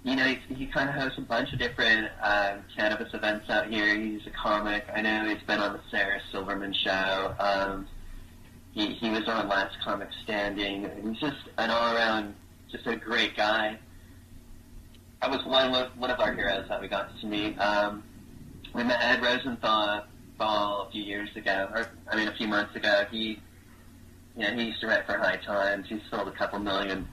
[0.05, 3.69] you know, he, he kind of hosts a bunch of different um, cannabis events out
[3.69, 3.97] here.
[3.97, 4.85] He's a comic.
[4.95, 7.35] I know he's been on the Sarah Silverman show.
[7.39, 7.89] Um,
[8.73, 10.91] he, he was on Last Comic Standing.
[11.03, 12.35] He's just an all-around,
[12.71, 13.79] just a great guy.
[15.23, 17.57] That was one of, one of our heroes that we got to meet.
[17.59, 18.03] Um,
[18.75, 20.05] we met Ed Rosenthal
[20.47, 23.05] Ball a few years ago, or I mean a few months ago.
[23.13, 23.39] He,
[24.37, 25.87] you know, he used to write for High Times.
[25.89, 27.07] He's sold a couple million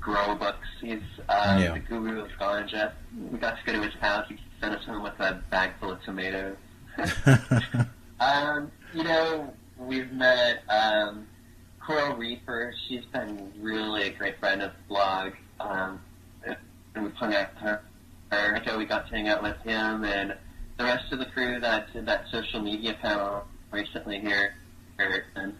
[0.00, 0.66] grow books.
[0.80, 1.74] He's um, Yeah.
[1.74, 2.92] the guru of ganja.
[3.30, 4.24] We got to go to his house.
[4.30, 6.56] He sent us home with a bag full of tomatoes.
[8.20, 11.26] um, you know, we've met um,
[11.86, 12.72] Coral Reefer.
[12.88, 15.32] She's been really a great friend of the blog.
[15.60, 16.00] Um,
[16.94, 17.82] and we hung out with her.
[18.32, 18.78] her.
[18.78, 20.34] We got to hang out with him and
[20.80, 24.54] the rest of the crew that did that social media panel recently here.
[25.36, 25.54] And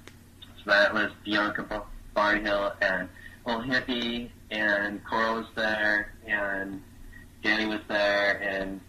[0.64, 1.84] so that was Bianca
[2.16, 3.06] Barnhill and
[3.44, 6.82] Old Hippie and Coral was there and
[7.42, 8.80] Danny was there, and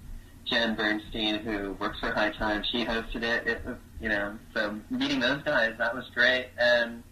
[0.45, 3.47] Jen Bernstein, who works for High Time, she hosted it.
[3.47, 3.61] It
[3.99, 6.47] you know, so meeting those guys, that was great.
[6.57, 7.03] And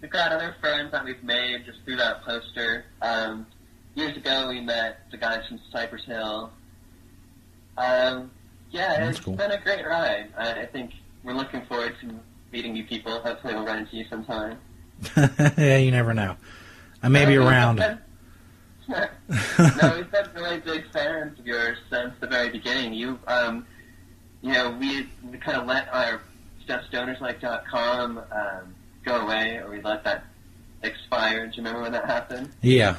[0.00, 2.84] we've got other friends that we've made just through that poster.
[3.02, 3.46] Um,
[3.94, 6.50] years ago, we met the guys from Cypress Hill.
[7.76, 8.30] Um,
[8.70, 9.34] yeah, That's it's cool.
[9.34, 10.32] been a great ride.
[10.36, 10.92] I, I think
[11.24, 12.10] we're looking forward to
[12.52, 13.20] meeting new people.
[13.20, 14.58] Hopefully, we'll run into you sometime.
[15.56, 16.36] yeah, you never know.
[17.02, 17.76] I may be Uh, we've around.
[18.88, 19.06] no,
[19.96, 22.94] we've been really big fans of yours since the very beginning.
[22.94, 23.66] You, um,
[24.40, 26.22] you know, we we kind of let our
[26.66, 28.74] stuffstonerslike.com um,
[29.04, 30.24] go away, or we let that
[30.82, 31.46] expire.
[31.46, 32.50] Do you remember when that happened?
[32.62, 32.96] Yeah.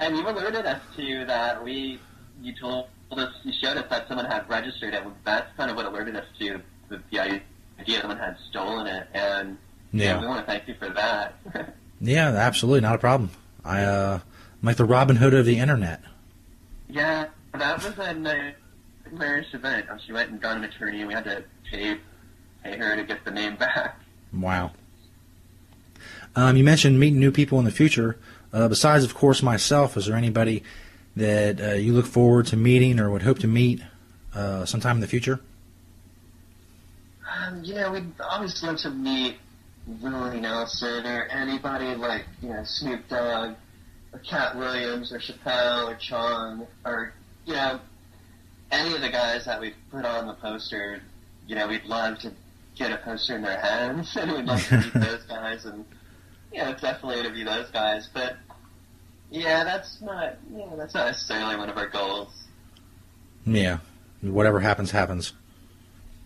[0.00, 1.62] And you alerted us to that.
[1.62, 1.98] We,
[2.42, 2.86] you told
[3.18, 5.02] us, you showed us that someone had registered it.
[5.24, 9.58] That's kind of what alerted us to the, the idea someone had stolen it, and
[9.92, 10.20] Yeah.
[10.20, 11.34] we want to thank you for that.
[12.04, 13.30] Yeah, absolutely, not a problem.
[13.64, 16.00] I uh, I'm like the Robin Hood of the internet.
[16.88, 19.86] Yeah, that was a nightmarish event.
[19.88, 21.96] Um, She went and got an attorney, and we had to pay
[22.64, 24.00] pay her to get the name back.
[24.32, 24.72] Wow.
[26.34, 28.18] Um, you mentioned meeting new people in the future.
[28.52, 30.62] Uh, besides, of course, myself, is there anybody
[31.16, 33.82] that uh, you look forward to meeting or would hope to meet
[34.34, 35.40] uh, sometime in the future?
[37.32, 39.36] Um, know, we'd always love to meet
[39.86, 43.54] Willie Nelson or anybody like you know Snoop Dogg
[44.12, 47.12] or Katt Williams or Chappelle or Chong or
[47.46, 47.80] you know
[48.70, 51.02] any of the guys that we've put on the poster.
[51.46, 52.32] You know, we'd love to
[52.76, 55.84] get a poster in their hands, and we'd love to meet those guys and
[56.52, 58.08] you know definitely interview those guys.
[58.12, 58.36] But
[59.32, 62.44] yeah, that's not know that's not necessarily one of our goals.
[63.46, 63.78] Yeah.
[64.20, 65.32] Whatever happens, happens.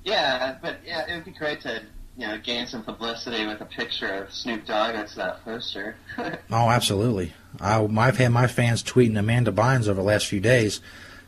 [0.04, 1.82] Yeah, but yeah, it would be great to
[2.18, 5.96] you know gain some publicity with a picture of Snoop Dogg to that poster.
[6.50, 7.32] Oh, absolutely.
[7.60, 10.80] I, I've had my fans tweeting Amanda Bynes over the last few days,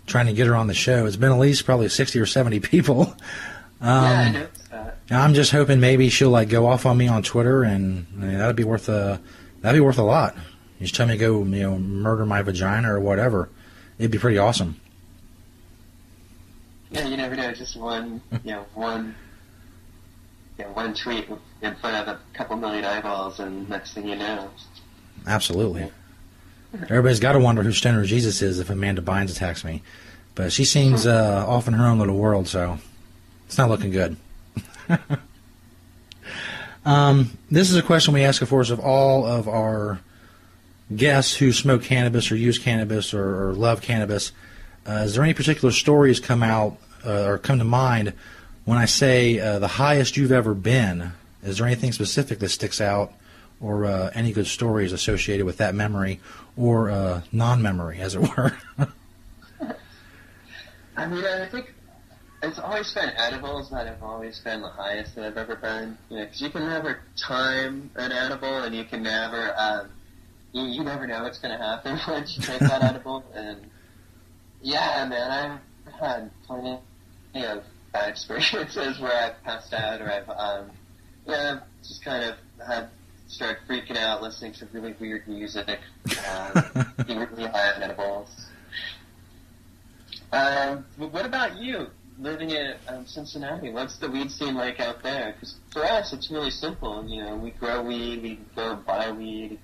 [0.07, 1.07] trying to get her on the show.
[1.07, 3.15] It's been at least probably sixty or seventy people.
[3.81, 4.99] Um, yeah, I noticed that.
[5.11, 8.39] I'm just hoping maybe she'll like go off on me on Twitter, and I mean,
[8.39, 9.21] that'd be worth a
[9.61, 10.37] that'd be worth a lot.
[10.79, 13.49] You just tell me to go, you know, murder my vagina or whatever.
[13.99, 14.81] It'd be pretty awesome.
[16.91, 17.53] Yeah, you never know.
[17.53, 19.15] Just one, you know, one,
[20.59, 21.29] you know, one tweet
[21.63, 24.51] in front of a couple million eyeballs, and next thing you know,
[25.27, 25.91] Absolutely.
[26.73, 29.83] Everybody's got to wonder who Stoner Jesus is if Amanda Bynes attacks me,
[30.35, 32.79] but she seems uh, off in her own little world, so
[33.47, 34.17] it's not looking good.
[36.85, 40.01] um, this is a question we ask, of course, of all of our
[40.95, 44.33] guests who smoke cannabis or use cannabis or, or love cannabis.
[44.87, 48.15] Uh, is there any particular stories come out uh, or come to mind
[48.65, 51.13] when I say uh, the highest you've ever been?
[51.43, 53.13] Is there anything specific that sticks out,
[53.61, 56.21] or uh, any good stories associated with that memory
[56.57, 58.57] or uh, non-memory, as it were?
[60.97, 61.73] I mean, I think
[62.43, 65.97] it's always been edibles that have always been the highest that I've ever been.
[66.11, 69.91] You know, because you can never time an edible, and you can never, um,
[70.53, 73.25] you, you never know what's going to happen once you take that edible.
[73.35, 73.71] And
[74.63, 76.81] yeah, man, I've had plenty
[77.35, 77.63] of
[77.93, 80.71] bad experiences where I've passed out or I've, um,
[81.27, 82.89] yeah, just kind of had
[83.29, 85.79] started freaking out, listening to really weird music,
[86.27, 88.47] uh, being really high on edibles.
[90.33, 91.87] Um, what about you,
[92.19, 93.71] living in um, Cincinnati?
[93.71, 95.33] What's the weed scene like out there?
[95.33, 97.07] Because for us, it's really simple.
[97.07, 99.59] You know, we grow weed, we go buy weed.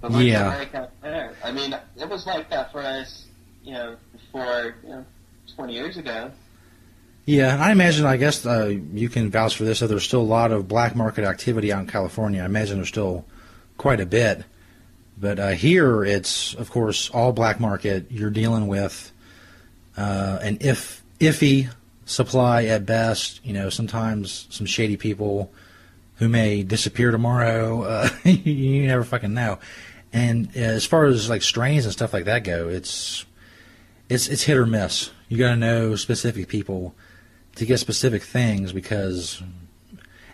[0.00, 0.54] But Yeah.
[0.54, 1.34] it like out there?
[1.44, 3.26] I mean, it was like that for us,
[3.62, 5.04] you know, before, you know,
[5.56, 6.30] 20 years ago.
[7.26, 10.22] Yeah, and I imagine, I guess uh, you can vouch for this, that there's still
[10.22, 12.42] a lot of black market activity out in California.
[12.42, 13.24] I imagine there's still
[13.76, 14.44] quite a bit.
[15.18, 18.06] But uh, here, it's, of course, all black market.
[18.10, 19.12] You're dealing with
[19.96, 21.68] uh, an if iffy
[22.06, 23.44] supply at best.
[23.44, 25.52] You know, sometimes some shady people
[26.16, 27.82] who may disappear tomorrow.
[27.82, 29.58] Uh, you never fucking know.
[30.12, 33.24] And as far as like strains and stuff like that go, it's
[34.08, 35.10] it's it's hit or miss.
[35.28, 36.94] You got to know specific people
[37.54, 39.42] to get specific things because,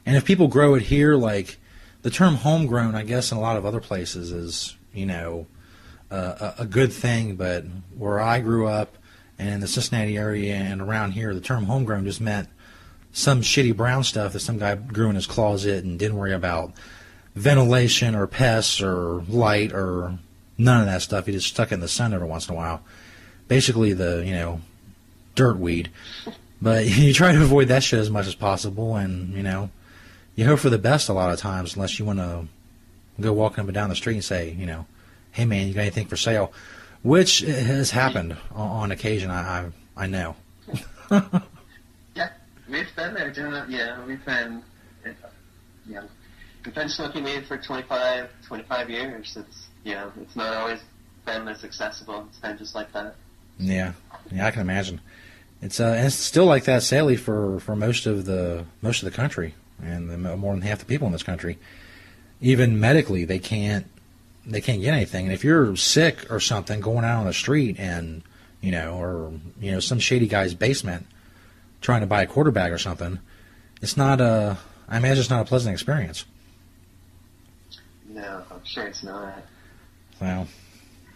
[0.07, 1.59] and if people grow it here, like
[2.03, 5.47] the term homegrown, I guess in a lot of other places is you know
[6.11, 7.65] uh, a, a good thing, but
[7.97, 8.97] where I grew up
[9.39, 12.49] and in the Cincinnati area and around here, the term homegrown just meant
[13.13, 16.73] some shitty brown stuff that some guy grew in his closet and didn't worry about
[17.37, 20.19] ventilation or pests or light or
[20.59, 21.27] none of that stuff.
[21.27, 22.83] He just stuck in the sun every once in a while.
[23.47, 24.61] Basically, the you know
[25.37, 25.91] dirt weed.
[26.61, 29.71] But you try to avoid that shit as much as possible, and you know
[30.35, 32.47] you hope for the best a lot of times, unless you want to
[33.21, 34.87] go walking up and down the street and say, you know,
[35.31, 36.53] hey man, you got anything for sale?
[37.07, 39.31] which has happened on, on occasion.
[39.31, 40.37] I I, I know.
[42.17, 42.31] Yeah,
[42.71, 43.63] we've been there doing.
[43.69, 44.63] Yeah, we've been,
[45.05, 45.11] uh,
[45.87, 46.01] yeah,
[46.75, 49.37] been smoking weed for 25, 25 years.
[49.37, 50.81] It's, know, it's not always
[51.25, 52.27] been this accessible.
[52.29, 53.15] It's been just like that.
[53.59, 53.93] Yeah,
[54.31, 55.01] yeah, I can imagine.
[55.63, 59.11] It's uh, and it's still like that, sadly, for, for most of the most of
[59.11, 61.59] the country, and the, more than half the people in this country.
[62.41, 63.87] Even medically, they can't
[64.47, 65.25] they can't get anything.
[65.25, 68.23] And if you're sick or something, going out on the street and
[68.61, 71.07] you know, or you know, some shady guy's basement,
[71.81, 73.19] trying to buy a quarter bag or something,
[73.81, 74.59] it's not a.
[74.89, 76.25] I imagine it's not a pleasant experience.
[78.17, 79.43] No, I'm sure it's not.
[80.23, 80.49] Well,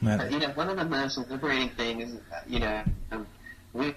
[0.02, 3.26] But, you know, one of the most liberating things, you know, um,
[3.72, 3.94] we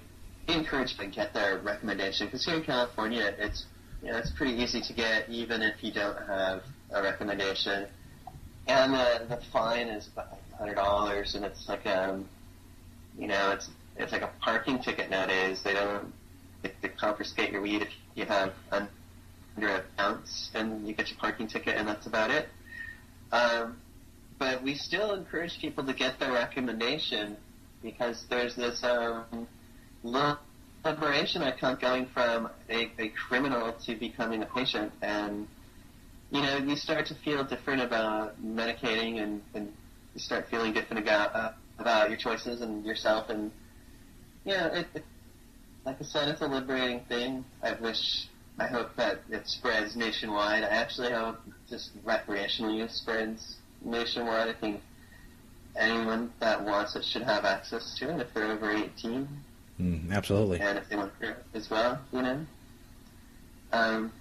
[0.47, 3.65] encourage them to get their recommendation because here in California, it's
[4.01, 7.87] you know it's pretty easy to get even if you don't have a recommendation,
[8.67, 12.25] and the the fine is about hundred dollars, and it's like um,
[13.17, 15.61] you know, it's it's like a parking ticket nowadays.
[15.61, 16.13] They don't
[16.61, 18.87] they, they confiscate your weed if you have under
[19.57, 22.47] an ounce, and you get your parking ticket, and that's about it.
[23.33, 23.77] Um,
[24.37, 27.35] but we still encourage people to get their recommendation
[27.81, 29.47] because there's this um,
[30.03, 35.47] liberation I going from a, a criminal to becoming a patient, and
[36.29, 39.73] you know you start to feel different about medicating, and, and
[40.13, 43.51] you start feeling different about uh, about your choices and yourself, and
[44.45, 45.03] you know it, it,
[45.85, 47.43] like I said, it's a liberating thing.
[47.63, 48.27] I wish.
[48.59, 50.63] I hope that it spreads nationwide.
[50.63, 51.39] I actually hope
[51.73, 54.47] just recreational use spreads nationwide.
[54.49, 54.81] I think
[55.75, 59.27] anyone that wants it should have access to it if they're over 18
[59.81, 60.59] Mm, absolutely.
[60.59, 62.45] and if they want to as well, you know.
[63.71, 64.11] Um,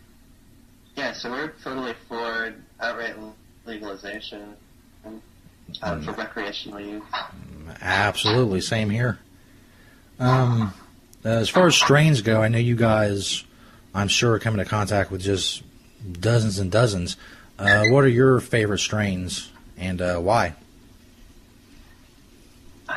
[0.97, 3.17] yeah, so we're totally for outright
[3.67, 4.55] legalization
[5.05, 5.21] um,
[5.83, 7.03] uh, for recreational use.
[7.83, 9.19] Absolutely, same here.
[10.19, 10.73] Um,
[11.23, 13.45] as far as strains go, I know you guys,
[13.95, 15.63] I'm sure, are coming into contact with just
[16.19, 17.19] dozens and dozens.
[17.63, 20.53] Uh, what are your favorite strains and uh, why?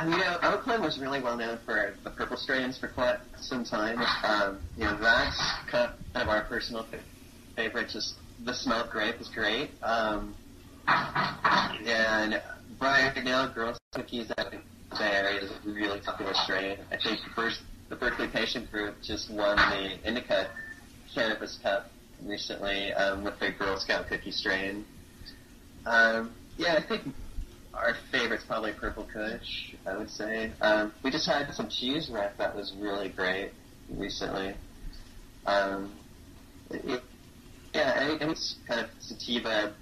[0.04, 4.00] You know, Oakland was really well known for the purple strains for quite some time.
[4.24, 7.00] Um, you know, that's kind of our personal fa-
[7.56, 7.90] favorite.
[7.90, 9.70] Just the smell of grape is great.
[9.84, 10.34] Um,
[10.88, 12.42] and
[12.82, 16.80] right now, Girl Cookies out in the Bay Area is a really popular strain.
[16.92, 20.50] I think the first the Berkeley Patient Group just won the Indica
[21.14, 21.92] Cannabis Cup
[22.24, 24.86] recently um, with their Girl Scout cookie strain.
[25.86, 27.04] Um, yeah, I think
[27.74, 30.52] our favorite's probably Purple Kush, I would say.
[30.62, 33.52] Um, we just had some cheese wrap that was really great
[33.90, 34.56] recently.
[35.46, 35.94] Um,
[36.72, 37.04] it,
[37.74, 39.74] yeah, I think it's kind of sativa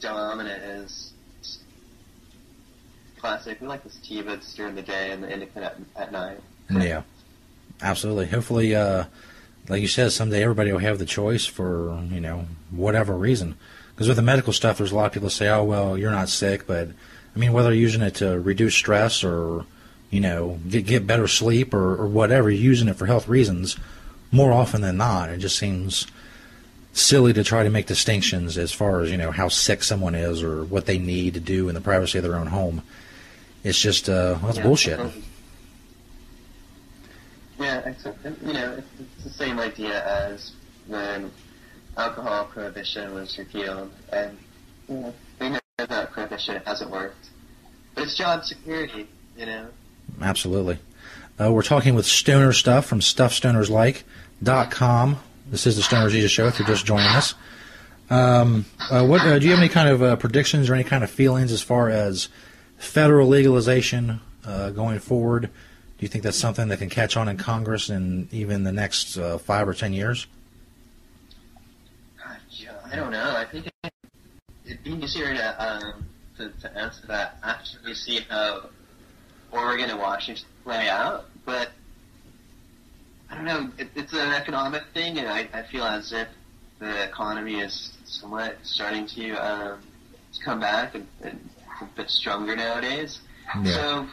[0.00, 1.12] dominant is
[3.18, 3.60] classic.
[3.60, 6.40] We like the sativas during the day and the indica at, at night.
[6.70, 7.02] Yeah,
[7.82, 8.26] absolutely.
[8.26, 9.04] Hopefully, uh,
[9.68, 13.56] like you said, someday everybody will have the choice for you know whatever reason.
[13.94, 16.28] Because with the medical stuff, there's a lot of people say, "Oh, well, you're not
[16.28, 16.88] sick," but
[17.34, 19.64] I mean, whether you're using it to reduce stress or
[20.10, 23.76] you know get get better sleep or, or whatever, you're using it for health reasons.
[24.32, 26.06] More often than not, it just seems
[26.92, 30.42] silly to try to make distinctions as far as you know how sick someone is
[30.42, 32.82] or what they need to do in the privacy of their own home.
[33.64, 34.64] It's just uh, well, it's Yeah.
[34.64, 35.00] bullshit.
[37.58, 37.82] Yeah.
[37.84, 37.96] And,
[38.44, 40.52] You know, it's, it's the same idea as
[40.86, 41.30] when
[41.96, 44.36] alcohol prohibition was repealed, and
[44.88, 47.28] you know, we know that prohibition hasn't worked,
[47.94, 49.08] but it's job security.
[49.36, 49.66] You know,
[50.20, 50.78] Absolutely.
[51.38, 55.16] Uh, we're talking with Stoner Stuff from StuffStonersLike.com.
[55.50, 56.46] This is the Stoner Jesus Show.
[56.46, 57.34] If you're just joining us,
[58.08, 61.04] um, uh, what uh, do you have any kind of uh, predictions or any kind
[61.04, 62.28] of feelings as far as
[62.78, 65.50] federal legalization uh, going forward?
[65.98, 69.16] Do you think that's something that can catch on in Congress in even the next
[69.16, 70.26] uh, five or ten years?
[72.50, 73.34] yeah, I don't know.
[73.36, 73.92] I think it,
[74.66, 76.06] it'd be easier to, um,
[76.36, 78.68] to to answer that after we see how
[79.52, 81.70] Oregon and Washington play out, but.
[83.28, 83.68] I don't know.
[83.76, 86.28] It, it's an economic thing, and I, I feel as if
[86.78, 89.80] the economy is somewhat starting to um,
[90.32, 91.48] to come back and, and
[91.80, 93.20] a bit stronger nowadays.
[93.62, 93.72] Yeah.
[93.72, 94.06] So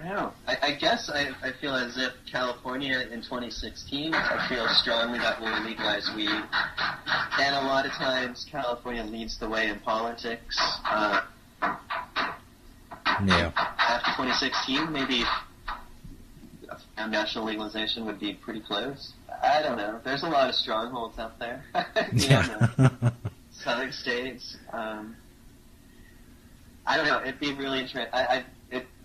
[0.00, 0.32] I don't know.
[0.46, 5.40] I, I guess I, I feel as if California in 2016, I feel strongly that
[5.40, 10.56] we'll legalize weed, and a lot of times California leads the way in politics.
[10.84, 11.22] Uh,
[13.24, 13.50] Yeah.
[13.56, 15.24] after 2016, maybe
[16.96, 19.14] a national legalization would be pretty close.
[19.42, 20.00] I don't know.
[20.04, 21.64] There's a lot of strongholds out there.
[22.12, 22.68] you know,
[23.50, 24.56] southern states.
[24.72, 25.16] Um,
[26.86, 27.20] I don't know.
[27.20, 28.06] It'd be really interesting.
[28.12, 28.44] I, I it,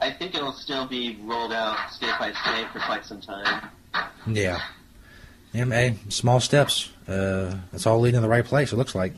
[0.04, 3.70] I think it'll still be rolled out state by state for quite some time.
[4.28, 4.60] Yeah.
[5.54, 6.92] Yeah, hey, small steps.
[7.08, 8.74] Uh, it's all leading in the right place.
[8.74, 9.14] It looks like.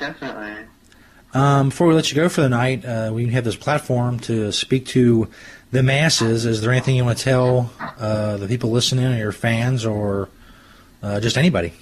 [0.00, 0.66] Definitely.
[1.32, 4.50] Um, before we let you go for the night, uh, we have this platform to
[4.50, 5.28] speak to
[5.70, 6.44] the masses.
[6.44, 10.28] Is there anything you want to tell uh, the people listening, or your fans, or
[11.04, 11.72] uh, just anybody?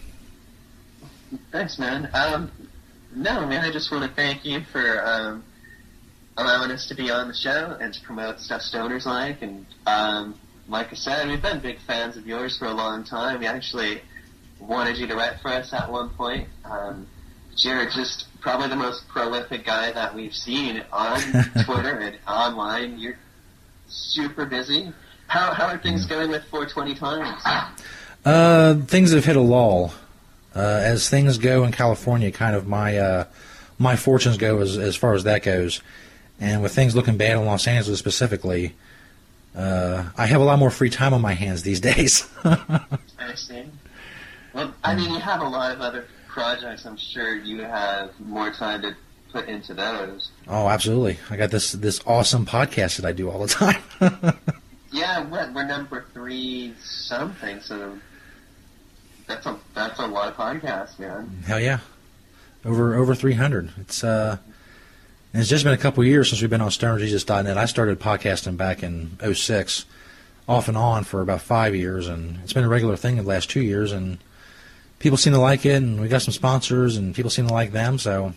[1.50, 2.10] Thanks, man.
[2.12, 2.50] Um,
[3.14, 5.44] no, man, I just want to thank you for um,
[6.36, 9.42] allowing us to be on the show and to promote stuff stoners like.
[9.42, 10.38] And um,
[10.68, 13.40] like I said, we've been big fans of yours for a long time.
[13.40, 14.02] We actually
[14.60, 16.48] wanted you to write for us at one point.
[16.64, 17.06] Um,
[17.56, 21.20] you're just probably the most prolific guy that we've seen on
[21.64, 22.98] Twitter and online.
[22.98, 23.18] You're
[23.88, 24.92] super busy.
[25.28, 27.42] How, how are things going with 420 Times?
[28.24, 29.92] Uh, things have hit a lull.
[30.54, 33.24] Uh, as things go in California, kind of my uh,
[33.78, 35.82] my fortunes go as as far as that goes,
[36.40, 38.74] and with things looking bad in Los Angeles specifically,
[39.56, 42.28] uh, I have a lot more free time on my hands these days.
[42.44, 43.64] I see.
[44.52, 46.84] Well, I mean, you have a lot of other projects.
[46.86, 48.94] I'm sure you have more time to
[49.32, 50.30] put into those.
[50.48, 51.18] oh, absolutely!
[51.30, 53.82] I got this this awesome podcast that I do all the time.
[54.92, 57.98] Yeah, what, we're number three something, so
[59.26, 61.42] that's a that's a lot of podcasts, man.
[61.44, 61.80] Hell yeah,
[62.64, 63.72] over over three hundred.
[63.78, 64.38] It's uh,
[65.36, 67.58] and it's just been a couple years since we've been on StonerJesus.net.
[67.58, 69.84] I started podcasting back in 06,
[70.48, 73.50] off and on for about five years, and it's been a regular thing the last
[73.50, 73.92] two years.
[73.92, 74.16] And
[74.98, 77.72] people seem to like it, and we got some sponsors, and people seem to like
[77.72, 77.98] them.
[77.98, 78.32] So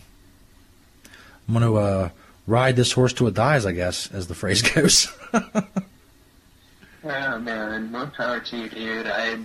[1.48, 2.10] I'm going to uh,
[2.46, 5.08] ride this horse till it dies, I guess, as the phrase goes.
[5.32, 9.06] Oh man, more power to you, dude.
[9.06, 9.38] I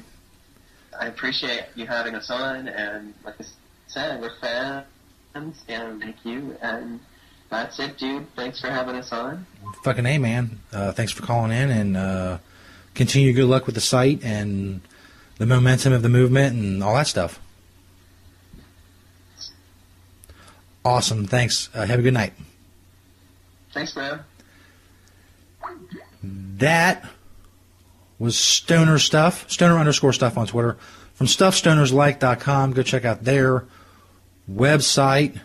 [0.99, 3.45] I appreciate you having us on, and like I
[3.87, 4.83] said, we're fans,
[5.69, 6.57] and thank you.
[6.61, 6.99] And
[7.49, 8.33] that's it, dude.
[8.35, 9.45] Thanks for having us on.
[9.83, 10.59] Fucking A, man.
[10.73, 12.37] Uh, thanks for calling in, and uh,
[12.93, 14.81] continue good luck with the site and
[15.37, 17.39] the momentum of the movement and all that stuff.
[20.83, 21.25] Awesome.
[21.25, 21.69] Thanks.
[21.73, 22.33] Uh, have a good night.
[23.73, 24.21] Thanks, man.
[26.23, 27.05] That
[28.19, 30.77] was Stoner Stuff, Stoner underscore stuff on Twitter.
[31.15, 32.73] From StuffStonersLike.com.
[32.73, 33.65] Go check out their
[34.51, 35.39] website.